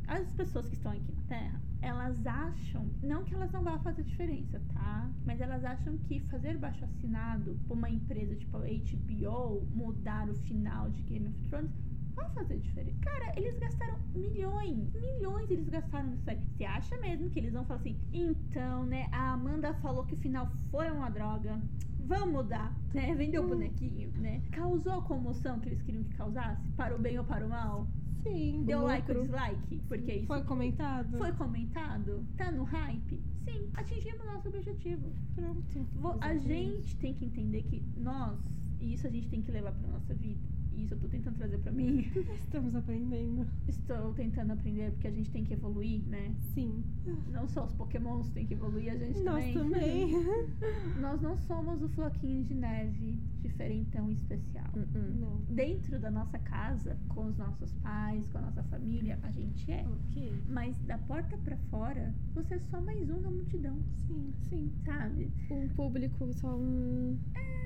as 0.07 0.31
pessoas 0.33 0.67
que 0.67 0.75
estão 0.75 0.91
aqui 0.91 1.11
na 1.13 1.21
Terra, 1.27 1.61
elas 1.81 2.25
acham, 2.25 2.85
não 3.01 3.23
que 3.23 3.33
elas 3.33 3.51
não 3.51 3.63
vão 3.63 3.79
fazer 3.79 4.03
diferença, 4.03 4.61
tá? 4.73 5.09
Mas 5.25 5.39
elas 5.41 5.63
acham 5.63 5.97
que 5.97 6.19
fazer 6.21 6.57
baixo 6.57 6.83
assinado 6.85 7.57
pra 7.65 7.73
uma 7.73 7.89
empresa 7.89 8.35
tipo 8.35 8.57
a 8.57 8.61
HBO 8.61 9.65
mudar 9.73 10.29
o 10.29 10.33
final 10.35 10.89
de 10.89 11.01
Game 11.03 11.27
of 11.27 11.37
Thrones 11.49 11.71
vai 12.15 12.29
fazer 12.31 12.57
diferença. 12.59 12.97
Cara, 13.01 13.33
eles 13.37 13.57
gastaram 13.59 13.97
milhões, 14.13 14.93
milhões 14.93 15.49
eles 15.49 15.67
gastaram 15.69 16.09
nessa 16.09 16.23
série. 16.23 16.41
Você 16.57 16.65
acha 16.65 16.97
mesmo 16.97 17.29
que 17.29 17.39
eles 17.39 17.53
vão 17.53 17.65
falar 17.65 17.79
assim, 17.79 17.97
então, 18.13 18.85
né, 18.85 19.07
a 19.11 19.31
Amanda 19.33 19.73
falou 19.75 20.03
que 20.05 20.13
o 20.13 20.17
final 20.17 20.47
foi 20.69 20.89
uma 20.91 21.09
droga, 21.09 21.61
vamos 21.99 22.33
mudar, 22.33 22.75
né? 22.93 23.13
Vendeu 23.15 23.43
o 23.43 23.47
bonequinho, 23.47 24.11
né? 24.17 24.41
Causou 24.51 24.93
a 24.93 25.01
comoção 25.01 25.59
que 25.59 25.69
eles 25.69 25.81
queriam 25.81 26.03
que 26.03 26.15
causasse, 26.15 26.61
para 26.77 26.95
o 26.95 26.99
bem 26.99 27.17
ou 27.17 27.23
para 27.25 27.45
o 27.45 27.49
mal? 27.49 27.87
Sim. 28.23 28.63
Deu 28.65 28.83
like 28.83 29.11
ou 29.11 29.21
dislike? 29.23 29.81
Porque 29.87 30.13
isso 30.13 30.27
Foi 30.27 30.43
comentado? 30.43 31.17
foi 31.17 31.31
comentado? 31.31 32.23
Tá 32.37 32.51
no 32.51 32.63
hype? 32.65 33.19
Sim, 33.43 33.69
atingimos 33.73 34.23
nosso 34.25 34.47
objetivo. 34.49 35.11
Pronto. 35.33 35.87
Vo- 35.95 36.17
A 36.21 36.35
gente 36.37 36.95
tem 36.97 37.15
que 37.15 37.25
entender 37.25 37.63
que 37.63 37.81
nós, 37.97 38.37
e 38.79 38.93
isso 38.93 39.07
a 39.07 39.09
gente 39.09 39.27
tem 39.27 39.41
que 39.41 39.51
levar 39.51 39.71
pra 39.71 39.87
nossa 39.89 40.13
vida, 40.13 40.39
e 40.73 40.83
isso 40.83 40.93
eu 40.93 40.99
tô 40.99 41.07
tentando 41.07 41.35
trazer 41.37 41.57
pra 41.59 41.71
mim, 41.71 41.99
Estamos 42.39 42.75
aprendendo. 42.75 43.45
estou 43.67 44.13
tentando 44.13 44.53
aprender 44.53 44.91
porque 44.91 45.07
a 45.07 45.11
gente 45.11 45.29
tem 45.31 45.43
que 45.43 45.53
evoluir, 45.53 46.01
né? 46.07 46.33
Sim. 46.53 46.83
Não 47.31 47.47
só 47.47 47.65
os 47.65 47.73
pokémons 47.73 48.29
têm 48.29 48.45
que 48.45 48.53
evoluir, 48.53 48.91
a 48.91 48.97
gente 48.97 49.19
Nós 49.21 49.53
também. 49.53 50.11
também. 50.11 50.11
Nós 51.01 51.21
não 51.21 51.37
somos 51.37 51.81
o 51.81 51.89
floquinho 51.89 52.43
de 52.43 52.53
neve 52.53 53.19
diferentão 53.41 54.09
e 54.09 54.13
especial. 54.13 54.69
Uhum. 54.75 55.15
Não. 55.19 55.41
Dentro 55.55 55.99
da 55.99 56.09
nossa 56.11 56.37
casa, 56.39 56.97
com 57.09 57.25
os 57.27 57.37
nossos 57.37 57.71
pais, 57.75 58.27
com 58.29 58.37
a 58.37 58.41
nossa 58.41 58.63
família, 58.63 59.19
a 59.23 59.31
gente 59.31 59.71
é. 59.71 59.85
Ok. 59.87 60.33
Mas 60.47 60.77
da 60.83 60.97
porta 60.99 61.37
pra 61.39 61.57
fora, 61.69 62.13
você 62.33 62.55
é 62.55 62.59
só 62.69 62.79
mais 62.81 63.09
um 63.09 63.19
na 63.19 63.29
multidão, 63.29 63.77
Sim. 64.07 64.31
Sim. 64.49 64.71
sabe? 64.85 65.31
Um 65.49 65.67
público, 65.69 66.31
só 66.33 66.55
um. 66.55 67.17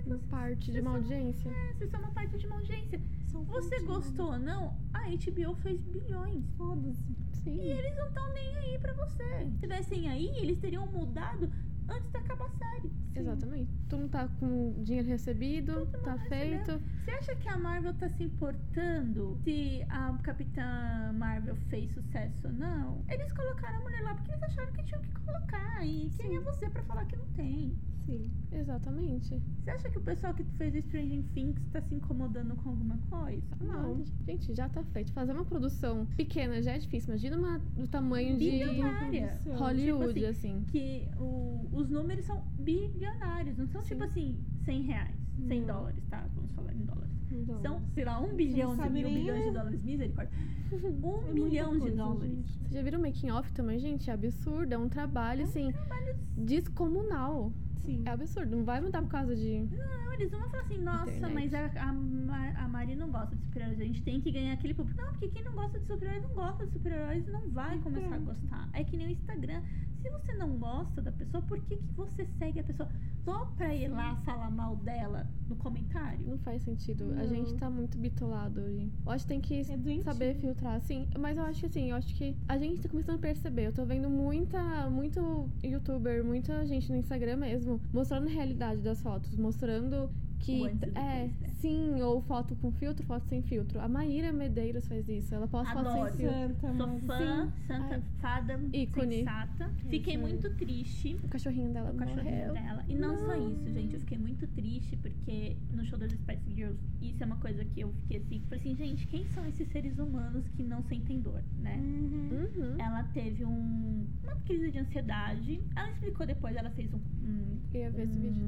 uma 0.05 0.17
parte 0.29 0.71
de 0.71 0.79
uma 0.79 0.91
só- 0.91 0.97
audiência. 0.97 1.49
É, 1.49 1.73
vocês 1.73 1.91
são 1.91 1.99
uma 1.99 2.11
parte 2.11 2.37
de 2.37 2.45
uma 2.47 2.55
audiência. 2.57 2.94
São 3.27 3.43
Você 3.45 3.79
gostou 3.81 4.31
ou 4.33 4.39
não, 4.39 4.77
a 4.93 5.01
HBO 5.09 5.55
fez 5.55 5.81
bilhões. 5.81 6.43
Foda-se. 6.57 7.15
Sim. 7.43 7.57
E 7.61 7.71
eles 7.71 7.95
não 7.97 8.07
estão 8.07 8.33
nem 8.33 8.55
aí 8.57 8.79
pra 8.79 8.93
você. 8.93 9.45
Se 9.51 9.57
tivessem 9.59 10.09
aí, 10.09 10.27
eles 10.37 10.57
teriam 10.59 10.87
mudado 10.87 11.51
antes 11.87 12.09
de 12.09 12.17
acabar 12.17 12.45
a 12.47 12.49
série. 12.49 12.91
Exatamente. 13.15 13.71
Tu 13.87 13.97
não 13.97 14.07
tá 14.09 14.27
com 14.39 14.73
dinheiro 14.83 15.07
recebido, 15.07 15.73
Todo 15.73 16.03
tá 16.03 16.13
recebeu. 16.15 16.65
feito. 16.65 16.81
Você 17.03 17.11
acha 17.11 17.35
que 17.35 17.47
a 17.47 17.57
Marvel 17.57 17.93
tá 17.93 18.09
se 18.09 18.23
importando 18.23 19.37
se 19.43 19.85
a 19.89 20.11
Capitã 20.23 21.13
Marvel 21.13 21.55
fez 21.69 21.91
sucesso 21.93 22.47
ou 22.47 22.53
não? 22.53 23.05
Eles 23.07 23.31
colocaram 23.31 23.77
a 23.79 23.81
mulher 23.81 24.01
lá 24.01 24.15
porque 24.15 24.31
eles 24.31 24.43
acharam 24.43 24.71
que 24.73 24.83
tinham 24.83 25.01
que 25.01 25.11
colocar. 25.11 25.85
E 25.85 26.09
quem 26.17 26.29
Sim. 26.31 26.37
é 26.37 26.39
você 26.41 26.69
pra 26.69 26.83
falar 26.83 27.05
que 27.05 27.15
não 27.15 27.27
tem? 27.35 27.77
Sim. 28.05 28.29
Exatamente. 28.51 29.41
Você 29.63 29.71
acha 29.71 29.89
que 29.89 29.97
o 29.97 30.01
pessoal 30.01 30.33
que 30.33 30.43
fez 30.43 30.75
Stranger 30.85 31.23
Things 31.33 31.59
tá 31.71 31.81
se 31.81 31.95
incomodando 31.95 32.55
com 32.57 32.69
alguma 32.69 32.97
coisa? 33.09 33.41
Não. 33.59 34.03
Gente, 34.27 34.53
já 34.53 34.69
tá 34.69 34.83
feito. 34.83 35.11
Fazer 35.11 35.31
uma 35.33 35.43
produção 35.45 36.05
pequena 36.15 36.61
já 36.61 36.73
é 36.73 36.77
difícil. 36.77 37.09
Imagina 37.09 37.37
uma 37.37 37.59
do 37.75 37.87
tamanho 37.87 38.37
de 38.37 38.49
Bilionária. 38.51 39.27
Produção. 39.27 39.57
Hollywood, 39.57 40.13
Tipo 40.13 40.27
assim. 40.27 40.63
Que 40.71 41.07
o- 41.19 41.67
os 41.73 41.89
números 41.89 42.25
são 42.25 42.43
bilionários. 42.59 43.57
Não 43.57 43.67
são 43.67 43.81
Sim. 43.81 43.89
tipo 43.95 44.03
assim, 44.03 44.37
100 44.63 44.81
reais, 44.83 45.15
100 45.47 45.61
Não. 45.61 45.67
dólares, 45.67 46.03
tá? 46.09 46.27
Vamos 46.35 46.51
falar 46.51 46.73
em 46.73 46.85
dólares. 46.85 47.11
Então, 47.41 47.61
São, 47.61 47.81
sei 47.93 48.05
lá, 48.05 48.19
um 48.19 48.33
bilhão 48.35 48.75
de 48.75 48.89
mil 48.89 49.07
bilhões 49.09 49.43
de 49.45 49.51
dólares. 49.51 49.83
Misericórdia. 49.83 50.33
Um 51.03 51.27
é 51.27 51.31
milhão 51.31 51.73
de 51.73 51.79
coisa, 51.81 51.95
dólares. 51.95 52.31
gente. 52.31 52.51
Vocês 52.57 52.73
já 52.73 52.81
viram 52.81 52.99
o 52.99 53.01
making 53.03 53.29
off 53.29 53.53
também, 53.53 53.77
gente? 53.77 54.09
É 54.09 54.13
absurdo. 54.13 54.73
É 54.73 54.77
um 54.77 54.89
trabalho, 54.89 55.43
assim, 55.43 55.71
Trabalho 55.71 56.15
descomunal. 56.35 57.51
Sim. 57.85 58.01
É 58.03 58.09
absurdo. 58.09 58.55
Não 58.55 58.65
vai 58.65 58.81
mudar 58.81 59.01
por 59.03 59.09
causa 59.09 59.35
de. 59.35 59.59
Não, 59.59 60.13
eles 60.13 60.31
vão 60.31 60.49
falar 60.49 60.63
assim, 60.63 60.79
nossa, 60.79 61.11
Internet. 61.11 61.33
mas 61.33 61.53
a, 61.53 61.65
a, 61.81 62.63
a 62.63 62.67
Mari 62.67 62.95
não 62.95 63.11
gosta 63.11 63.35
de 63.35 63.43
super-heróis, 63.43 63.79
a 63.79 63.83
gente 63.83 64.01
tem 64.01 64.19
que 64.19 64.31
ganhar 64.31 64.53
aquele 64.53 64.73
público. 64.73 64.99
Não, 64.99 65.11
porque 65.11 65.27
quem 65.27 65.43
não 65.43 65.53
gosta 65.53 65.79
de 65.79 65.85
super-heróis 65.85 66.23
não 66.23 66.33
gosta 66.33 66.65
de 66.65 66.73
super-heróis 66.73 67.27
e 67.27 67.31
não 67.31 67.47
vai 67.51 67.77
começar 67.79 68.15
a 68.15 68.19
gostar. 68.19 68.69
É 68.73 68.83
que 68.83 68.97
nem 68.97 69.07
o 69.07 69.11
Instagram. 69.11 69.61
Se 70.05 70.11
você 70.11 70.33
não 70.35 70.55
gosta 70.59 71.01
da 71.01 71.11
pessoa, 71.11 71.41
por 71.41 71.59
que, 71.61 71.77
que 71.77 71.93
você 71.95 72.27
segue 72.37 72.59
a 72.59 72.63
pessoa? 72.63 72.87
Só 73.23 73.43
pra 73.57 73.73
ir 73.73 73.87
lá 73.87 74.15
falar 74.17 74.51
mal 74.51 74.75
dela 74.75 75.27
no 75.49 75.55
comentário? 75.55 76.19
Não 76.27 76.37
faz 76.37 76.61
sentido. 76.61 77.05
A 77.05 77.15
Não. 77.15 77.27
gente 77.27 77.55
tá 77.55 77.71
muito 77.71 77.97
bitolado 77.97 78.61
hoje. 78.61 78.91
Eu 79.03 79.11
acho 79.11 79.25
que 79.25 79.29
tem 79.29 79.41
que 79.41 79.55
É 79.61 80.03
saber 80.03 80.35
filtrar, 80.35 80.79
sim. 80.81 81.07
Mas 81.17 81.35
eu 81.35 81.43
acho 81.43 81.61
que 81.61 81.65
assim, 81.65 81.89
eu 81.89 81.95
acho 81.95 82.13
que 82.13 82.37
a 82.47 82.55
gente 82.55 82.81
tá 82.81 82.87
começando 82.89 83.15
a 83.15 83.19
perceber. 83.19 83.65
Eu 83.65 83.73
tô 83.73 83.83
vendo 83.83 84.07
muita, 84.07 84.87
muito 84.91 85.49
youtuber, 85.63 86.23
muita 86.23 86.63
gente 86.67 86.91
no 86.91 86.97
Instagram 86.97 87.37
mesmo, 87.37 87.81
mostrando 87.91 88.27
a 88.27 88.29
realidade 88.31 88.81
das 88.81 89.01
fotos, 89.01 89.35
mostrando 89.35 90.07
que. 90.45 90.61
O 90.61 90.65
antes 90.65 90.81
é, 90.95 91.23
depois, 91.23 91.39
né? 91.41 91.49
sim, 91.59 92.01
ou 92.01 92.21
foto 92.21 92.55
com 92.57 92.71
filtro, 92.73 93.05
foto 93.05 93.25
sem 93.27 93.41
filtro. 93.41 93.79
A 93.79 93.87
Maíra 93.87 94.31
Medeiros 94.31 94.87
faz 94.87 95.07
isso. 95.09 95.33
Ela 95.33 95.47
posta 95.47 95.73
foto 95.73 95.87
Adoro. 95.87 96.11
sem 96.15 96.27
filtro. 96.29 96.55
Santa, 96.61 96.77
Sou 96.77 96.99
fã, 97.07 97.53
santa 97.67 97.95
Ai. 97.95 98.03
fada, 98.19 98.59
Ícone. 98.73 99.17
sensata. 99.17 99.71
Fiquei 99.89 100.17
muito 100.17 100.49
triste 100.55 101.15
O 101.23 101.27
cachorrinho 101.27 101.71
dela 101.73 101.91
o 101.91 101.95
cachorrinho 101.95 102.35
morreu. 102.47 102.53
dela. 102.53 102.83
E 102.87 102.95
não, 102.95 103.17
só 103.17 103.35
isso, 103.35 103.71
gente. 103.73 103.93
Eu 103.93 103.99
fiquei 103.99 104.17
muito 104.17 104.47
triste 104.47 104.95
porque 104.97 105.57
no 105.71 105.83
show 105.85 105.97
das 105.97 106.11
Spice 106.11 106.53
Girls, 106.53 106.79
isso 107.01 107.21
é 107.23 107.25
uma 107.25 107.37
coisa 107.37 107.63
que 107.65 107.81
eu 107.81 107.93
fiquei 108.01 108.17
assim. 108.17 108.41
Falei 108.47 108.59
assim, 108.59 108.75
gente, 108.75 109.07
quem 109.07 109.25
são 109.29 109.45
esses 109.47 109.67
seres 109.69 109.97
humanos 109.97 110.47
que 110.49 110.63
não 110.63 110.83
sentem 110.83 111.19
dor, 111.21 111.43
né? 111.59 111.77
Uhum. 111.77 112.45
Uhum. 112.55 112.75
Ela 112.79 113.03
teve 113.13 113.45
um, 113.45 114.05
uma 114.23 114.35
crise 114.45 114.71
de 114.71 114.79
ansiedade. 114.79 115.61
Ela 115.75 115.89
explicou 115.91 116.25
depois, 116.25 116.55
ela 116.55 116.69
fez 116.71 116.93
um, 116.93 116.97
um, 116.97 117.59
Eu 117.73 117.81
ia 117.81 117.91
ver 117.91 118.03
esse 118.03 118.17
vídeo. 118.19 118.45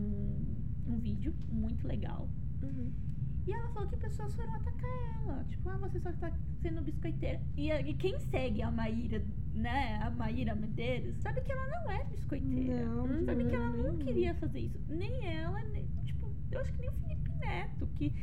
Um, 0.89 0.99
vídeo 0.99 1.33
muito 1.51 1.87
legal. 1.87 2.29
Uhum. 2.61 2.91
E 3.45 3.53
ela 3.53 3.69
falou 3.69 3.87
que 3.87 3.97
pessoas 3.97 4.35
foram 4.35 4.53
atacar 4.55 4.89
ela. 5.21 5.43
Tipo, 5.45 5.69
ah, 5.69 5.77
você 5.77 5.99
só 5.99 6.11
tá 6.13 6.31
sendo 6.61 6.81
biscoiteira. 6.81 7.41
E, 7.55 7.71
e 7.71 7.93
quem 7.93 8.19
segue 8.19 8.61
a 8.61 8.69
Maíra, 8.69 9.23
né? 9.53 9.99
A 10.03 10.09
Maíra 10.09 10.53
Medeiros, 10.53 11.15
sabe 11.17 11.41
que 11.41 11.51
ela 11.51 11.67
não 11.67 11.91
é 11.91 12.03
biscoiteira. 12.05 12.85
Não. 12.85 13.25
Sabe 13.25 13.45
que 13.45 13.55
ela 13.55 13.69
não 13.69 13.93
não. 13.93 13.97
queria 13.97 14.35
fazer 14.35 14.59
isso. 14.59 14.77
Nem 14.89 15.25
ela, 15.25 15.61
nem, 15.63 15.87
tipo, 16.03 16.29
eu 16.51 16.59
acho 16.59 16.73
que 16.73 16.79
nem 16.79 16.89
o 16.89 16.93
Felipe 16.93 17.31
Neto, 17.39 17.87
que 17.95 18.13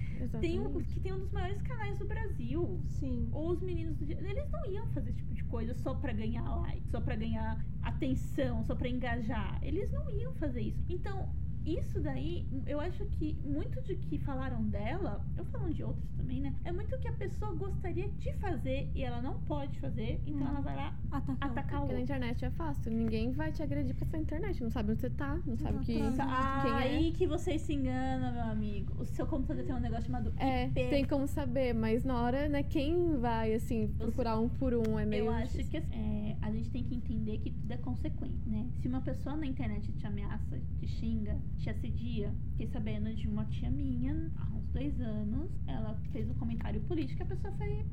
tem, 0.41 0.61
um, 0.61 0.83
que 0.83 1.01
tem 1.01 1.13
um 1.13 1.21
dos 1.21 1.33
maiores 1.33 1.63
canais 1.63 1.99
do 1.99 2.05
Brasil. 2.05 2.81
Sim. 2.91 3.29
Ou 3.33 3.51
os 3.51 3.63
meninos 3.63 3.97
do 3.97 4.05
eles 4.05 4.51
não 4.51 4.67
iam 4.67 4.87
fazer 4.89 5.11
esse 5.11 5.19
tipo 5.19 5.35
de 5.35 5.45
coisa 5.45 5.75
só 5.75 5.95
pra 5.95 6.13
ganhar 6.13 6.43
like, 6.61 6.87
só 6.91 7.01
pra 7.01 7.17
ganhar 7.17 7.65
atenção, 7.83 8.63
só 8.65 8.75
pra 8.75 8.89
engajar. 8.89 9.59
Eles 9.63 9.91
não 9.91 10.11
iam 10.11 10.35
fazer 10.35 10.61
isso. 10.61 10.85
Então, 10.89 11.29
isso 11.67 12.01
daí, 12.01 12.47
eu 12.67 12.79
acho 12.81 13.05
que 13.07 13.37
muito 13.45 13.81
de 13.83 13.97
que 13.97 14.19
falaram 14.19 14.63
dela, 14.65 15.25
eu 15.37 15.45
falando 15.47 15.73
de 15.75 15.83
outros 15.83 16.11
também, 16.17 16.41
né? 16.41 16.55
É 16.65 16.71
muito 16.73 16.95
o 16.95 16.99
que 16.99 17.09
a 17.09 17.13
pessoa 17.13 17.53
gostaria 17.55 18.09
de 18.11 18.33
fazer 18.35 18.91
e 18.95 19.03
ela 19.03 19.21
não 19.23 19.39
pode 19.41 19.79
fazer, 19.81 20.21
então 20.27 20.43
Hum. 20.47 20.51
ela 20.51 20.61
vai 20.61 20.77
lá 20.77 20.95
Atacar. 21.11 21.37
atacar 21.51 21.79
o 21.79 21.81
Porque 21.83 21.95
na 21.95 22.01
internet 22.01 22.45
é 22.45 22.51
fácil. 22.51 22.93
Ninguém 22.93 23.31
vai 23.33 23.51
te 23.53 23.63
agredir 23.63 23.95
com 23.97 24.05
essa 24.05 24.19
internet. 24.19 24.63
Não 24.63 24.71
sabe 24.71 24.93
onde 24.93 25.01
você 25.01 25.11
tá, 25.11 25.39
não 25.47 25.57
sabe 25.57 25.79
que. 25.85 25.99
Ah, 26.19 26.61
Quem 26.65 26.73
é? 26.73 26.77
aí 26.77 27.13
que 27.13 27.27
vocês 27.27 27.61
se 27.63 27.73
enganam, 27.75 28.33
meu 28.33 28.43
amigo. 28.45 28.95
O 29.01 29.05
seu 29.05 29.27
computador 29.27 29.65
tem 29.65 29.75
um 29.75 29.81
negócio 29.81 30.05
chamado 30.07 30.33
É, 30.37 30.67
IP. 30.67 30.75
tem 30.91 31.05
como 31.05 31.27
saber, 31.27 31.73
mas 31.75 32.05
na 32.05 32.21
hora, 32.21 32.49
né, 32.49 32.63
quem 32.63 33.17
vai, 33.19 33.55
assim, 33.55 33.89
procurar 33.99 34.39
um 34.39 34.49
por 34.49 34.75
um 34.75 34.99
é 34.99 35.05
meio. 35.07 35.27
Eu 35.27 35.31
acho 35.33 35.57
difícil. 35.57 35.71
que 35.71 35.77
é, 35.95 36.37
a 36.43 36.51
gente 36.51 36.71
tem 36.71 36.83
que 36.85 36.95
entender 36.95 37.39
que 37.39 37.51
tudo 37.51 37.73
é 37.73 37.77
consequente, 37.79 38.49
né? 38.49 38.67
Se 38.81 38.89
uma 38.89 39.01
pessoa 39.01 39.37
na 39.37 39.47
internet 39.47 39.91
te 39.93 40.07
ameaça, 40.07 40.61
te 40.79 40.87
xinga, 40.87 41.37
te 41.59 41.71
assedia, 41.71 42.33
fiquei 42.51 42.69
sabendo 42.69 43.15
de 43.15 43.29
uma 43.29 43.45
tia 43.47 43.71
minha, 43.71 44.31
há 44.37 44.55
uns 44.55 44.67
dois 44.73 45.01
anos, 45.01 45.51
ela 45.67 45.95
fez 46.13 46.29
um 46.29 46.35
comentário 46.35 46.81
político 46.83 47.21
e 47.21 47.23
a 47.23 47.27
pessoa 47.27 47.55
foi 47.55 47.85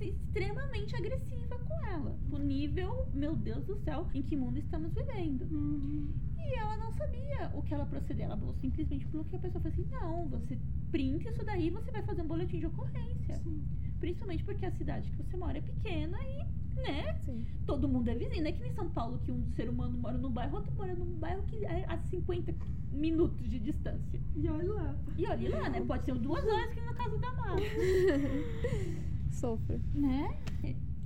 extremamente 0.00 0.96
agressiva 0.96 1.58
com 1.58 1.86
ela. 1.86 2.18
O 2.30 2.38
nível, 2.38 3.06
meu 3.12 3.36
Deus 3.36 3.64
do 3.66 3.76
céu, 3.84 4.08
em 4.14 4.22
que 4.22 4.36
mundo 4.36 4.58
estamos 4.58 4.92
vivendo. 4.92 5.42
Uhum. 5.50 6.12
E 6.38 6.54
ela 6.54 6.76
não 6.78 6.92
sabia 6.94 7.50
o 7.54 7.62
que 7.62 7.74
ela 7.74 7.84
proceder. 7.84 8.26
Ela 8.26 8.38
simplesmente 8.60 9.06
bloqueou 9.06 9.38
a 9.38 9.42
pessoa. 9.42 9.62
Falou 9.62 9.78
assim: 9.78 9.90
não, 9.90 10.28
você 10.28 10.58
print 10.90 11.28
isso 11.28 11.44
daí 11.44 11.66
e 11.66 11.70
você 11.70 11.90
vai 11.90 12.02
fazer 12.02 12.22
um 12.22 12.26
boletim 12.26 12.58
de 12.58 12.66
ocorrência. 12.66 13.36
Sim. 13.44 13.62
Principalmente 13.98 14.42
porque 14.44 14.64
a 14.64 14.72
cidade 14.72 15.10
que 15.10 15.16
você 15.22 15.36
mora 15.36 15.58
é 15.58 15.60
pequena 15.60 16.18
e, 16.24 16.46
né, 16.76 17.18
Sim. 17.24 17.44
todo 17.66 17.88
mundo 17.88 18.08
é 18.08 18.14
vizinho. 18.14 18.42
Não 18.42 18.48
é 18.48 18.52
que 18.52 18.62
nem 18.62 18.72
São 18.72 18.88
Paulo, 18.90 19.18
que 19.24 19.30
um 19.32 19.50
ser 19.52 19.68
humano 19.68 19.96
mora 19.98 20.16
num 20.18 20.30
bairro, 20.30 20.56
outro 20.56 20.72
mora 20.74 20.94
num 20.94 21.16
bairro 21.18 21.42
que 21.44 21.64
é 21.64 21.84
a 21.88 21.98
50 21.98 22.54
minutos 22.92 23.48
de 23.48 23.58
distância. 23.58 24.20
E 24.36 24.48
olha 24.48 24.72
lá. 24.72 24.94
E 25.16 25.26
olha 25.26 25.50
lá, 25.58 25.68
né? 25.68 25.80
Pode 25.82 26.04
ser 26.04 26.14
duas 26.14 26.44
horas 26.44 26.74
que 26.74 26.80
na 26.80 26.94
casa 26.94 27.18
da 27.18 27.32
Mar, 27.32 27.56
Sofro. 29.30 29.80
né? 29.94 30.36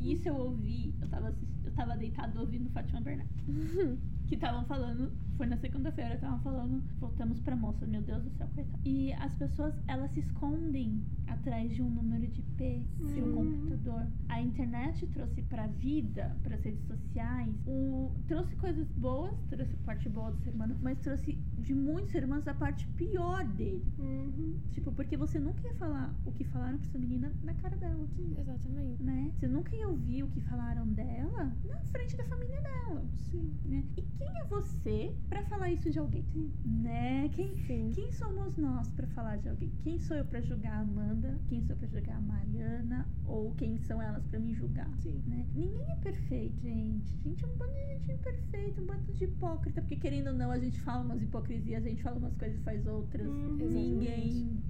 Isso 0.01 0.29
eu 0.29 0.37
ouvi, 0.37 0.95
eu 1.01 1.09
tava, 1.09 1.35
eu 1.65 1.73
tava 1.73 1.97
deitado 1.97 2.39
ouvindo 2.41 2.69
Fátima 2.71 3.01
Bernardes. 3.01 3.35
que 4.27 4.35
estavam 4.37 4.65
falando, 4.65 5.13
foi 5.37 5.47
na 5.47 5.57
segunda-feira, 5.57 6.15
estavam 6.15 6.39
falando, 6.41 6.83
voltamos 6.99 7.41
pra 7.41 7.55
moça, 7.57 7.87
meu 7.87 8.01
Deus 8.03 8.23
do 8.25 8.31
céu, 8.31 8.49
coitada. 8.55 8.79
E 8.85 9.13
as 9.15 9.35
pessoas, 9.35 9.75
elas 9.87 10.11
se 10.13 10.21
escondem 10.21 11.03
atrás 11.27 11.75
de 11.75 11.83
um 11.83 11.91
número 11.91 12.27
de 12.29 12.41
IP, 12.41 12.87
de 13.15 13.21
um 13.23 13.27
Uhum. 13.27 13.35
computador. 13.35 14.07
A 14.29 14.41
internet 14.41 15.07
trouxe 15.09 15.43
pra 15.43 15.67
vida, 15.67 16.37
pras 16.43 16.63
redes 16.63 16.85
sociais, 16.87 17.55
o, 17.67 18.13
trouxe 18.27 18.55
coisas 18.57 18.87
boas, 18.93 19.35
trouxe 19.51 19.77
parte 19.79 20.09
boa 20.09 20.31
do 20.31 20.39
ser 20.39 20.51
humano, 20.55 20.77
mas 20.81 20.99
trouxe 21.01 21.33
de 21.59 21.75
muitos 21.75 22.13
seres 22.13 22.27
humanos 22.27 22.47
a 22.49 22.55
parte 22.55 22.87
pior 22.97 23.45
dele. 23.45 23.85
Uhum. 23.99 24.59
Tipo, 24.71 24.93
porque 24.93 25.17
você 25.17 25.39
nunca 25.39 25.67
ia 25.67 25.75
falar 25.75 26.15
o 26.25 26.33
que 26.33 26.45
falaram 26.45 26.79
pra 26.79 26.89
essa 26.89 26.99
menina 26.99 27.33
na 27.43 27.55
cara 27.55 27.77
dela 27.77 28.07
Exatamente. 28.39 29.03
né? 29.03 29.31
Você 29.35 29.49
nunca 29.49 29.75
ia 29.77 29.89
ouvir 29.89 30.23
o 30.23 30.29
que 30.29 30.41
falaram 30.43 30.87
dela 30.89 31.53
na 31.65 31.79
frente 31.91 32.17
da 32.17 32.25
família 32.25 32.61
dela, 32.61 33.05
Sim. 33.17 33.53
né? 33.65 33.85
E 33.97 34.03
quem 34.19 34.39
é 34.39 34.45
você 34.45 35.15
pra 35.29 35.43
falar 35.45 35.71
isso 35.71 35.91
de 35.91 35.99
alguém, 35.99 36.25
né? 36.65 37.29
Quem, 37.35 37.57
Sim. 37.67 37.91
quem 37.95 38.11
somos 38.13 38.57
nós 38.57 38.89
pra 38.91 39.07
falar 39.09 39.37
de 39.37 39.49
alguém? 39.49 39.73
Quem 39.83 39.99
sou 39.99 40.17
eu 40.17 40.25
pra 40.25 40.41
julgar 40.41 40.75
a 40.75 40.81
Amanda? 40.81 41.39
Quem 41.49 41.63
sou 41.63 41.75
eu 41.75 41.79
pra 41.79 41.89
julgar 41.89 42.17
a 42.17 42.21
Mariana? 42.21 43.09
Ou 43.27 43.55
quem 43.55 43.79
são 43.79 44.01
elas 44.01 44.25
pra 44.27 44.39
me 44.39 44.55
julgar? 44.55 44.91
Sim. 44.99 45.23
Né? 45.27 45.47
Ninguém 45.55 45.91
é 45.91 45.97
perfeito, 45.97 46.61
gente. 46.61 47.19
Gente 47.23 47.45
é 47.45 47.49
um 47.49 47.57
bando 47.57 47.73
de 47.73 47.87
gente 47.87 48.13
imperfeita, 48.13 48.81
um 48.81 48.87
bando 48.87 49.13
de 49.13 49.25
hipócrita. 49.25 49.81
Porque 49.81 49.97
querendo 49.97 50.29
ou 50.29 50.35
não, 50.35 50.51
a 50.51 50.59
gente 50.59 50.81
fala 50.81 51.05
umas 51.05 51.23
hipocrisias, 51.23 51.85
a 51.85 51.89
gente 51.89 52.03
fala 52.03 52.17
umas 52.19 52.37
coisas 52.37 52.59
e 52.59 52.63
faz 52.63 52.87
outras. 52.87 53.27
Uhum. 53.27 53.57
Ninguém. 53.57 54.63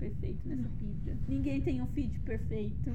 É 0.00 0.08
perfeito 0.08 0.48
nessa 0.48 0.68
vida. 0.68 1.18
Ninguém 1.28 1.60
tem 1.60 1.82
um 1.82 1.86
feed 1.88 2.18
perfeito. 2.20 2.90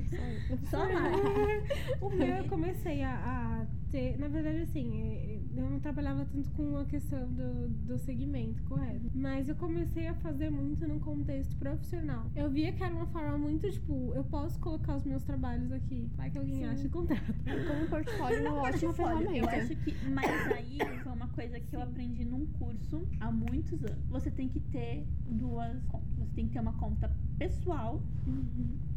Só 0.69 0.79
lá. 0.79 1.11
O 2.01 2.09
meu 2.09 2.27
eu 2.27 2.45
comecei 2.45 3.01
a, 3.03 3.13
a 3.15 3.65
ter. 3.91 4.17
Na 4.17 4.27
verdade, 4.27 4.61
assim, 4.61 5.01
eh, 5.01 5.39
eu 5.55 5.69
não 5.69 5.79
trabalhava 5.79 6.25
tanto 6.25 6.49
com 6.51 6.77
a 6.77 6.85
questão 6.85 7.27
do, 7.31 7.69
do 7.69 7.97
segmento, 7.97 8.61
correto? 8.63 9.09
Mas 9.13 9.47
eu 9.47 9.55
comecei 9.55 10.07
a 10.07 10.13
fazer 10.15 10.49
muito 10.49 10.87
no 10.87 10.99
contexto 10.99 11.55
profissional. 11.57 12.29
Eu 12.35 12.49
via 12.49 12.71
que 12.73 12.83
era 12.83 12.93
uma 12.93 13.05
forma 13.07 13.37
muito, 13.37 13.69
tipo, 13.71 14.11
eu 14.15 14.23
posso 14.23 14.59
colocar 14.59 14.95
os 14.95 15.05
meus 15.05 15.23
trabalhos 15.23 15.71
aqui. 15.71 16.09
Vai 16.15 16.29
que 16.31 16.37
alguém 16.37 16.57
Sim. 16.57 16.65
acha 16.65 16.85
e 16.85 16.89
contrata. 16.89 17.33
Como 17.67 17.87
portfólio, 17.87 18.37
é 18.45 18.49
uma 18.49 18.61
ótima 18.63 18.93
Portfólio. 18.93 19.27
Eu 19.35 19.47
ferramenta. 19.47 19.55
acho 19.57 19.75
que. 19.77 20.09
Mas 20.09 20.51
aí 20.51 20.77
uma 20.81 21.03
coisa 21.35 21.59
que 21.59 21.75
eu 21.75 21.81
aprendi 21.81 22.23
num 22.23 22.47
curso 22.47 23.05
há 23.19 23.29
muitos 23.29 23.83
anos. 23.83 24.07
Você 24.07 24.31
tem 24.31 24.47
que 24.47 24.61
ter 24.61 25.05
duas 25.27 25.83
contas. 25.85 26.07
Você 26.17 26.31
tem 26.33 26.47
que 26.47 26.53
ter 26.53 26.59
uma 26.61 26.73
conta 26.73 27.11
pessoal 27.37 28.01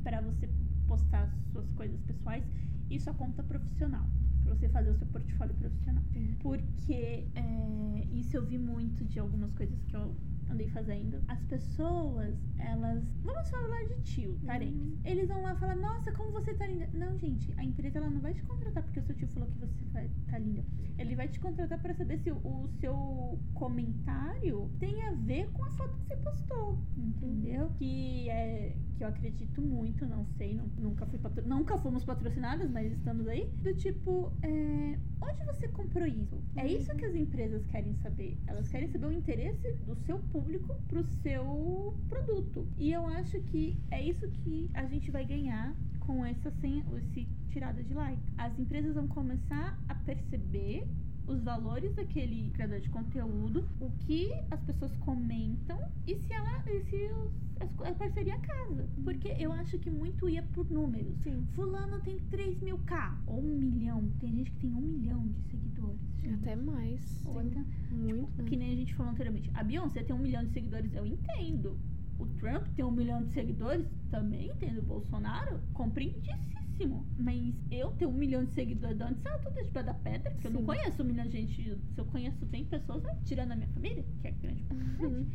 para 0.05 0.20
você 0.20 0.49
postar 0.86 1.28
suas 1.53 1.70
coisas 1.72 2.01
pessoais 2.03 2.45
e 2.89 2.99
sua 3.01 3.12
conta 3.12 3.43
profissional. 3.43 4.07
Pra 4.45 4.55
você 4.55 4.68
fazer 4.68 4.91
o 4.91 4.95
seu 4.95 5.07
portfólio 5.09 5.55
profissional. 5.57 6.03
Sim. 6.12 6.36
Porque 6.41 7.26
é, 7.34 8.07
isso 8.12 8.36
eu 8.36 8.47
vi 8.47 8.57
muito 8.57 9.05
de 9.05 9.18
algumas 9.18 9.53
coisas 9.55 9.82
que 9.82 9.97
eu 9.97 10.14
andei 10.49 10.68
fazendo. 10.68 11.20
As 11.26 11.43
pessoas, 11.45 12.39
elas. 12.59 13.02
Vamos 13.22 13.48
falar 13.50 13.84
de 13.84 14.00
tio, 14.02 14.38
parentes. 14.46 14.76
Uhum. 14.80 14.98
Eles 15.04 15.28
vão 15.28 15.42
lá 15.42 15.54
falar, 15.56 15.76
nossa, 15.76 16.12
como 16.12 16.32
você 16.32 16.54
tá 16.54 16.66
linda. 16.66 16.88
Não, 16.92 17.16
gente, 17.18 17.52
a 17.56 17.64
empresa 17.64 17.98
ela 17.98 18.11
não 18.11 18.20
vai 18.20 18.34
te 18.34 18.42
contratar 18.42 18.82
porque 18.82 19.00
o 19.00 19.02
seu 19.02 19.14
tio 19.14 19.28
falou 19.28 19.48
que 19.48 19.59
você 19.59 19.84
vai 19.92 20.11
tá 20.30 20.38
linda. 20.38 20.64
Ele 20.98 21.14
vai 21.14 21.28
te 21.28 21.38
contratar 21.40 21.80
pra 21.80 21.94
saber 21.94 22.18
se 22.18 22.30
o, 22.32 22.36
o 22.36 22.68
seu 22.80 23.38
comentário 23.54 24.70
tem 24.78 25.02
a 25.06 25.12
ver 25.12 25.48
com 25.52 25.62
a 25.64 25.70
foto 25.70 25.96
que 25.98 26.06
você 26.06 26.16
postou. 26.16 26.78
Entendeu? 26.96 27.70
Que 27.78 28.28
é. 28.30 28.76
Que 28.96 29.04
eu 29.04 29.09
acredito 29.09 29.62
muito, 29.62 30.04
não 30.06 30.24
sei, 30.36 30.54
não- 30.54 30.66
nunca 30.76 31.06
fui 31.06 31.20
patro, 31.20 31.46
nunca 31.46 31.78
fomos 31.78 32.04
patrocinadas, 32.04 32.68
mas 32.68 32.92
estamos 32.92 33.28
aí. 33.28 33.46
Do 33.62 33.72
tipo, 33.74 34.32
é, 34.42 34.98
onde 35.20 35.44
você 35.44 35.68
comprou 35.68 36.04
isso? 36.04 36.36
É 36.56 36.66
isso 36.66 36.92
que 36.96 37.04
as 37.04 37.14
empresas 37.14 37.64
querem 37.66 37.94
saber. 38.02 38.36
Elas 38.48 38.68
querem 38.68 38.88
saber 38.88 39.06
o 39.06 39.12
interesse 39.12 39.72
do 39.86 39.94
seu 39.94 40.18
público 40.18 40.74
pro 40.88 41.04
seu 41.04 41.96
produto. 42.09 42.47
E 42.78 42.92
eu 42.92 43.07
acho 43.07 43.40
que 43.42 43.76
é 43.90 44.03
isso 44.03 44.26
que 44.28 44.70
a 44.74 44.84
gente 44.86 45.11
vai 45.11 45.24
ganhar 45.24 45.74
com 46.01 46.24
essa 46.24 46.51
sem, 46.61 46.82
esse 46.96 47.26
tirada 47.51 47.82
de 47.82 47.92
like. 47.94 48.22
As 48.36 48.59
empresas 48.59 48.94
vão 48.94 49.07
começar 49.09 49.78
a 49.88 49.94
perceber 49.94 50.86
os 51.26 51.42
valores 51.42 51.94
daquele 51.94 52.49
criador 52.53 52.80
de 52.80 52.88
conteúdo, 52.88 53.68
o 53.80 53.90
que 54.07 54.32
as 54.51 54.61
pessoas 54.62 54.96
comentam 54.96 55.78
e 56.07 56.16
se 56.16 56.32
ela 56.32 56.62
e 56.66 56.80
se 56.84 56.96
os- 57.12 57.49
a 57.86 57.92
parceria 57.92 58.38
casa. 58.38 58.88
Porque 59.05 59.28
eu 59.38 59.53
acho 59.53 59.78
que 59.78 59.90
muito 59.90 60.26
ia 60.28 60.42
por 60.55 60.70
números. 60.70 61.14
Sim. 61.22 61.44
Fulano 61.55 62.01
tem 62.01 62.18
3 62.30 62.59
mil 62.62 62.78
K 62.78 63.18
ou 63.26 63.40
um 63.40 63.57
milhão. 63.59 64.09
Tem 64.20 64.32
gente 64.32 64.51
que 64.53 64.61
tem 64.61 64.74
um 64.74 64.80
milhão 64.80 65.26
de 65.26 65.42
seguidores. 65.51 65.99
gente. 66.22 66.34
Até 66.34 66.57
mais. 66.57 67.22
Ou 67.26 67.34
Tem 67.42 67.51
até- 67.51 67.64
muito, 67.94 68.42
né? 68.42 68.49
que 68.49 68.57
nem 68.57 68.72
a 68.72 68.76
gente 68.76 68.94
falou 68.94 69.12
anteriormente. 69.12 69.51
A 69.55 69.62
Beyoncé 69.62 70.03
tem 70.03 70.14
um 70.16 70.18
milhão 70.20 70.44
de 70.44 70.51
seguidores, 70.53 70.94
eu 70.94 71.05
entendo. 71.07 71.78
O 72.18 72.26
Trump 72.26 72.66
tem 72.74 72.84
um 72.84 72.90
milhão 72.90 73.22
de 73.22 73.32
seguidores, 73.32 73.86
também 74.10 74.48
entendo. 74.48 74.78
O 74.78 74.82
Bolsonaro, 74.82 75.60
compreendíssimo. 75.72 77.06
Mas 77.18 77.54
eu 77.70 77.90
tenho 77.92 78.10
um 78.10 78.14
milhão 78.14 78.44
de 78.44 78.52
seguidores, 78.52 78.96
de 78.96 79.02
onde 79.04 79.20
saiu 79.20 79.38
tudo 79.40 79.62
de 79.64 79.70
pé 79.70 79.82
da 79.82 79.94
pedra? 79.94 80.30
Porque 80.30 80.46
eu 80.46 80.50
não 80.52 80.64
conheço 80.64 81.02
um 81.02 81.06
milhão 81.06 81.26
de 81.26 81.32
gente. 81.32 81.62
Se 81.94 82.00
eu 82.00 82.04
conheço 82.06 82.44
100 82.46 82.64
pessoas, 82.66 83.02
né? 83.02 83.16
tirando 83.24 83.52
a 83.52 83.56
minha 83.56 83.68
família, 83.68 84.04
que 84.20 84.28
é 84.28 84.30
grande 84.32 84.64
Uhum. 85.00 85.26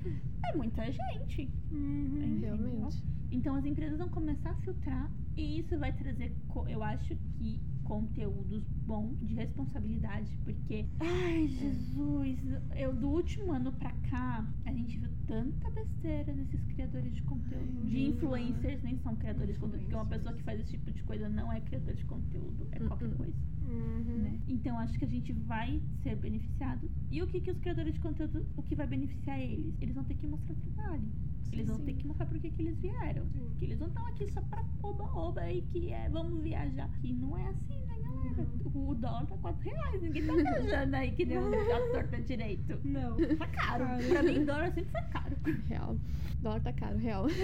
é 0.46 0.56
muita 0.58 0.92
gente. 0.92 1.50
Uhum. 1.72 2.40
Realmente. 2.42 3.04
Então 3.32 3.56
as 3.56 3.66
empresas 3.66 3.98
vão 3.98 4.10
começar 4.10 4.52
a 4.52 4.56
filtrar 4.56 5.10
e 5.36 5.60
isso 5.60 5.78
vai 5.80 5.92
trazer, 5.94 6.36
eu 6.70 6.84
acho 6.84 7.16
que 7.38 7.60
conteúdos 7.84 8.64
bons 8.86 9.18
de 9.22 9.34
responsabilidade, 9.36 10.38
porque 10.44 10.86
ai, 11.00 11.48
Jesus, 11.48 12.40
eu 12.76 12.94
do 12.96 13.10
último 13.10 13.52
ano 13.52 13.72
pra 13.74 13.92
cá, 14.10 14.48
a 14.66 14.72
gente 14.72 14.98
viu 14.98 15.10
tanta 15.28 15.70
besteira 15.72 16.34
nesses 16.34 16.62
criadores 16.64 17.14
de 17.14 17.22
conteúdo, 17.24 17.86
de 17.86 18.00
influencers, 18.08 18.82
nem 18.84 18.98
são 19.00 19.16
criadores 19.16 19.54
de 19.56 19.60
conteúdo, 19.60 19.82
porque 19.82 19.96
uma 19.96 20.06
pessoa 20.06 20.34
que 20.34 20.44
faz 20.44 20.60
esse 20.60 20.72
tipo 20.72 20.92
de 20.92 21.04
coisa 21.04 21.28
não 21.30 21.52
é 21.52 21.60
criador 21.62 21.94
de 21.94 22.06
conteúdo, 22.06 22.68
é 22.72 22.80
qualquer 22.80 23.06
Uhum. 23.10 23.18
coisa 23.18 23.34
Uhum. 23.64 24.18
né? 24.24 24.40
Então 24.48 24.78
acho 24.78 24.98
que 25.00 25.06
a 25.06 25.08
gente 25.08 25.32
vai 25.34 25.82
ser 26.02 26.16
beneficiado. 26.18 26.90
E 27.12 27.22
o 27.22 27.28
que 27.28 27.40
que 27.42 27.52
os 27.52 27.58
criadores 27.60 27.94
de 27.94 28.00
conteúdo, 28.00 28.46
o 28.58 28.64
que 28.64 28.76
vai 28.76 28.88
beneficiar 28.88 29.40
eles? 29.40 29.74
Eles 29.82 29.96
vão 29.96 30.04
ter 30.04 30.16
que 30.16 30.28
mostrar 30.28 30.56
trabalho. 30.56 31.04
Eles 31.52 31.68
vão 31.68 31.78
sim. 31.78 31.86
ter 31.86 31.94
que 31.94 32.08
mostrar 32.08 32.26
por 32.26 32.40
que 32.40 32.50
que 32.50 32.62
eles 32.64 32.78
vieram. 32.80 33.26
Sim. 33.28 33.52
Que 33.60 33.66
eles 33.66 33.80
não 33.80 33.88
estão 33.88 34.06
aqui 34.08 34.32
só 34.32 34.42
pra 34.42 34.64
oba-oba 34.82 35.52
e 35.52 35.62
que 35.62 35.92
é 35.92 36.10
vamos 36.10 36.42
viajar. 36.42 36.90
E 37.04 37.14
não 37.14 37.38
é 37.38 37.48
assim, 37.50 37.78
né, 37.86 37.96
galera? 38.02 38.48
O 38.74 38.96
dólar 38.96 39.26
tá 39.28 39.38
4 39.38 39.62
reais. 39.70 40.02
Ninguém 40.02 40.26
tá 40.26 40.34
viajando 40.34 40.96
aí 40.96 41.12
que 41.12 41.26
nem 41.26 41.38
a 41.78 41.92
torta 41.92 42.22
direito. 42.22 42.80
Não. 42.84 43.16
Tá 43.38 43.48
caro. 43.48 43.86
Caro. 43.86 44.04
Pra 44.10 44.24
mim, 44.24 44.46
dólar 44.46 44.72
sempre 44.74 44.92
foi 44.92 45.02
caro. 45.12 45.36
Real. 45.68 45.98
Dólar 46.42 46.62
tá 46.62 46.74
caro, 46.74 46.98
real. 46.98 47.26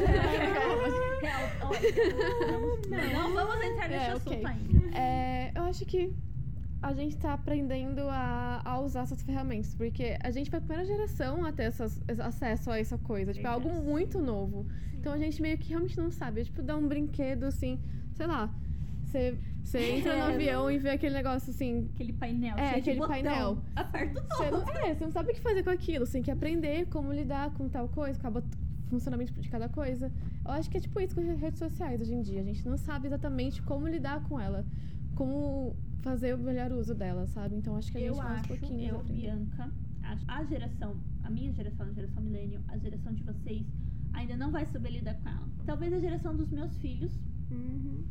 Real, 1.21 1.41
olha, 1.63 2.51
vamos- 2.51 2.87
não 2.89 3.33
vamos 3.33 3.65
entrar 3.65 3.87
nesse 3.89 4.03
É, 4.05 4.11
assunto 4.11 4.33
ok. 4.33 4.45
ainda. 4.45 4.97
É, 4.97 5.51
eu 5.55 5.63
acho 5.63 5.85
que 5.85 6.13
a 6.81 6.93
gente 6.93 7.17
tá 7.17 7.33
aprendendo 7.33 8.01
a, 8.09 8.61
a 8.63 8.79
usar 8.79 9.01
essas 9.01 9.21
ferramentas, 9.21 9.75
porque 9.75 10.17
a 10.21 10.31
gente 10.31 10.49
foi 10.49 10.59
a 10.59 10.61
primeira 10.61 10.85
geração 10.85 11.45
a 11.45 11.51
ter 11.51 11.63
essas, 11.63 12.01
acesso 12.19 12.71
a 12.71 12.79
essa 12.79 12.97
coisa. 12.97 13.33
Tipo, 13.33 13.47
é 13.47 13.49
algo 13.49 13.69
muito 13.69 14.19
novo. 14.19 14.65
Então 14.93 15.11
a 15.13 15.17
gente 15.17 15.41
meio 15.41 15.57
que 15.57 15.69
realmente 15.69 15.97
não 15.97 16.09
sabe. 16.09 16.41
É 16.41 16.43
tipo 16.45 16.61
dar 16.61 16.77
um 16.77 16.87
brinquedo 16.87 17.43
assim, 17.45 17.79
sei 18.13 18.27
lá. 18.27 18.53
Você, 19.03 19.37
você 19.63 19.79
entra 19.91 20.15
no 20.15 20.23
É. 20.31 20.33
avião 20.35 20.71
e 20.71 20.77
vê 20.77 20.91
aquele 20.91 21.15
negócio 21.15 21.49
assim. 21.51 21.89
Aquele 21.93 22.13
painel. 22.13 22.57
É, 22.57 22.69
cheio 22.69 22.73
de 22.73 22.79
aquele 22.91 22.99
botão. 22.99 23.13
painel. 23.13 23.57
Aperta 23.75 24.19
o 24.21 24.51
não, 24.51 24.85
é, 24.85 24.95
você 24.95 25.03
não 25.03 25.11
sabe 25.11 25.31
o 25.31 25.33
que 25.33 25.41
fazer 25.41 25.63
com 25.63 25.69
aquilo. 25.71 26.05
Você 26.05 26.13
tem 26.13 26.21
que 26.23 26.31
aprender 26.31 26.85
como 26.87 27.11
lidar 27.11 27.51
com 27.51 27.67
tal 27.67 27.89
coisa, 27.89 28.17
com 28.19 28.27
o 28.29 28.43
funcionamento 28.89 29.33
de 29.33 29.49
cada 29.49 29.67
coisa. 29.67 30.11
Eu 30.45 30.51
acho 30.51 30.69
que 30.69 30.77
é 30.77 30.79
tipo 30.81 30.99
isso 31.01 31.13
com 31.13 31.21
as 31.21 31.39
redes 31.39 31.59
sociais 31.59 32.01
hoje 32.01 32.13
em 32.13 32.21
dia. 32.21 32.39
A 32.39 32.43
gente 32.43 32.65
não 32.65 32.77
sabe 32.77 33.07
exatamente 33.07 33.61
como 33.61 33.85
lidar 33.87 34.23
com 34.29 34.39
ela. 34.39 34.65
Como 35.15 35.75
fazer 36.01 36.33
o 36.35 36.37
melhor 36.37 36.71
uso 36.71 36.93
dela, 36.95 37.25
sabe? 37.27 37.55
Então 37.55 37.75
acho 37.75 37.91
que 37.91 37.97
a 37.97 38.01
eu 38.01 38.13
gente 38.13 38.23
vai 38.23 38.31
aos 38.31 38.39
acho, 38.39 38.47
pouquinhos 38.49 38.93
eu. 38.97 39.03
Bianca, 39.15 39.71
acho, 40.03 40.25
a 40.27 40.43
geração, 40.45 40.95
a 41.23 41.29
minha 41.29 41.51
geração, 41.53 41.85
a 41.87 41.91
geração 41.91 42.23
millennial, 42.23 42.61
a 42.67 42.77
geração 42.77 43.13
de 43.13 43.23
vocês, 43.23 43.65
ainda 44.13 44.35
não 44.37 44.51
vai 44.51 44.65
saber 44.65 44.91
lidar 44.91 45.15
com 45.15 45.29
ela. 45.29 45.47
Talvez 45.65 45.93
a 45.93 45.99
geração 45.99 46.35
dos 46.35 46.49
meus 46.49 46.75
filhos, 46.77 47.11
Uhum. 47.51 48.03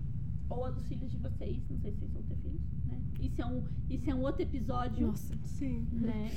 ou 0.50 0.64
a 0.64 0.70
dos 0.70 0.84
filhos 0.86 1.10
de 1.10 1.16
vocês, 1.18 1.62
não 1.70 1.78
sei 1.78 1.92
se 1.92 1.98
vocês 1.98 2.12
vão 2.12 2.22
ter 2.24 2.36
filhos, 2.36 2.60
né? 2.86 3.00
Isso 3.20 3.40
é 3.42 3.46
um, 3.46 3.64
isso 3.88 4.10
é 4.10 4.14
um 4.14 4.20
outro 4.22 4.42
episódio. 4.42 5.06
Nossa. 5.06 5.36
Sim. 5.44 5.86
né? 5.92 6.28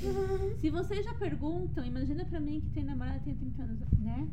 Se 0.58 0.70
vocês 0.70 1.04
já 1.04 1.14
perguntam, 1.14 1.84
imagina 1.84 2.24
pra 2.24 2.38
mim 2.40 2.60
que 2.60 2.70
tem 2.70 2.84
namorada 2.84 3.18
e 3.18 3.20
tem 3.20 3.34
30 3.34 3.62
anos, 3.62 3.80
né? 3.98 4.28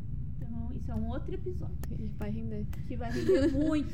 Isso 0.80 0.90
é 0.90 0.94
um 0.94 1.08
outro 1.08 1.34
episódio 1.34 1.76
E 1.98 2.08
vai 2.18 2.30
render. 2.30 2.66
que 2.88 2.96
vai 2.96 3.10
render 3.12 3.52
muito. 3.52 3.90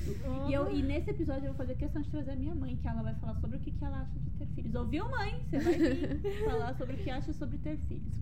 E, 0.48 0.52
eu, 0.52 0.70
e 0.70 0.82
nesse 0.82 1.10
episódio 1.10 1.44
eu 1.46 1.52
vou 1.52 1.54
fazer 1.58 1.74
questão 1.74 2.00
de 2.00 2.08
trazer 2.10 2.30
a 2.32 2.36
minha 2.36 2.54
mãe, 2.54 2.76
que 2.76 2.86
ela 2.86 3.02
vai 3.02 3.14
falar 3.16 3.34
sobre 3.36 3.56
o 3.56 3.60
que, 3.60 3.70
que 3.72 3.84
ela 3.84 4.00
acha 4.02 4.18
de 4.18 4.30
ter 4.30 4.46
filhos. 4.46 4.74
Ouviu, 4.74 5.08
mãe? 5.10 5.40
Você 5.50 5.58
vai 5.58 5.78
vir 5.78 6.20
falar 6.46 6.74
sobre 6.74 6.94
o 6.94 6.98
que 6.98 7.10
acha 7.10 7.32
sobre 7.32 7.58
ter 7.58 7.76
filhos. 7.88 8.14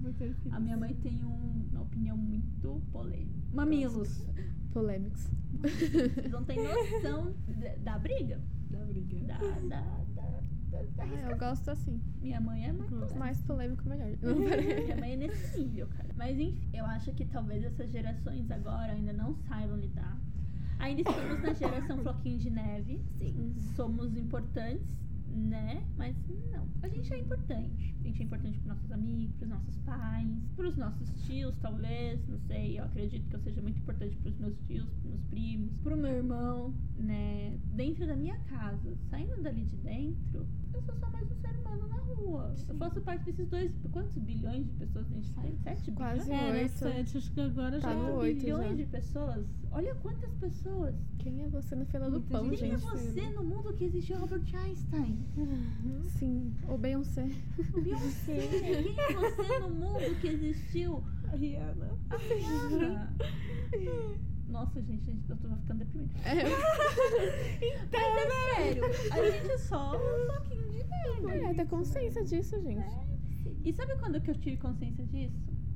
A 0.53 0.61
minha 0.61 0.77
mãe 0.77 0.95
tem 0.95 1.25
um- 1.25 1.69
uma 1.73 1.83
opinião 1.83 2.17
muito 2.17 2.81
polêmica. 2.93 3.39
Mamilos. 3.53 4.27
Polêmicos. 4.73 5.29
Vocês 5.61 6.31
não 6.33 6.43
têm 6.45 6.59
noção 6.63 7.33
da, 7.61 7.93
da 7.93 7.99
briga. 7.99 8.41
Da 8.71 8.79
briga. 8.85 9.19
Da, 9.27 9.39
da, 9.69 10.04
da, 10.75 11.05
da, 11.05 11.05
da 11.05 11.27
Ah, 11.27 11.31
eu 11.31 11.39
gosto 11.39 11.71
assim. 11.71 12.01
Minha 12.21 12.41
mãe 12.41 12.67
é 12.67 12.73
mais 12.73 12.91
polêmica. 12.91 13.19
Mais 13.19 13.43
polêmico, 13.43 13.89
melhor. 13.89 14.09
Minha 14.85 14.97
mãe 14.97 15.13
é 15.13 15.17
nesse 15.17 15.59
nível, 15.61 15.87
cara. 15.89 16.09
Mas 16.17 16.39
enfim, 16.39 16.69
eu 16.73 16.85
acho 16.87 17.13
que 17.13 17.25
talvez 17.25 17.65
essas 17.65 17.91
gerações 17.91 18.51
agora 18.51 18.93
ainda 18.93 19.13
não 19.13 19.35
saibam 19.35 19.77
lidar. 19.77 20.19
Ainda 20.79 21.03
estamos 21.03 21.43
na 21.43 21.53
geração 21.53 21.99
floquinho 21.99 22.39
de 22.39 22.51
neve. 22.51 23.01
Sim. 23.19 23.35
Uhum. 23.39 23.61
Somos 23.75 24.17
importantes, 24.17 24.97
né? 25.29 25.87
Mas 25.97 26.17
não. 26.51 26.69
A 26.83 26.89
gente 26.89 27.13
é 27.13 27.19
importante. 27.19 27.95
A 28.01 28.03
gente 28.07 28.23
é 28.23 28.25
importante 28.25 28.59
pros 28.59 28.67
nossos 28.67 28.91
amigos, 28.93 29.37
pros 29.37 29.49
nossos 29.49 29.79
pais, 29.79 30.29
pros 30.57 30.77
nossos 30.77 31.27
tios, 31.27 31.57
talvez. 31.59 32.27
Não 32.29 32.39
sei. 32.41 32.79
Eu 32.79 32.85
acredito 32.85 33.29
que 33.29 33.37
eu 33.37 33.41
seja 33.41 33.63
muito 33.63 33.79
importante 33.79 34.17
pros 34.17 34.37
meus 34.39 34.59
tios, 34.67 34.85
pros 34.89 35.05
meus 35.05 35.25
primos, 35.25 35.79
pro 35.79 35.97
meu 35.97 36.13
irmão, 36.13 36.75
né? 36.99 37.57
Dentro 37.73 38.07
da 38.07 38.17
minha 38.17 38.39
casa, 38.41 38.97
saindo 39.09 39.43
dali 39.43 39.65
de 39.65 39.77
dentro, 39.77 40.47
eu 40.75 40.83
sou 40.83 40.95
só 40.97 41.09
mais 41.11 41.31
um 41.31 41.35
ser 41.37 41.51
humano 41.59 41.89
na 41.89 41.97
rua. 41.97 42.55
Eu 42.69 42.75
faço 42.77 43.01
parte 43.03 43.25
desses 43.25 43.49
dois. 43.49 43.73
Quantos 43.93 44.17
bilhões 44.19 44.67
de 44.67 44.73
pessoas 44.75 45.07
a 45.11 45.15
gente 45.15 45.33
tem? 45.35 45.57
Sete 45.59 45.93
Quase 45.93 46.25
bilhões? 46.25 46.43
É, 46.43 46.53
né, 46.53 46.63
Oito. 46.63 46.79
sete, 46.79 47.19
acho 47.19 47.33
que 47.33 47.41
agora 47.41 47.81
Tá 47.81 47.89
já 47.91 47.95
no 47.95 48.05
tá 48.05 48.13
oito 48.15 48.41
bilhões 48.41 48.69
já. 48.71 48.75
de 48.75 48.87
pessoas. 48.87 49.47
Olha 49.71 49.95
quantas 49.97 50.35
pessoas. 50.37 50.95
Quem 51.19 51.43
é 51.43 51.49
você 51.49 51.75
na 51.75 51.85
fila 51.87 52.07
do 52.07 52.21
Muita 52.21 52.29
pão, 52.39 52.49
gente. 52.51 52.61
Quem 52.61 52.73
é 52.73 52.77
você 52.77 53.31
no 53.31 53.45
mundo 53.45 53.73
que 53.75 53.85
existiu 53.85 54.17
Albert 54.19 54.55
Einstein? 54.55 55.19
Sim. 56.19 56.55
Ou 56.69 56.79
Beyoncé. 56.79 57.29
Beyoncé. 57.83 58.49
Quem 58.49 58.99
é 58.99 59.13
você 59.13 59.59
no 59.61 59.71
mundo 59.71 60.21
que 60.21 60.29
existiu 60.29 61.03
A 61.33 61.37
Rihanna. 61.37 61.99
a 62.11 62.17
Rihanna? 62.17 63.13
Nossa, 64.55 64.81
gente, 64.81 65.05
gente, 65.05 65.29
eu 65.29 65.37
tô 65.37 65.49
ficando 65.57 65.79
deprimente. 65.81 66.15
É, 66.25 66.45
Mas 67.91 68.31
é 68.31 68.55
sério, 68.55 68.85
a 69.11 69.31
gente 69.33 69.51
é 69.51 69.59
só 69.59 69.97
um 69.97 70.27
pouquinho 70.29 70.71
de 70.71 70.85
neve. 70.85 71.45
é 71.45 71.55
ter 71.55 71.67
consciência 71.67 72.25
disso, 72.25 72.63
gente. 72.63 72.87
E 73.65 73.73
sabe 73.73 73.97
quando 73.97 74.21
que 74.21 74.31
eu 74.31 74.35
tive 74.37 74.57
consciência 74.59 75.05
disso? 75.07 75.35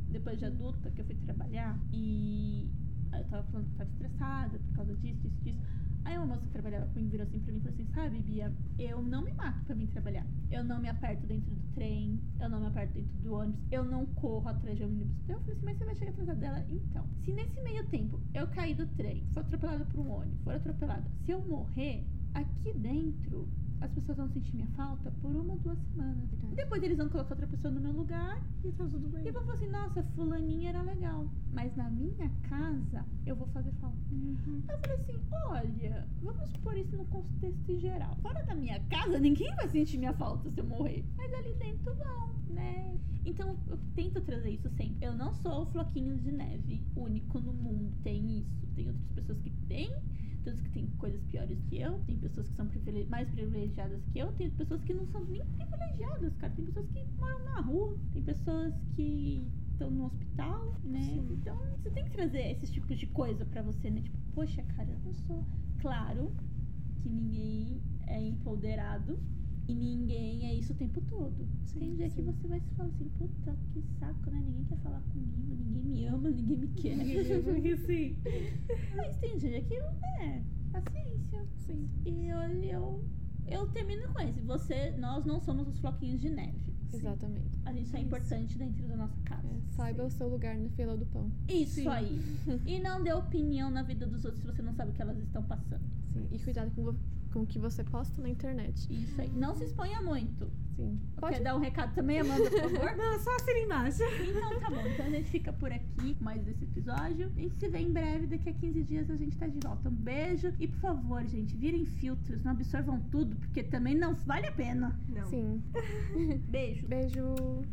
Depois 0.09 0.39
de 0.39 0.45
adulta, 0.45 0.93
que 0.93 1.01
eu 1.01 1.05
fui 1.05 1.16
trabalhar 1.16 1.76
e 1.93 2.70
eu 3.12 3.24
tava 3.24 3.43
falando 3.51 3.66
que 3.66 3.72
eu 3.72 3.79
tava 3.79 3.91
estressada 3.91 4.59
por 4.61 4.76
causa 4.76 4.95
disso, 4.95 5.22
disso, 5.22 5.43
disso. 5.43 5.61
Aí 6.05 6.16
uma 6.16 6.26
moça 6.26 6.46
que 6.46 6.53
trabalhava 6.53 6.86
comigo 6.86 7.11
virou 7.11 7.26
assim 7.26 7.40
pra 7.40 7.53
mim 7.53 7.59
e 7.59 7.62
falou 7.62 7.74
assim, 7.74 7.86
sabe, 7.94 8.22
Bia, 8.22 8.53
eu 8.78 9.03
não 9.03 9.22
me 9.22 9.32
mato 9.32 9.62
pra 9.64 9.74
vir 9.74 9.88
trabalhar. 9.88 10.26
Eu 10.51 10.64
não 10.64 10.80
me 10.80 10.88
aperto 10.88 11.26
dentro 11.26 11.51
do 11.51 11.74
trem, 11.74 12.20
eu 12.40 12.49
não 12.49 12.61
me 12.61 12.66
aperto 12.66 12.94
dentro 12.94 13.16
do 13.18 13.34
ônibus, 13.34 13.61
eu 13.70 13.84
não 13.84 14.07
corro 14.07 14.49
atrás 14.49 14.76
de 14.76 14.84
ônibus. 14.84 15.09
Eu 15.28 15.38
falei 15.40 15.55
assim, 15.55 15.64
mas 15.64 15.78
você 15.78 15.84
vai 15.84 15.94
chegar 15.94 16.11
atrasada 16.12 16.40
dela? 16.40 16.66
Então, 16.70 17.07
se 17.24 17.32
nesse 17.32 17.61
meio 17.62 17.86
tempo 17.88 18.20
eu 18.34 18.46
cair 18.49 18.74
do 18.74 18.86
trem, 18.96 19.24
for 19.32 19.40
atropelada 19.40 19.84
por 19.84 20.01
um 20.01 20.11
ônibus, 20.11 20.40
for 20.42 20.55
atropelada, 20.55 21.05
se 21.24 21.30
eu 21.30 21.46
morrer, 21.46 22.07
aqui 22.34 22.72
dentro 22.78 23.49
as 23.81 23.91
pessoas 23.93 24.18
vão 24.18 24.29
sentir 24.29 24.55
minha 24.55 24.66
falta 24.68 25.11
por 25.22 25.31
uma 25.35 25.53
ou 25.53 25.59
duas 25.61 25.79
semanas. 25.79 26.29
Verdade. 26.31 26.55
Depois 26.57 26.83
eles 26.83 26.97
vão 26.99 27.09
colocar 27.09 27.31
outra 27.35 27.47
pessoa 27.47 27.72
no 27.72 27.81
meu 27.81 27.93
lugar 27.93 28.43
E 28.64 28.72
tá 28.72 28.85
tudo 28.85 29.09
bem. 29.09 29.26
e 29.26 29.31
vão 29.31 29.43
falar 29.43 29.55
assim, 29.55 29.68
nossa, 29.68 30.03
fulaninha 30.14 30.70
era 30.70 30.83
legal. 30.83 31.29
Mas 31.53 31.74
na 31.76 31.89
minha 31.91 32.29
casa 32.49 33.05
eu 33.26 33.37
vou 33.37 33.47
fazer 33.49 33.72
falta. 33.81 33.97
Uhum. 34.11 34.62
Eu 34.68 34.79
falei 34.79 34.97
assim, 34.97 35.18
olha, 35.33 36.09
vamos 36.22 36.53
pôr 36.59 36.76
isso 36.76 36.97
no 36.97 37.05
contexto 37.07 37.79
geral. 37.79 38.16
Fora 38.22 38.43
da 38.45 38.55
minha 38.55 38.81
casa, 38.89 39.18
ninguém 39.18 39.55
vai 39.57 39.68
sentir 39.68 39.99
minha 39.99 40.12
falta 40.14 40.51
se 40.51 40.59
eu 40.61 40.66
morrer. 40.66 41.05
Mas 41.16 41.33
ali 41.35 41.55
dentro 41.55 41.95
vão, 41.95 42.29
né? 42.51 42.99
Então 43.24 43.57
eu 43.68 43.79
tento 43.95 44.20
trazer 44.22 44.51
isso 44.51 44.68
sempre. 44.70 45.05
Eu 45.07 45.14
não 45.14 45.33
sou 45.35 45.62
o 45.62 45.66
floquinho 45.66 46.16
de 46.18 46.33
neve 46.33 46.83
único 46.97 47.39
no 47.39 47.53
mundo. 47.53 47.93
Tem 48.03 48.39
isso. 48.41 48.66
Tem 48.74 48.89
outras 48.89 49.11
pessoas 49.12 49.39
que 49.41 49.51
têm. 49.68 49.93
Tem 50.49 50.55
outras 50.55 50.61
que 50.61 50.70
têm 50.70 50.86
coisas 50.99 51.22
piores 51.24 51.59
que 51.68 51.78
eu. 51.78 51.99
Tem 52.07 52.16
pessoas 52.16 52.49
que 52.49 52.55
são 52.55 52.66
privile- 52.66 53.07
mais 53.07 53.28
privilegiadas 53.30 54.03
que 54.12 54.18
eu. 54.18 54.32
Tem 54.32 54.51
pessoas 54.51 54.82
que 54.82 54.94
não 54.94 55.07
são 55.07 55.22
nem 55.24 55.44
privilegiadas, 55.44 56.34
cara. 56.36 56.53
Tem 56.55 56.64
pessoas 56.64 56.88
que 56.88 57.05
moram 57.18 57.44
na 57.44 57.61
rua. 57.61 57.99
Tem 58.12 58.22
pessoas 58.22 58.74
que 58.96 59.46
estão 59.72 59.90
no 59.90 60.07
hospital, 60.07 60.74
né? 60.84 61.03
Sim. 61.03 61.28
Então 61.32 61.57
você 61.76 61.90
tem 61.90 62.05
que 62.05 62.11
trazer 62.12 62.51
esses 62.53 62.70
tipos 62.70 62.96
de 62.99 63.07
coisa 63.09 63.44
pra 63.44 63.62
você, 63.62 63.90
né? 63.90 64.01
Tipo, 64.01 64.16
poxa, 64.34 64.62
cara, 64.62 64.88
eu 64.90 64.99
não 65.05 65.12
sou. 65.12 65.44
Claro 65.80 66.32
que 67.03 67.09
ninguém 67.09 67.80
é 68.07 68.20
empoderado 68.20 69.18
e 69.68 69.74
ninguém 69.74 70.46
é 70.46 70.54
isso 70.54 70.72
o 70.72 70.76
tempo 70.76 70.98
todo. 71.02 71.46
tem 71.78 71.94
dia 71.94 72.08
que 72.08 72.22
você 72.22 72.48
vai 72.48 72.58
se 72.58 72.70
falar 72.74 72.88
assim, 72.88 73.08
puta, 73.18 73.54
que 73.72 73.82
saco, 74.00 74.30
né? 74.30 74.40
Ninguém 74.40 74.64
quer 74.64 74.78
falar 74.78 75.00
comigo, 75.12 75.54
ninguém 75.58 75.82
me 75.82 76.06
ama, 76.06 76.30
ninguém 76.30 76.56
me 76.56 76.68
quer. 76.68 76.96
Porque 77.44 77.76
sim. 77.76 78.16
Mas 78.96 79.16
tem 79.18 79.36
dia 79.36 79.60
que 79.60 79.74
é 79.74 80.42
paciência. 80.72 81.46
Sim. 81.58 81.86
E 82.06 82.28
eu, 82.28 82.38
eu, 82.64 83.04
eu 83.46 83.66
termino 83.68 84.08
com 84.08 84.20
esse. 84.20 84.40
Você, 84.40 84.90
nós 84.92 85.26
não 85.26 85.38
somos 85.38 85.68
os 85.68 85.78
floquinhos 85.78 86.20
de 86.20 86.30
neve. 86.30 86.68
Exatamente. 86.92 87.60
A 87.66 87.72
gente 87.72 87.88
só 87.88 87.98
é 87.98 88.00
Isso. 88.00 88.06
importante 88.06 88.56
dentro 88.56 88.88
da 88.88 88.96
nossa 88.96 89.20
casa. 89.24 89.46
É, 89.46 89.60
saiba 89.72 90.04
o 90.04 90.10
seu 90.10 90.28
lugar 90.28 90.56
na 90.56 90.70
fila 90.70 90.96
do 90.96 91.04
pão. 91.04 91.30
Isso 91.46 91.82
Sim. 91.82 91.88
aí. 91.88 92.20
E 92.64 92.78
não 92.80 93.02
dê 93.02 93.12
opinião 93.12 93.70
na 93.70 93.82
vida 93.82 94.06
dos 94.06 94.24
outros 94.24 94.42
se 94.42 94.46
você 94.46 94.62
não 94.62 94.72
sabe 94.72 94.92
o 94.92 94.94
que 94.94 95.02
elas 95.02 95.18
estão 95.18 95.42
passando. 95.42 95.84
Sim. 96.14 96.26
E 96.32 96.38
cuidado 96.38 96.70
com, 96.70 96.94
com 97.33 97.41
o 97.41 97.47
que 97.47 97.59
você 97.59 97.85
posta 97.85 98.20
na 98.20 98.29
internet. 98.29 98.87
Isso 98.91 99.20
aí. 99.20 99.31
Não 99.31 99.55
se 99.55 99.64
exponha 99.64 100.01
muito. 100.03 100.51
Sim. 100.79 101.01
Quer 101.29 101.41
dar 101.41 101.57
um 101.57 101.59
recado 101.59 101.93
também, 101.93 102.20
Amanda, 102.20 102.49
por 102.49 102.61
favor? 102.61 102.95
Não, 102.97 103.18
só 103.18 103.35
assina 103.35 103.59
embaixo. 103.59 104.03
Então 104.05 104.61
tá 104.61 104.70
bom. 104.70 104.87
Então 104.87 105.07
a 105.07 105.11
gente 105.11 105.29
fica 105.29 105.53
por 105.53 105.72
aqui 105.72 106.14
com 106.14 106.24
mais 106.24 106.41
desse 106.45 106.62
episódio. 106.62 107.33
A 107.37 107.41
gente 107.41 107.57
se 107.57 107.68
vê 107.68 107.79
em 107.79 107.93
breve. 107.93 108.29
Daqui 108.29 108.49
a 108.49 108.53
15 108.53 108.85
dias 108.85 109.11
a 109.11 109.16
gente 109.16 109.37
tá 109.37 109.49
de 109.49 109.59
volta. 109.59 109.89
Um 109.89 109.93
beijo. 109.93 110.55
E 110.61 110.68
por 110.68 110.79
favor, 110.79 111.26
gente, 111.26 111.57
virem 111.57 111.85
filtros. 111.85 112.45
Não 112.45 112.53
absorvam 112.53 113.01
tudo, 113.11 113.35
porque 113.37 113.64
também 113.64 113.97
não 113.97 114.14
vale 114.14 114.47
a 114.47 114.53
pena. 114.53 114.97
Não. 115.09 115.29
Sim. 115.29 115.61
Beijo. 116.49 116.87
Beijo. 116.87 117.64